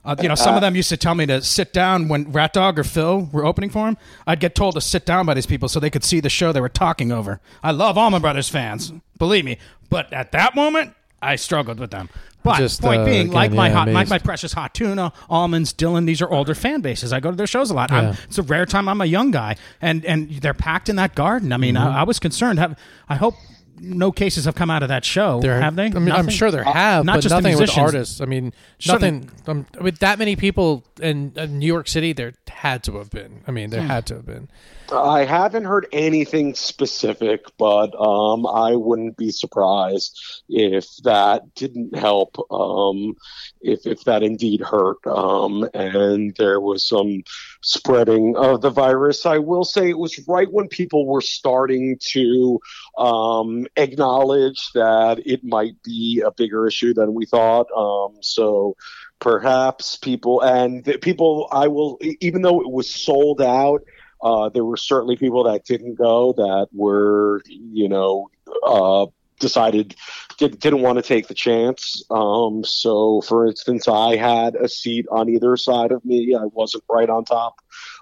Uh, 0.04 0.16
you 0.20 0.28
know, 0.28 0.34
some 0.34 0.56
of 0.56 0.62
them 0.62 0.74
used 0.74 0.88
to 0.88 0.96
tell 0.96 1.14
me 1.14 1.26
to 1.26 1.40
sit 1.42 1.72
down 1.72 2.08
when 2.08 2.32
Rat 2.32 2.52
Dog 2.54 2.76
or 2.76 2.82
Phil 2.82 3.28
were 3.32 3.44
opening 3.44 3.70
for 3.70 3.86
him. 3.86 3.96
I'd 4.26 4.40
get 4.40 4.54
told 4.56 4.74
to 4.74 4.80
sit 4.80 5.06
down 5.06 5.26
by 5.26 5.34
these 5.34 5.46
people 5.46 5.68
so 5.68 5.78
they 5.78 5.90
could 5.90 6.02
see 6.02 6.18
the 6.18 6.28
show 6.30 6.50
they 6.50 6.60
were 6.60 6.68
talking 6.68 7.12
over. 7.12 7.40
I 7.62 7.70
love 7.70 7.96
Allman 7.96 8.20
Brothers 8.20 8.48
fans, 8.48 8.92
believe 9.18 9.44
me. 9.44 9.58
But 9.92 10.12
at 10.12 10.32
that 10.32 10.56
moment, 10.56 10.94
I 11.20 11.36
struggled 11.36 11.78
with 11.78 11.90
them. 11.92 12.08
But 12.42 12.56
Just, 12.58 12.80
point 12.82 13.02
uh, 13.02 13.04
being, 13.04 13.20
again, 13.28 13.32
like 13.32 13.52
my 13.52 13.68
yeah, 13.68 13.74
hot, 13.74 13.88
like 13.88 14.08
my 14.08 14.18
precious 14.18 14.52
hot 14.52 14.74
tuna, 14.74 15.12
Allmans, 15.30 15.72
Dylan, 15.72 16.06
these 16.06 16.20
are 16.20 16.28
older 16.28 16.56
fan 16.56 16.80
bases. 16.80 17.12
I 17.12 17.20
go 17.20 17.30
to 17.30 17.36
their 17.36 17.46
shows 17.46 17.70
a 17.70 17.74
lot. 17.74 17.92
I'm, 17.92 18.04
Yeah. 18.06 18.16
it's 18.24 18.38
a 18.38 18.42
rare 18.42 18.66
time 18.66 18.88
I'm 18.88 19.00
a 19.00 19.04
young 19.04 19.30
guy, 19.30 19.54
and 19.80 20.04
and 20.04 20.28
they're 20.40 20.52
packed 20.52 20.88
in 20.88 20.96
that 20.96 21.14
garden. 21.14 21.52
I 21.52 21.56
mean, 21.56 21.76
Mm-hmm. 21.76 21.86
I, 21.86 22.00
I 22.00 22.02
was 22.02 22.18
concerned. 22.18 22.58
Have, 22.58 22.76
I 23.08 23.14
hope 23.14 23.34
no 23.78 24.10
cases 24.10 24.44
have 24.46 24.56
come 24.56 24.70
out 24.70 24.82
of 24.82 24.88
that 24.88 25.04
show. 25.04 25.40
There 25.40 25.60
have 25.60 25.76
they? 25.76 25.86
I 25.86 25.90
mean, 25.90 26.10
I'm 26.10 26.28
sure 26.30 26.50
there 26.50 26.64
have, 26.64 27.04
not 27.04 27.16
but 27.18 27.20
just 27.20 27.34
the 27.34 27.40
nothing 27.40 27.58
with 27.60 27.78
artists. 27.78 28.20
I 28.20 28.24
mean, 28.24 28.52
nothing 28.88 29.30
um, 29.46 29.66
with 29.80 29.98
that 30.00 30.18
many 30.18 30.34
people 30.34 30.84
in, 31.00 31.32
in 31.36 31.60
New 31.60 31.66
York 31.66 31.86
City. 31.86 32.12
There 32.12 32.32
had 32.48 32.82
to 32.84 32.96
have 32.98 33.10
been. 33.10 33.42
I 33.46 33.52
mean, 33.52 33.66
Hmm. 33.68 33.70
there 33.76 33.82
had 33.82 34.06
to 34.06 34.14
have 34.16 34.26
been. 34.26 34.48
I 34.92 35.24
haven't 35.24 35.64
heard 35.64 35.86
anything 35.92 36.54
specific, 36.54 37.44
but 37.58 37.94
um, 37.98 38.46
I 38.46 38.76
wouldn't 38.76 39.16
be 39.16 39.30
surprised 39.30 40.18
if 40.48 40.86
that 41.04 41.54
didn't 41.54 41.96
help. 41.96 42.36
Um, 42.50 43.14
if 43.60 43.86
if 43.86 44.04
that 44.04 44.22
indeed 44.22 44.60
hurt, 44.60 44.98
um, 45.06 45.68
and 45.74 46.34
there 46.36 46.60
was 46.60 46.86
some 46.86 47.22
spreading 47.62 48.36
of 48.36 48.60
the 48.60 48.70
virus. 48.70 49.26
I 49.26 49.38
will 49.38 49.64
say 49.64 49.88
it 49.88 49.98
was 49.98 50.22
right 50.28 50.50
when 50.50 50.68
people 50.68 51.06
were 51.06 51.22
starting 51.22 51.98
to 52.12 52.60
um, 52.98 53.66
acknowledge 53.76 54.70
that 54.74 55.22
it 55.24 55.42
might 55.42 55.82
be 55.82 56.22
a 56.24 56.30
bigger 56.30 56.66
issue 56.66 56.94
than 56.94 57.14
we 57.14 57.26
thought. 57.26 57.66
Um, 57.76 58.16
so 58.20 58.76
perhaps 59.20 59.96
people 59.96 60.40
and 60.40 60.84
people 61.00 61.48
I 61.52 61.68
will 61.68 61.98
even 62.20 62.42
though 62.42 62.60
it 62.60 62.68
was 62.68 62.92
sold 62.92 63.40
out 63.40 63.82
uh, 64.22 64.48
there 64.50 64.64
were 64.64 64.76
certainly 64.76 65.16
people 65.16 65.44
that 65.44 65.64
didn't 65.64 65.94
go 65.94 66.32
that 66.34 66.68
were 66.72 67.42
you 67.46 67.88
know 67.88 68.28
uh, 68.64 69.06
decided 69.40 69.94
did, 70.38 70.58
didn't 70.60 70.82
want 70.82 70.96
to 70.98 71.02
take 71.02 71.26
the 71.28 71.34
chance. 71.34 72.02
Um, 72.10 72.64
so 72.64 73.20
for 73.22 73.46
instance 73.46 73.88
I 73.88 74.16
had 74.16 74.54
a 74.54 74.68
seat 74.68 75.06
on 75.10 75.28
either 75.28 75.56
side 75.56 75.92
of 75.92 76.04
me. 76.04 76.34
I 76.34 76.44
wasn't 76.44 76.84
right 76.90 77.08
on 77.08 77.24
top 77.24 77.56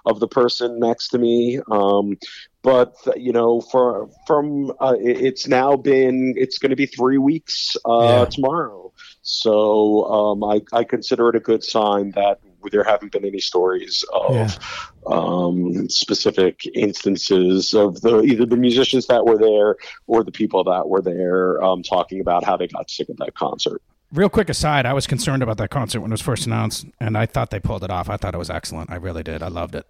of 0.05 0.19
the 0.19 0.27
person 0.27 0.79
next 0.79 1.09
to 1.09 1.19
me. 1.19 1.59
Um, 1.69 2.17
but 2.63 2.93
you 3.15 3.31
know 3.33 3.61
for 3.61 4.09
from 4.25 4.71
uh, 4.79 4.95
it's 4.99 5.47
now 5.47 5.75
been 5.75 6.33
it's 6.37 6.57
going 6.59 6.69
to 6.69 6.75
be 6.75 6.85
three 6.85 7.17
weeks 7.17 7.75
uh, 7.85 8.25
Yeah. 8.25 8.25
tomorrow. 8.31 8.91
So 9.21 10.05
um, 10.05 10.43
I, 10.43 10.61
I 10.73 10.83
consider 10.83 11.29
it 11.29 11.35
a 11.35 11.39
good 11.39 11.63
sign 11.63 12.11
that 12.15 12.39
there 12.69 12.83
haven't 12.83 13.11
been 13.11 13.25
any 13.25 13.39
stories 13.39 14.03
of 14.13 14.35
Yeah. 14.35 14.49
um, 15.07 15.89
specific 15.89 16.65
instances 16.75 17.73
of 17.73 18.01
the 18.01 18.21
either 18.21 18.45
the 18.45 18.57
musicians 18.57 19.07
that 19.07 19.25
were 19.25 19.37
there 19.37 19.75
or 20.07 20.23
the 20.23 20.31
people 20.31 20.63
that 20.65 20.87
were 20.87 21.01
there 21.01 21.61
um, 21.63 21.81
talking 21.83 22.19
about 22.21 22.43
how 22.43 22.55
they 22.57 22.67
got 22.67 22.89
sick 22.89 23.09
at 23.09 23.17
that 23.17 23.33
concert. 23.35 23.81
real 24.13 24.29
quick 24.29 24.49
aside, 24.49 24.85
I 24.85 24.93
was 24.93 25.07
concerned 25.07 25.41
about 25.41 25.57
that 25.57 25.69
concert 25.69 26.01
when 26.01 26.11
it 26.11 26.13
was 26.13 26.21
first 26.21 26.45
announced, 26.45 26.85
and 26.99 27.17
I 27.17 27.25
thought 27.25 27.49
they 27.49 27.59
pulled 27.61 27.83
it 27.83 27.89
off. 27.89 28.09
I 28.09 28.17
thought 28.17 28.35
it 28.35 28.37
was 28.37 28.49
excellent. 28.49 28.91
I 28.91 28.95
really 28.97 29.23
did. 29.23 29.41
I 29.41 29.47
loved 29.47 29.73
it. 29.73 29.85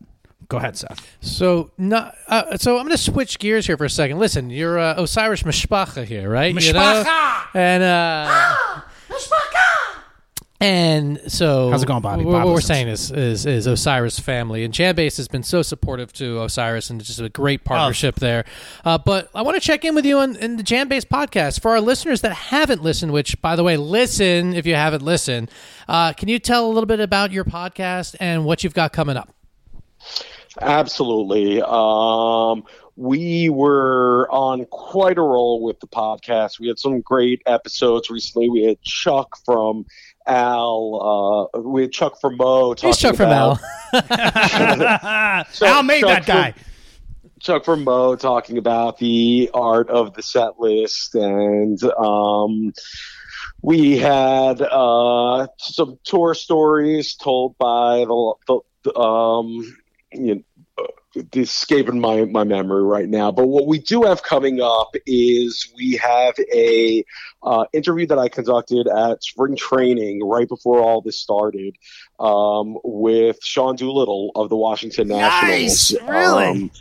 Go 0.47 0.57
ahead, 0.57 0.75
Seth. 0.77 1.15
So 1.21 1.71
not. 1.77 2.15
Uh, 2.27 2.57
so 2.57 2.77
I'm 2.77 2.83
going 2.85 2.91
to 2.91 3.01
switch 3.01 3.39
gears 3.39 3.65
here 3.67 3.77
for 3.77 3.85
a 3.85 3.89
second. 3.89 4.19
Listen, 4.19 4.49
you're 4.49 4.77
uh, 4.77 4.95
Osiris 5.01 5.43
Mishpacha 5.43 6.03
here, 6.05 6.29
right? 6.29 6.53
You 6.53 6.73
know? 6.73 7.03
And 7.53 7.81
uh, 7.83 8.81
and 10.61 11.19
so 11.27 11.71
How's 11.71 11.81
it 11.81 11.87
going, 11.87 12.01
Bobby? 12.01 12.23
What, 12.23 12.33
Bob 12.33 12.45
we're 12.45 12.53
listens. 12.53 12.67
saying 12.67 12.87
is, 12.87 13.11
is 13.11 13.45
is 13.47 13.67
Osiris 13.67 14.19
family 14.19 14.63
and 14.63 14.71
Jambase 14.73 15.17
has 15.17 15.27
been 15.27 15.41
so 15.41 15.63
supportive 15.63 16.13
to 16.13 16.41
Osiris 16.43 16.89
and 16.91 17.01
it's 17.01 17.07
just 17.07 17.19
a 17.19 17.29
great 17.29 17.63
partnership 17.63 18.15
there. 18.15 18.45
Uh, 18.85 18.99
but 18.99 19.29
I 19.33 19.41
want 19.41 19.55
to 19.55 19.61
check 19.61 19.83
in 19.83 19.95
with 19.95 20.05
you 20.05 20.19
on 20.19 20.35
in 20.35 20.57
the 20.57 20.63
Jambase 20.63 21.05
podcast 21.05 21.61
for 21.61 21.71
our 21.71 21.81
listeners 21.81 22.21
that 22.21 22.33
haven't 22.33 22.83
listened. 22.83 23.11
Which, 23.11 23.41
by 23.41 23.55
the 23.55 23.63
way, 23.63 23.75
listen 23.75 24.53
if 24.53 24.67
you 24.67 24.75
haven't 24.75 25.01
listened. 25.01 25.49
Uh, 25.87 26.13
can 26.13 26.29
you 26.29 26.37
tell 26.37 26.67
a 26.67 26.71
little 26.71 26.85
bit 26.85 26.99
about 26.99 27.31
your 27.31 27.43
podcast 27.43 28.15
and 28.19 28.45
what 28.45 28.63
you've 28.63 28.75
got 28.75 28.93
coming 28.93 29.17
up? 29.17 29.33
Absolutely. 30.61 31.61
Um, 31.65 32.63
we 32.97 33.49
were 33.49 34.27
on 34.29 34.65
quite 34.65 35.17
a 35.17 35.21
roll 35.21 35.63
with 35.63 35.79
the 35.79 35.87
podcast. 35.87 36.59
We 36.59 36.67
had 36.67 36.77
some 36.77 37.01
great 37.01 37.41
episodes 37.45 38.09
recently. 38.09 38.49
We 38.49 38.63
had 38.65 38.81
Chuck 38.81 39.37
from 39.45 39.85
Al. 40.27 41.49
Uh, 41.53 41.59
we 41.59 41.83
had 41.83 41.91
Chuck 41.91 42.19
from 42.19 42.37
Mo. 42.37 42.73
Talking 42.73 42.93
Chuck 42.93 43.15
from 43.15 43.27
about- 43.27 43.59
Al. 43.93 45.45
Al 45.61 45.83
made 45.83 46.01
Chuck 46.01 46.09
that 46.09 46.25
guy. 46.25 46.53
Chuck 47.39 47.65
from 47.65 47.83
Mo 47.83 48.15
talking 48.15 48.57
about 48.57 48.99
the 48.99 49.49
art 49.53 49.89
of 49.89 50.13
the 50.13 50.21
set 50.21 50.59
list, 50.59 51.15
and 51.15 51.81
um, 51.97 52.71
we 53.63 53.97
had 53.97 54.61
uh, 54.61 55.47
some 55.57 55.97
tour 56.03 56.35
stories 56.35 57.15
told 57.15 57.57
by 57.57 58.05
the, 58.05 58.33
the, 58.83 58.95
um, 58.95 59.47
you 60.13 60.35
know, 60.35 60.41
escaping 61.35 61.99
my, 61.99 62.25
my 62.25 62.43
memory 62.43 62.83
right 62.83 63.09
now. 63.09 63.31
But 63.31 63.47
what 63.47 63.67
we 63.67 63.79
do 63.79 64.03
have 64.03 64.23
coming 64.23 64.61
up 64.61 64.95
is 65.05 65.71
we 65.75 65.97
have 65.97 66.35
a 66.53 67.03
uh, 67.43 67.65
interview 67.73 68.07
that 68.07 68.17
I 68.17 68.29
conducted 68.29 68.87
at 68.87 69.23
spring 69.23 69.55
training 69.55 70.23
right 70.23 70.47
before 70.47 70.79
all 70.79 71.01
this 71.01 71.19
started 71.19 71.75
um, 72.19 72.77
with 72.83 73.43
Sean 73.43 73.75
Doolittle 73.75 74.31
of 74.35 74.49
the 74.49 74.55
Washington 74.55 75.09
Nice! 75.09 75.91
Nationals. 75.91 76.09
Really? 76.09 76.45
Um, 76.63 76.71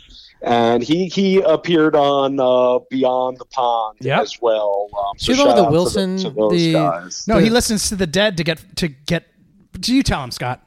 and 0.43 0.81
he 0.81 1.05
he 1.07 1.39
appeared 1.39 1.95
on 1.95 2.39
uh, 2.39 2.79
Beyond 2.89 3.37
the 3.37 3.45
Pond 3.45 3.97
Yep. 4.01 4.21
as 4.21 4.41
well. 4.41 4.87
Um, 4.97 5.19
so 5.19 5.33
you 5.33 5.37
know 5.37 5.45
shout 5.45 5.55
the 5.55 5.61
out 5.61 5.65
to 5.67 5.71
Wilson- 5.71 6.17
to 6.17 6.29
those 6.31 6.51
the- 6.53 6.73
guys. 6.73 7.27
No, 7.27 7.37
he 7.37 7.51
listens 7.51 7.89
to 7.89 7.95
the 7.95 8.07
dead 8.07 8.37
to 8.37 8.43
get 8.43 8.59
to 8.77 8.87
get. 8.87 9.27
Do 9.79 9.93
you 9.95 10.01
tell 10.01 10.23
him, 10.23 10.31
Scott? 10.31 10.65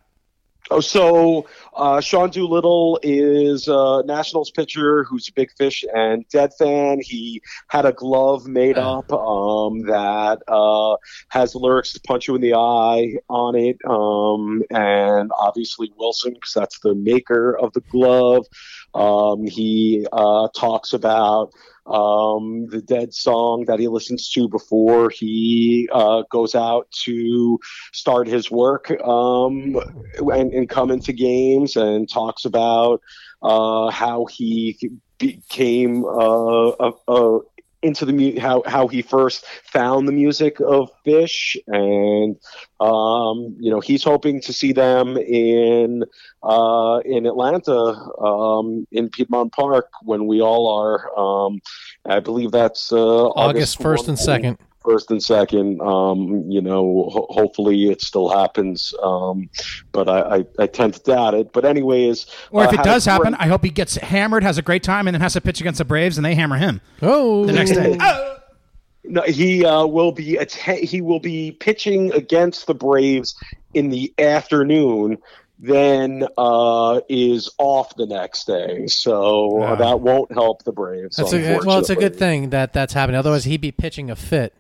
Oh, 0.71 0.81
so 0.81 1.47
uh, 1.75 2.01
Sean 2.01 2.31
Doolittle 2.31 2.99
is 3.03 3.69
a 3.69 4.03
Nationals 4.07 4.51
pitcher 4.51 5.05
who's 5.05 5.29
a 5.29 5.33
big 5.33 5.51
Phish 5.61 5.85
and 5.95 6.27
dead 6.31 6.53
fan. 6.59 7.01
He 7.03 7.43
had 7.69 7.85
a 7.85 7.93
glove 7.93 8.47
made 8.47 8.79
up 8.79 9.13
um, 9.13 9.81
that 9.83 10.39
uh, 10.49 10.97
has 11.29 11.55
lyrics 11.55 11.93
to 11.93 12.01
punch 12.01 12.29
you 12.29 12.35
in 12.35 12.41
the 12.41 12.55
eye 12.55 13.15
on 13.29 13.57
it, 13.57 13.77
um, 13.87 14.63
and 14.71 15.31
obviously 15.39 15.93
Wilson 15.99 16.33
because 16.33 16.55
that's 16.55 16.79
the 16.81 16.95
maker 16.95 17.59
of 17.59 17.73
the 17.75 17.83
glove. 17.91 18.47
Um, 18.95 19.47
he 19.47 20.07
uh, 20.13 20.49
talks 20.57 20.95
about 20.95 21.53
um, 21.87 22.67
the 22.69 22.81
Dead 22.81 23.13
song 23.13 23.65
that 23.67 23.79
he 23.79 23.89
listens 23.89 24.31
to 24.31 24.49
before 24.49 25.11
he 25.11 25.89
uh, 25.93 26.23
goes 26.31 26.55
out 26.55 26.91
to 27.05 27.59
start 27.93 28.27
his 28.27 28.51
work 28.51 28.91
um, 29.03 29.77
and, 30.19 30.53
and 30.53 30.69
come 30.69 30.91
into 30.91 31.13
games 31.13 31.77
and 31.77 32.11
talks 32.11 32.45
about 32.45 33.01
uh, 33.43 33.91
how 33.91 34.25
he 34.27 34.79
became 35.19 36.05
uh, 36.05 36.71
a, 36.71 36.93
a, 37.09 37.41
into 37.85 38.05
the 38.05 38.13
mu- 38.13 38.41
how 38.41 38.63
how 38.67 38.89
he 38.89 39.03
first 39.03 39.45
found 39.65 40.09
the 40.09 40.13
music 40.13 40.59
of 40.61 40.91
Phish, 41.07 41.57
and 41.67 42.37
um, 42.81 43.55
you 43.61 43.71
know 43.71 43.81
he's 43.81 44.03
hoping 44.03 44.41
to 44.41 44.53
see 44.53 44.73
them 44.73 45.17
in 45.19 46.05
uh, 46.43 47.01
in 47.05 47.27
Atlanta 47.27 47.95
um, 48.21 48.87
in 48.91 49.11
Piedmont 49.11 49.53
Park 49.53 49.91
when 50.03 50.27
we 50.27 50.41
all 50.41 50.67
are. 50.69 51.19
Um, 51.19 51.61
I 52.07 52.21
believe 52.21 52.51
that's 52.51 52.93
uh, 52.93 53.27
August 53.29 53.81
first 53.81 54.09
and 54.09 54.17
1 54.19 54.25
second. 54.25 54.59
First 54.85 55.11
and 55.11 55.23
second. 55.23 55.81
Um, 55.81 56.45
you 56.51 56.61
know, 56.61 57.09
ho- 57.13 57.27
hopefully 57.31 57.91
it 57.91 58.03
still 58.03 58.29
happens, 58.29 58.95
um, 59.03 59.49
but 59.93 60.09
I, 60.09 60.37
I, 60.39 60.45
I 60.59 60.67
tend 60.67 60.95
to 60.95 61.01
doubt 61.03 61.35
it. 61.35 61.53
But 61.53 61.65
anyways, 61.65 62.27
Or 62.51 62.65
if 62.65 62.69
uh, 62.71 62.73
it 62.73 62.77
had 62.79 62.87
a 62.87 62.89
does 62.91 63.05
happen, 63.05 63.33
great- 63.33 63.41
I 63.43 63.47
hope 63.49 63.65
he 63.65 63.71
gets 63.71 63.97
hammered, 63.97 64.43
has 64.43 64.59
a 64.59 64.63
great 64.63 64.83
time, 64.83 65.09
and 65.09 65.15
then 65.15 65.21
has 65.21 65.33
to 65.35 65.41
pitch 65.41 65.61
against 65.61 65.79
the 65.79 65.85
Braves, 65.85 66.19
and 66.19 66.25
they 66.25 66.35
hammer 66.35 66.57
him 66.57 66.81
Oh, 67.03 67.47
the 67.47 67.53
next 67.53 67.71
day. 67.73 67.97
Oh! 68.01 68.37
no, 69.05 69.23
he 69.23 69.65
uh, 69.65 69.87
will 69.87 70.13
be 70.13 70.39
atta- 70.39 70.85
he 70.87 71.01
will 71.01 71.21
be 71.21 71.53
pitching 71.53 72.13
against 72.13 72.67
the 72.67 72.75
Braves 72.75 73.35
in 73.75 73.91
the 73.91 74.13
afternoon. 74.19 75.19
Then 75.61 76.27
uh, 76.37 77.01
is 77.09 77.49
off 77.59 77.95
the 77.97 78.07
next 78.07 78.45
day, 78.47 78.87
so 78.89 79.63
Ah. 79.63 79.77
that 79.77 80.01
won't 80.01 80.33
help 80.33 80.65
the 80.65 80.73
Braves. 80.73 81.17
That's 81.17 81.33
a, 81.33 81.59
well, 81.65 81.79
it's 81.79 81.91
a 81.91 81.95
good 81.97 82.17
thing 82.17 82.51
that 82.51 82.73
that's 82.73 82.93
happening. 82.93 83.17
Otherwise, 83.19 83.45
he'd 83.45 83.61
be 83.61 83.71
pitching 83.73 84.11
a 84.11 84.17
fit. 84.17 84.53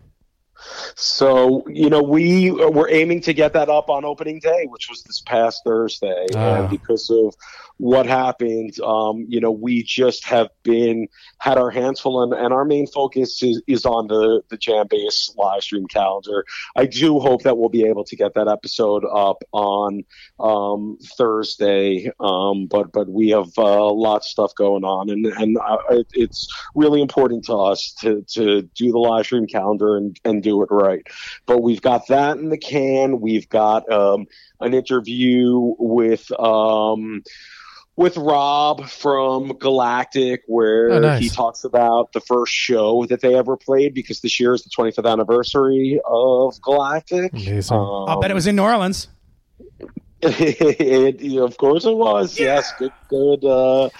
So 0.94 1.64
you 1.68 1.90
know, 1.90 2.02
we 2.02 2.50
were 2.50 2.88
aiming 2.90 3.20
to 3.22 3.32
get 3.32 3.52
that 3.54 3.68
up 3.68 3.88
on 3.88 4.04
opening 4.04 4.38
day, 4.40 4.66
which 4.68 4.88
was 4.88 5.02
this 5.02 5.20
past 5.20 5.62
Thursday, 5.64 6.26
Ah. 6.34 6.54
and 6.56 6.70
because 6.70 7.10
of 7.10 7.34
what 7.78 8.06
happened, 8.06 8.78
um, 8.80 9.26
you 9.28 9.40
know, 9.40 9.50
we 9.50 9.82
just 9.82 10.24
have 10.24 10.48
been 10.62 11.08
had 11.38 11.58
our 11.58 11.70
hands 11.70 12.00
full, 12.00 12.22
and, 12.22 12.32
and 12.32 12.52
our 12.52 12.64
main 12.64 12.86
focus 12.86 13.42
is, 13.42 13.62
is 13.66 13.84
on 13.84 14.06
the 14.06 14.42
the 14.48 14.56
Jambase 14.56 15.36
live 15.36 15.62
stream 15.62 15.86
calendar. 15.86 16.44
I 16.76 16.86
do 16.86 17.18
hope 17.18 17.42
that 17.42 17.58
we'll 17.58 17.68
be 17.68 17.84
able 17.84 18.04
to 18.04 18.16
get 18.16 18.34
that 18.34 18.46
episode 18.48 19.04
up 19.04 19.42
on 19.52 20.04
um, 20.38 20.98
Thursday, 21.18 22.10
um, 22.20 22.66
but 22.66 22.92
but 22.92 23.08
we 23.08 23.30
have 23.30 23.50
uh, 23.58 23.92
lots 23.92 24.28
of 24.28 24.30
stuff 24.30 24.54
going 24.54 24.84
on, 24.84 25.10
and 25.10 25.26
and 25.26 25.58
uh, 25.58 25.78
it, 25.90 26.06
it's 26.12 26.48
really 26.74 27.02
important 27.02 27.44
to 27.46 27.54
us 27.54 27.92
to 28.00 28.24
to 28.34 28.62
do 28.62 28.92
the 28.92 28.98
live 28.98 29.26
stream 29.26 29.46
calendar 29.46 29.96
and 29.96 30.18
and 30.24 30.42
do 30.44 30.62
it 30.62 30.68
right. 30.70 31.06
But 31.46 31.58
we've 31.58 31.82
got 31.82 32.06
that 32.06 32.38
in 32.38 32.50
the 32.50 32.58
can. 32.58 33.20
We've 33.20 33.48
got 33.48 33.90
um, 33.90 34.26
an 34.60 34.74
interview 34.74 35.74
with. 35.78 36.30
With 37.96 38.16
Rob 38.16 38.86
from 38.88 39.56
Galactic, 39.58 40.42
where 40.48 40.90
Oh, 40.90 40.98
nice. 40.98 41.22
he 41.22 41.28
talks 41.28 41.62
about 41.62 42.12
the 42.12 42.20
first 42.20 42.52
show 42.52 43.06
that 43.06 43.20
they 43.20 43.36
ever 43.36 43.56
played 43.56 43.94
because 43.94 44.20
this 44.20 44.40
year 44.40 44.52
is 44.52 44.64
the 44.64 44.70
25th 44.70 45.08
anniversary 45.10 46.00
of 46.04 46.60
Galactic. 46.60 47.32
Amazing. 47.32 47.76
Um, 47.76 48.04
I'll 48.08 48.20
bet 48.20 48.32
it 48.32 48.34
was 48.34 48.48
in 48.48 48.56
New 48.56 48.64
Orleans. 48.64 49.06
it, 50.22 51.20
yeah, 51.20 51.42
of 51.42 51.56
course 51.56 51.84
it 51.84 51.94
was. 51.94 52.38
Yes, 52.38 52.72
good, 52.78 52.92
good, 53.08 53.44
uh, 53.44 53.90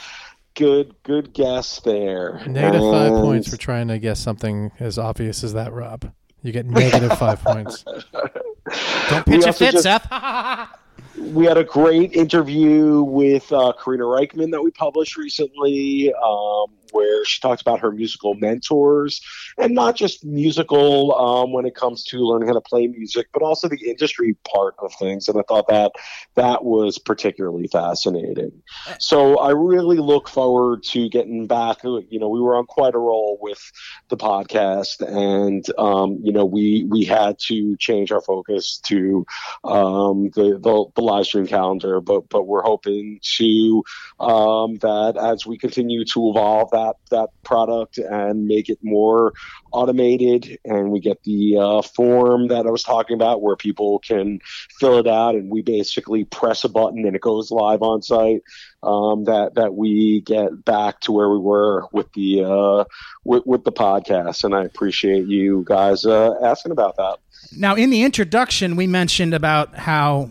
good, 0.55 0.95
good 1.05 1.32
guess 1.32 1.78
there. 1.80 2.42
Negative 2.49 2.80
five 2.80 3.12
points 3.12 3.49
for 3.49 3.57
trying 3.57 3.88
to 3.88 3.99
guess 4.01 4.18
something 4.18 4.72
as 4.80 4.99
obvious 4.99 5.45
as 5.45 5.53
that, 5.53 5.72
Rob. 5.72 6.11
You 6.42 6.51
get 6.51 6.66
negative 6.66 7.16
five 7.18 7.40
points. 7.42 7.84
Don't 9.09 9.26
We 9.26 9.36
pitch 9.36 9.47
a 9.47 9.53
fit, 9.53 9.72
just- 9.72 9.84
Seth. 9.84 10.09
we 11.17 11.45
had 11.47 11.57
a 11.57 11.65
great 11.65 12.12
interview 12.12 13.03
with 13.03 13.51
uh, 13.53 13.73
Karina 13.73 14.05
Rykman 14.05 14.51
that 14.51 14.62
we 14.62 14.71
published 14.71 15.17
recently, 15.17 16.12
um, 16.15 16.67
where 16.95 17.24
she 17.24 17.40
talked 17.40 17.61
about 17.61 17.80
her 17.80 17.90
musical 17.90 18.34
mentors 18.34 19.20
and 19.59 19.74
not 19.74 19.97
just 19.97 20.24
musical 20.24 21.14
um, 21.14 21.53
when 21.53 21.66
it 21.66 21.74
comes 21.74 22.05
to 22.05 22.18
learning 22.18 22.49
how 22.49 22.55
to 22.55 22.61
play 22.61 22.86
music, 22.86 23.26
but 23.32 23.42
also 23.42 23.68
the 23.68 23.88
industry 23.88 24.36
part 24.55 24.74
of 24.78 24.95
things. 24.95 25.28
And 25.28 25.38
I 25.38 25.42
thought 25.49 25.66
that 25.68 25.92
that 26.36 26.64
was 26.64 26.99
particularly 26.99 27.66
fascinating. 27.66 28.62
So 28.99 29.38
I 29.38 29.51
really 29.51 29.99
look 29.99 30.28
forward 30.28 30.84
to 30.84 31.09
getting 31.09 31.47
back. 31.47 31.82
You 31.82 32.20
know, 32.20 32.28
we 32.28 32.40
were 32.40 32.57
on 32.57 32.66
quite 32.66 32.95
a 32.95 32.99
roll 32.99 33.38
with 33.40 33.61
the 34.09 34.16
podcast, 34.16 35.01
and 35.01 35.64
um, 35.78 36.18
you 36.22 36.32
know, 36.32 36.45
we 36.45 36.84
we 36.88 37.05
had 37.05 37.38
to 37.40 37.76
change 37.78 38.12
our 38.12 38.20
focus 38.20 38.78
to 38.86 39.26
um, 39.64 40.30
the, 40.34 40.59
the 40.61 40.84
the 40.95 41.03
live 41.03 41.26
stream 41.26 41.47
calendar, 41.47 42.01
but 42.01 42.28
but 42.28 42.45
we're 42.45 42.62
hoping 42.62 43.18
to 43.36 43.82
um, 44.20 44.76
that 44.76 45.16
as 45.16 45.47
we 45.47 45.59
continue 45.59 46.05
to 46.05 46.30
evolve 46.30 46.70
that 46.70 46.84
that 46.85 46.97
that 47.11 47.30
product 47.43 47.99
and 47.99 48.47
make 48.47 48.68
it 48.68 48.78
more 48.82 49.32
automated. 49.72 50.59
And 50.64 50.91
we 50.91 51.01
get 51.01 51.22
the 51.24 51.57
uh, 51.59 51.82
form 51.82 52.49
that 52.49 52.66
I 52.66 52.70
was 52.70 52.82
talking 52.82 53.14
about 53.14 53.43
where 53.43 53.57
people 53.57 53.99
can 54.01 54.41
fill 54.78 54.99
it 54.99 55.07
out, 55.07 55.35
and 55.35 55.51
we 55.51 55.62
basically 55.62 56.24
press 56.24 56.64
a 56.64 56.68
button 56.68 57.07
and 57.07 57.16
it 57.16 57.22
goes 57.22 57.51
live 57.51 57.82
on 57.82 58.03
site. 58.03 58.43
Um, 58.82 59.24
that 59.24 59.55
that 59.55 59.74
we 59.74 60.20
get 60.20 60.64
back 60.64 61.01
to 61.01 61.12
where 61.12 61.30
we 61.30 61.39
were 61.39 61.87
with 61.93 62.12
the 62.12 62.45
uh, 62.45 62.85
with, 63.24 63.47
with 63.47 63.64
the 63.64 63.72
podcast, 63.72 64.45
and 64.45 64.55
I 64.55 64.64
appreciate 64.64 65.26
you 65.26 65.64
guys 65.66 66.05
uh, 66.05 66.35
asking 66.43 66.72
about 66.72 66.97
that. 66.97 67.18
Now, 67.57 67.74
in 67.74 67.91
the 67.91 68.03
introduction, 68.03 68.76
we 68.76 68.87
mentioned 68.87 69.35
about 69.35 69.74
how, 69.74 70.30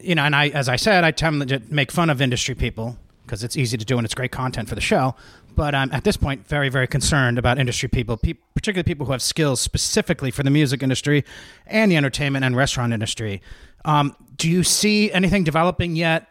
you 0.00 0.14
know, 0.14 0.22
and 0.22 0.34
I, 0.34 0.48
as 0.48 0.68
I 0.68 0.76
said, 0.76 1.04
I 1.04 1.10
tend 1.10 1.48
to 1.48 1.60
make 1.68 1.90
fun 1.90 2.10
of 2.10 2.20
industry 2.20 2.54
people 2.54 2.96
because 3.24 3.42
it's 3.42 3.56
easy 3.56 3.76
to 3.76 3.84
do 3.84 3.98
and 3.98 4.04
it's 4.04 4.14
great 4.14 4.30
content 4.30 4.68
for 4.68 4.74
the 4.74 4.80
show. 4.80 5.14
But 5.56 5.74
I'm 5.74 5.90
at 5.92 6.04
this 6.04 6.16
point 6.16 6.46
very, 6.46 6.68
very 6.68 6.86
concerned 6.86 7.38
about 7.38 7.58
industry 7.58 7.88
people, 7.88 8.16
pe- 8.16 8.34
particularly 8.54 8.84
people 8.84 9.06
who 9.06 9.12
have 9.12 9.22
skills 9.22 9.60
specifically 9.60 10.30
for 10.30 10.42
the 10.42 10.50
music 10.50 10.82
industry 10.82 11.24
and 11.66 11.90
the 11.90 11.96
entertainment 11.96 12.44
and 12.44 12.54
restaurant 12.54 12.92
industry. 12.92 13.42
Um, 13.84 14.14
do 14.36 14.48
you 14.48 14.62
see 14.62 15.10
anything 15.12 15.42
developing 15.42 15.96
yet 15.96 16.28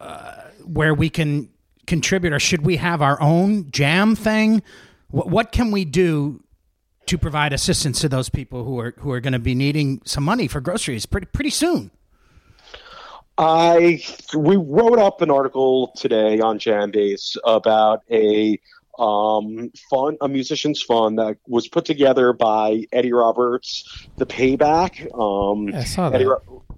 uh, 0.00 0.34
where 0.64 0.94
we 0.94 1.10
can 1.10 1.50
contribute, 1.86 2.32
or 2.32 2.40
should 2.40 2.64
we 2.64 2.76
have 2.76 3.02
our 3.02 3.20
own 3.20 3.70
jam 3.70 4.16
thing? 4.16 4.62
What, 5.10 5.28
what 5.28 5.52
can 5.52 5.70
we 5.70 5.84
do 5.84 6.42
to 7.06 7.18
provide 7.18 7.52
assistance 7.52 8.00
to 8.00 8.08
those 8.08 8.28
people 8.28 8.64
who 8.64 8.78
are 8.78 8.94
who 8.98 9.10
are 9.10 9.20
going 9.20 9.32
to 9.32 9.38
be 9.38 9.54
needing 9.54 10.00
some 10.04 10.24
money 10.24 10.46
for 10.46 10.60
groceries 10.60 11.06
pretty 11.06 11.26
pretty 11.26 11.50
soon. 11.50 11.90
I 13.42 14.00
we 14.36 14.56
wrote 14.56 14.98
up 14.98 15.20
an 15.20 15.30
article 15.30 15.92
today 15.96 16.38
on 16.40 16.58
Jambase 16.58 17.36
about 17.44 18.02
a 18.10 18.60
um, 18.98 19.72
fund, 19.90 20.18
a 20.20 20.28
musician's 20.28 20.80
fund 20.80 21.18
that 21.18 21.38
was 21.48 21.66
put 21.66 21.84
together 21.84 22.32
by 22.32 22.84
Eddie 22.92 23.12
Roberts, 23.12 24.06
the 24.16 24.26
Payback. 24.26 25.02
Um, 25.18 25.74
I 25.74 25.82
saw 25.84 26.10
Eddie, 26.10 26.26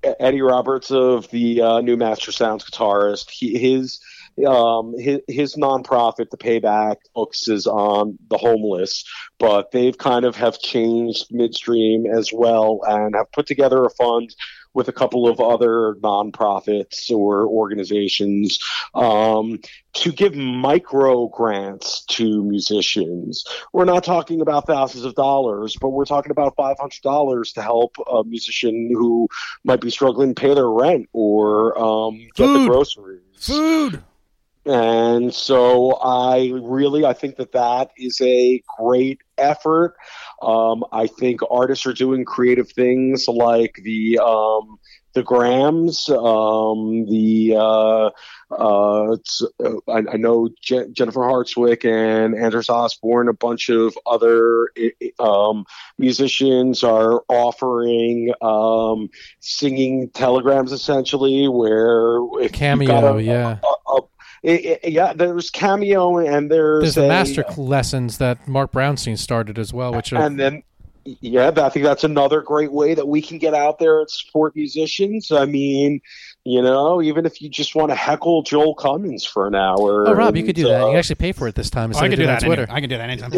that. 0.02 0.16
Eddie 0.20 0.40
Roberts 0.40 0.90
of 0.90 1.28
the 1.30 1.60
uh, 1.60 1.80
New 1.80 1.96
Mastersounds 1.96 2.64
guitarist. 2.64 3.30
He, 3.30 3.58
his 3.58 4.00
um, 4.46 4.94
his, 4.98 5.20
his 5.28 5.56
nonprofit, 5.56 6.30
the 6.30 6.38
Payback, 6.38 6.96
focuses 7.14 7.66
on 7.66 8.18
the 8.30 8.38
homeless, 8.38 9.04
but 9.38 9.70
they've 9.70 9.96
kind 9.96 10.24
of 10.24 10.34
have 10.36 10.58
changed 10.58 11.26
midstream 11.30 12.06
as 12.06 12.30
well 12.32 12.80
and 12.86 13.14
have 13.14 13.30
put 13.32 13.46
together 13.46 13.84
a 13.84 13.90
fund 13.90 14.34
with 14.74 14.88
a 14.88 14.92
couple 14.92 15.28
of 15.28 15.40
other 15.40 15.94
nonprofits 16.02 17.10
or 17.10 17.46
organizations 17.46 18.58
um, 18.94 19.60
to 19.94 20.12
give 20.12 20.34
micro 20.34 21.28
grants 21.28 22.04
to 22.06 22.42
musicians. 22.44 23.44
We're 23.72 23.84
not 23.84 24.04
talking 24.04 24.40
about 24.40 24.66
thousands 24.66 25.04
of 25.04 25.14
dollars, 25.14 25.76
but 25.80 25.90
we're 25.90 26.04
talking 26.04 26.32
about 26.32 26.56
$500 26.56 27.54
to 27.54 27.62
help 27.62 27.96
a 28.10 28.24
musician 28.24 28.90
who 28.92 29.28
might 29.62 29.80
be 29.80 29.90
struggling 29.90 30.34
to 30.34 30.40
pay 30.40 30.54
their 30.54 30.68
rent 30.68 31.08
or 31.12 31.78
um, 31.78 32.18
get 32.34 32.46
Food. 32.46 32.60
the 32.60 32.68
groceries. 32.68 33.20
Food. 33.38 34.02
And 34.66 35.34
so 35.34 35.92
I 36.02 36.52
really 36.54 37.04
I 37.04 37.12
think 37.12 37.36
that 37.36 37.52
that 37.52 37.90
is 37.96 38.20
a 38.20 38.62
great 38.78 39.20
effort. 39.36 39.94
Um, 40.40 40.84
I 40.92 41.06
think 41.06 41.40
artists 41.50 41.86
are 41.86 41.92
doing 41.92 42.24
creative 42.24 42.70
things 42.72 43.26
like 43.28 43.78
the 43.82 44.18
um, 44.18 44.78
the 45.14 45.22
Grams, 45.22 46.08
um, 46.08 47.06
the 47.06 47.54
uh, 47.56 48.10
uh, 48.50 49.12
uh, 49.12 49.16
I, 49.88 50.02
I 50.12 50.16
know 50.16 50.48
Je- 50.60 50.88
Jennifer 50.92 51.20
Hartswick 51.20 51.84
and 51.84 52.34
Andrews 52.34 52.68
Osborne, 52.68 53.28
a 53.28 53.32
bunch 53.32 53.68
of 53.68 53.96
other 54.06 54.70
um, 55.20 55.64
musicians 55.98 56.82
are 56.82 57.22
offering 57.28 58.32
um, 58.42 59.08
singing 59.38 60.10
telegrams 60.10 60.72
essentially, 60.72 61.46
where 61.48 62.18
if 62.40 62.52
Cameo, 62.52 63.18
a- 63.18 63.22
yeah. 63.22 63.58
a- 63.62 63.92
a- 63.92 64.13
it- 64.44 64.80
it- 64.84 64.92
yeah, 64.92 65.12
there's 65.12 65.50
cameo 65.50 66.18
and 66.18 66.50
there's, 66.50 66.82
There's 66.82 66.94
the 66.94 67.04
a- 67.04 67.08
master 67.08 67.44
lessons 67.56 68.18
that 68.18 68.46
Marc 68.46 68.72
Brownstein 68.72 69.18
started 69.18 69.58
as 69.58 69.72
well, 69.72 69.92
which 69.94 70.12
are 70.12 70.22
and 70.22 70.38
then 70.38 70.62
yeah, 71.20 71.50
I 71.54 71.68
think 71.68 71.84
that's 71.84 72.04
another 72.04 72.40
great 72.40 72.72
way 72.72 72.94
that 72.94 73.06
we 73.06 73.20
can 73.20 73.36
get 73.36 73.52
out 73.52 73.78
there 73.78 74.00
and 74.00 74.08
support 74.10 74.56
musicians. 74.56 75.30
I 75.30 75.44
mean, 75.44 76.00
you 76.44 76.62
know, 76.62 77.02
even 77.02 77.26
if 77.26 77.42
you 77.42 77.50
just 77.50 77.74
want 77.74 77.90
to 77.90 77.94
heckle 77.94 78.42
Joel 78.42 78.74
Cummins 78.74 79.22
for 79.24 79.46
an 79.46 79.54
hour. 79.54 80.08
Oh, 80.08 80.14
Rob, 80.14 80.34
you 80.34 80.40
and, 80.40 80.46
could 80.48 80.56
do 80.56 80.64
that. 80.68 80.80
You 80.80 80.94
uh, 80.94 80.96
actually 80.96 81.16
pay 81.16 81.32
for 81.32 81.46
it 81.46 81.54
this 81.56 81.68
time 81.68 81.92
Oh, 81.94 81.98
I 81.98 82.06
of 82.06 82.10
can 82.10 82.18
do 82.18 82.26
that. 82.26 82.42
on 82.42 82.48
Twitter. 82.48 82.62
Any, 82.62 82.72
I 82.72 82.80
can 82.80 82.88
do 82.88 82.96
that 82.96 83.10
anytime. 83.10 83.32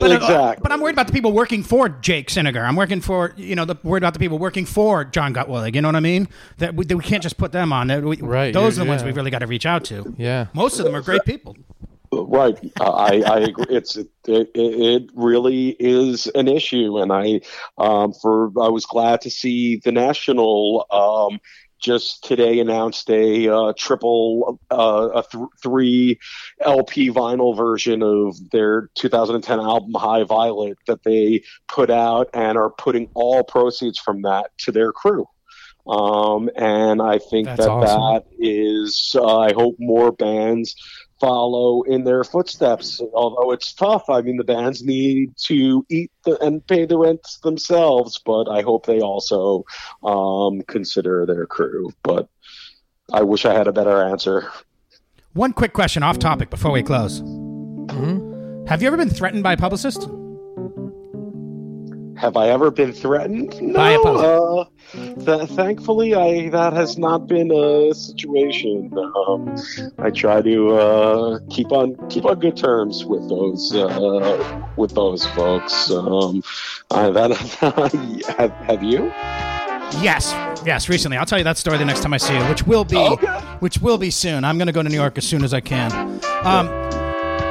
Ex- 0.00 0.10
But, 0.10 0.30
uh, 0.30 0.54
but 0.60 0.72
I'm 0.72 0.80
worried 0.80 0.94
about 0.94 1.06
the 1.06 1.12
people 1.12 1.32
working 1.32 1.62
for 1.62 1.88
Jake 1.88 2.28
Siniger. 2.28 2.66
I'm 2.66 2.76
working 2.76 3.00
for 3.00 3.32
you 3.36 3.54
know 3.54 3.64
the 3.64 3.76
worried 3.82 4.02
about 4.02 4.12
the 4.12 4.18
people 4.18 4.38
working 4.38 4.66
for 4.66 5.04
Jon 5.04 5.32
Gutwillig. 5.32 5.74
You 5.74 5.82
know 5.82 5.88
what 5.88 5.96
I 5.96 6.00
mean? 6.00 6.28
That 6.58 6.74
we, 6.74 6.84
that 6.86 6.96
we 6.96 7.04
can't 7.04 7.22
just 7.22 7.36
put 7.36 7.52
them 7.52 7.72
on. 7.72 7.86
That 7.86 8.02
we, 8.02 8.16
Right, 8.16 8.52
Those 8.52 8.76
are 8.76 8.80
the 8.80 8.86
yeah, 8.86 8.90
ones 8.90 9.04
we've 9.04 9.16
really 9.16 9.30
got 9.30 9.40
to 9.40 9.46
reach 9.46 9.66
out 9.66 9.84
to. 9.84 10.14
Yeah. 10.18 10.46
Most 10.52 10.78
of 10.78 10.84
them 10.84 10.94
are 10.94 11.02
great 11.02 11.24
people. 11.24 11.56
Right, 12.12 12.56
I, 12.80 13.22
I 13.26 13.38
agree. 13.40 13.66
It's 13.70 13.96
it, 13.96 14.08
it, 14.24 14.50
it 14.54 15.10
really 15.14 15.70
is 15.80 16.26
an 16.28 16.46
issue, 16.46 16.98
and 16.98 17.12
I 17.12 17.40
um, 17.78 18.12
for 18.12 18.52
I 18.60 18.68
was 18.68 18.86
glad 18.86 19.20
to 19.22 19.30
see 19.30 19.76
the 19.76 19.90
national 19.90 20.86
um, 20.92 21.40
just 21.80 22.24
today 22.24 22.60
announced 22.60 23.10
a 23.10 23.48
uh, 23.48 23.72
triple 23.76 24.58
uh, 24.70 25.08
a 25.14 25.22
th- 25.22 25.44
three 25.62 26.18
LP 26.60 27.10
vinyl 27.10 27.56
version 27.56 28.02
of 28.02 28.36
their 28.50 28.90
2010 28.94 29.60
album 29.60 29.92
High 29.94 30.24
Violet 30.24 30.78
that 30.86 31.02
they 31.04 31.42
put 31.68 31.90
out 31.90 32.28
and 32.32 32.56
are 32.56 32.70
putting 32.70 33.08
all 33.14 33.44
proceeds 33.44 33.98
from 33.98 34.22
that 34.22 34.50
to 34.58 34.72
their 34.72 34.92
crew. 34.92 35.26
Um, 35.86 36.48
and 36.56 37.02
I 37.02 37.18
think 37.18 37.46
That's 37.46 37.60
that 37.60 37.70
awesome. 37.70 38.00
that 38.00 38.24
is, 38.38 39.14
uh, 39.14 39.38
I 39.38 39.52
hope 39.52 39.76
more 39.78 40.12
bands 40.12 40.74
follow 41.20 41.82
in 41.82 42.04
their 42.04 42.24
footsteps. 42.24 43.00
Although 43.14 43.52
it's 43.52 43.72
tough, 43.72 44.08
I 44.10 44.20
mean, 44.20 44.36
the 44.36 44.44
bands 44.44 44.82
need 44.82 45.36
to 45.44 45.86
eat 45.88 46.10
the, 46.24 46.40
and 46.42 46.66
pay 46.66 46.84
the 46.86 46.98
rent 46.98 47.26
themselves, 47.42 48.20
but 48.24 48.48
I 48.48 48.62
hope 48.62 48.86
they 48.86 49.00
also 49.00 49.64
um, 50.02 50.62
consider 50.62 51.26
their 51.26 51.46
crew. 51.46 51.90
But 52.02 52.28
I 53.12 53.22
wish 53.22 53.44
I 53.44 53.54
had 53.54 53.66
a 53.66 53.72
better 53.72 54.02
answer. 54.02 54.50
One 55.32 55.52
quick 55.52 55.72
question 55.72 56.02
off 56.02 56.18
topic 56.18 56.50
before 56.50 56.70
we 56.70 56.82
close. 56.82 57.20
Mm-hmm. 57.20 58.66
Have 58.66 58.82
you 58.82 58.88
ever 58.88 58.96
been 58.96 59.10
threatened 59.10 59.42
by 59.42 59.54
a 59.54 59.56
publicist? 59.56 60.08
Have 62.24 62.38
I 62.38 62.48
ever 62.48 62.70
been 62.70 62.94
threatened? 62.94 63.60
No. 63.60 63.74
By 63.74 63.90
a 63.92 64.00
uh, 64.00 64.64
th- 65.26 65.50
thankfully, 65.50 66.14
I 66.14 66.48
that 66.48 66.72
has 66.72 66.96
not 66.96 67.26
been 67.26 67.50
a 67.52 67.92
situation. 67.92 68.90
Um, 69.28 69.54
I 69.98 70.08
try 70.08 70.40
to 70.40 70.70
uh, 70.74 71.38
keep 71.50 71.70
on 71.70 71.94
keep 72.08 72.24
on 72.24 72.40
good 72.40 72.56
terms 72.56 73.04
with 73.04 73.28
those 73.28 73.74
uh, 73.74 74.62
with 74.78 74.94
those 74.94 75.26
folks. 75.26 75.90
Um, 75.90 76.42
I, 76.90 77.10
that 77.10 77.30
have, 78.38 78.50
have 78.52 78.82
you? 78.82 79.12
Yes, 80.02 80.32
yes. 80.64 80.88
Recently, 80.88 81.18
I'll 81.18 81.26
tell 81.26 81.36
you 81.36 81.44
that 81.44 81.58
story 81.58 81.76
the 81.76 81.84
next 81.84 82.00
time 82.00 82.14
I 82.14 82.16
see 82.16 82.34
you, 82.34 82.42
which 82.46 82.66
will 82.66 82.84
be, 82.86 82.96
Okay. 82.96 83.26
which 83.60 83.82
will 83.82 83.98
be 83.98 84.10
soon. 84.10 84.44
I'm 84.44 84.56
going 84.56 84.66
to 84.66 84.72
go 84.72 84.82
to 84.82 84.88
New 84.88 84.94
York 84.96 85.18
as 85.18 85.26
soon 85.26 85.44
as 85.44 85.52
I 85.52 85.60
can. 85.60 85.92
Um, 86.42 86.68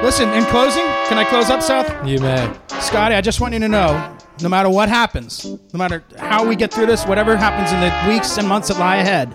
listen, 0.03 0.29
in 0.29 0.43
closing, 0.45 0.83
can 1.09 1.19
I 1.19 1.25
close 1.29 1.51
up, 1.51 1.61
Seth? 1.61 2.07
You 2.07 2.17
may. 2.19 2.51
Scotty, 2.81 3.13
I 3.13 3.21
just 3.21 3.39
want 3.39 3.53
you 3.53 3.59
to 3.59 3.69
know, 3.69 4.17
no 4.41 4.49
matter 4.49 4.69
what 4.69 4.89
happens, 4.89 5.45
no 5.45 5.77
matter 5.77 6.03
how 6.17 6.45
we 6.45 6.55
get 6.55 6.73
through 6.73 6.87
this, 6.87 7.05
whatever 7.05 7.35
happens 7.35 7.71
in 7.71 7.79
the 7.79 8.13
weeks 8.13 8.37
and 8.37 8.47
months 8.47 8.67
that 8.69 8.79
lie 8.79 8.97
ahead, 8.97 9.33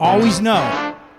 always 0.00 0.40
know 0.40 0.60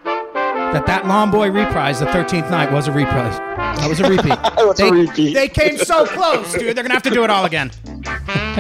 that 0.04 0.86
that 0.86 1.08
Long 1.08 1.32
Boy 1.32 1.50
reprise, 1.50 2.00
the 2.00 2.06
13th 2.08 2.52
night, 2.52 2.72
was 2.72 2.88
a 2.88 2.92
reprise. 2.92 3.38
That 3.80 3.88
was 3.90 4.00
a 4.00 4.10
repeat. 4.10 4.30
was 4.58 4.80
a 4.80 4.92
repeat. 4.92 5.34
They 5.34 5.48
came 5.48 5.78
so 5.78 6.06
close, 6.06 6.54
dude. 6.54 6.76
They're 6.76 6.84
gonna 6.84 6.94
have 6.94 7.04
to 7.04 7.10
do 7.10 7.24
it 7.24 7.30
all 7.30 7.46
again. 7.46 7.72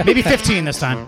Maybe 0.05 0.21
15 0.21 0.65
this 0.65 0.79
time. 0.79 1.07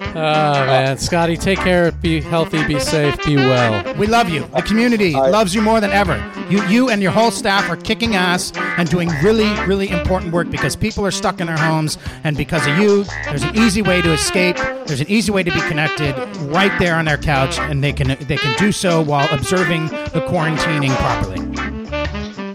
Oh 0.00 0.14
man, 0.14 0.98
Scotty, 0.98 1.36
take 1.36 1.58
care. 1.58 1.92
Be 1.92 2.20
healthy. 2.20 2.64
Be 2.66 2.80
safe. 2.80 3.22
Be 3.24 3.36
well. 3.36 3.94
We 3.96 4.06
love 4.06 4.28
you. 4.28 4.46
The 4.54 4.62
community 4.62 5.12
loves 5.12 5.54
you 5.54 5.62
more 5.62 5.80
than 5.80 5.90
ever. 5.90 6.16
You, 6.48 6.62
you 6.68 6.88
and 6.88 7.02
your 7.02 7.12
whole 7.12 7.30
staff 7.30 7.68
are 7.68 7.76
kicking 7.76 8.16
ass 8.16 8.52
and 8.56 8.88
doing 8.88 9.08
really, 9.22 9.48
really 9.66 9.88
important 9.90 10.32
work 10.32 10.50
because 10.50 10.74
people 10.74 11.04
are 11.04 11.10
stuck 11.10 11.40
in 11.40 11.46
their 11.46 11.56
homes, 11.56 11.98
and 12.24 12.36
because 12.36 12.66
of 12.66 12.78
you, 12.78 13.04
there's 13.24 13.42
an 13.42 13.56
easy 13.56 13.82
way 13.82 14.00
to 14.00 14.12
escape. 14.12 14.56
There's 14.86 15.00
an 15.00 15.10
easy 15.10 15.32
way 15.32 15.42
to 15.42 15.52
be 15.52 15.60
connected 15.60 16.14
right 16.46 16.76
there 16.78 16.96
on 16.96 17.04
their 17.04 17.18
couch, 17.18 17.58
and 17.58 17.84
they 17.84 17.92
can 17.92 18.16
they 18.26 18.36
can 18.36 18.56
do 18.58 18.72
so 18.72 19.02
while 19.02 19.28
observing 19.32 19.86
the 19.88 20.24
quarantining 20.28 20.94
properly. 20.96 21.49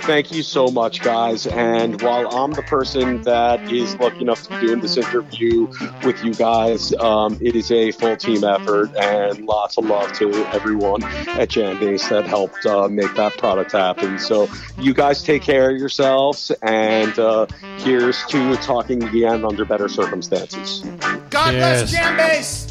Thank 0.05 0.31
you 0.31 0.43
so 0.43 0.67
much, 0.67 1.01
guys. 1.01 1.47
And 1.47 2.01
while 2.01 2.27
I'm 2.27 2.51
the 2.51 2.61
person 2.63 3.21
that 3.23 3.71
is 3.71 3.97
lucky 3.99 4.23
enough 4.23 4.43
to 4.43 4.49
be 4.49 4.67
doing 4.67 4.79
this 4.79 4.97
interview 4.97 5.67
with 6.03 6.23
you 6.23 6.33
guys, 6.33 6.93
um, 6.93 7.37
it 7.41 7.55
is 7.55 7.71
a 7.71 7.91
full 7.91 8.15
team 8.15 8.43
effort, 8.43 8.91
and 8.95 9.45
lots 9.45 9.77
of 9.77 9.85
love 9.85 10.11
to 10.13 10.31
everyone 10.53 11.03
at 11.03 11.49
Jambase 11.49 12.07
that 12.09 12.25
helped 12.25 12.65
uh, 12.65 12.87
make 12.87 13.13
that 13.15 13.37
product 13.37 13.71
happen. 13.71 14.19
So 14.19 14.47
you 14.77 14.93
guys 14.93 15.23
take 15.23 15.41
care 15.41 15.71
of 15.71 15.77
yourselves, 15.77 16.51
and 16.61 17.17
uh, 17.17 17.47
here's 17.77 18.23
to 18.27 18.55
talking 18.57 19.03
again 19.03 19.43
under 19.43 19.65
better 19.65 19.87
circumstances. 19.87 20.83
God 21.29 21.51
bless 21.51 21.91
Cheers. 21.91 21.93
Jambase. 21.93 22.64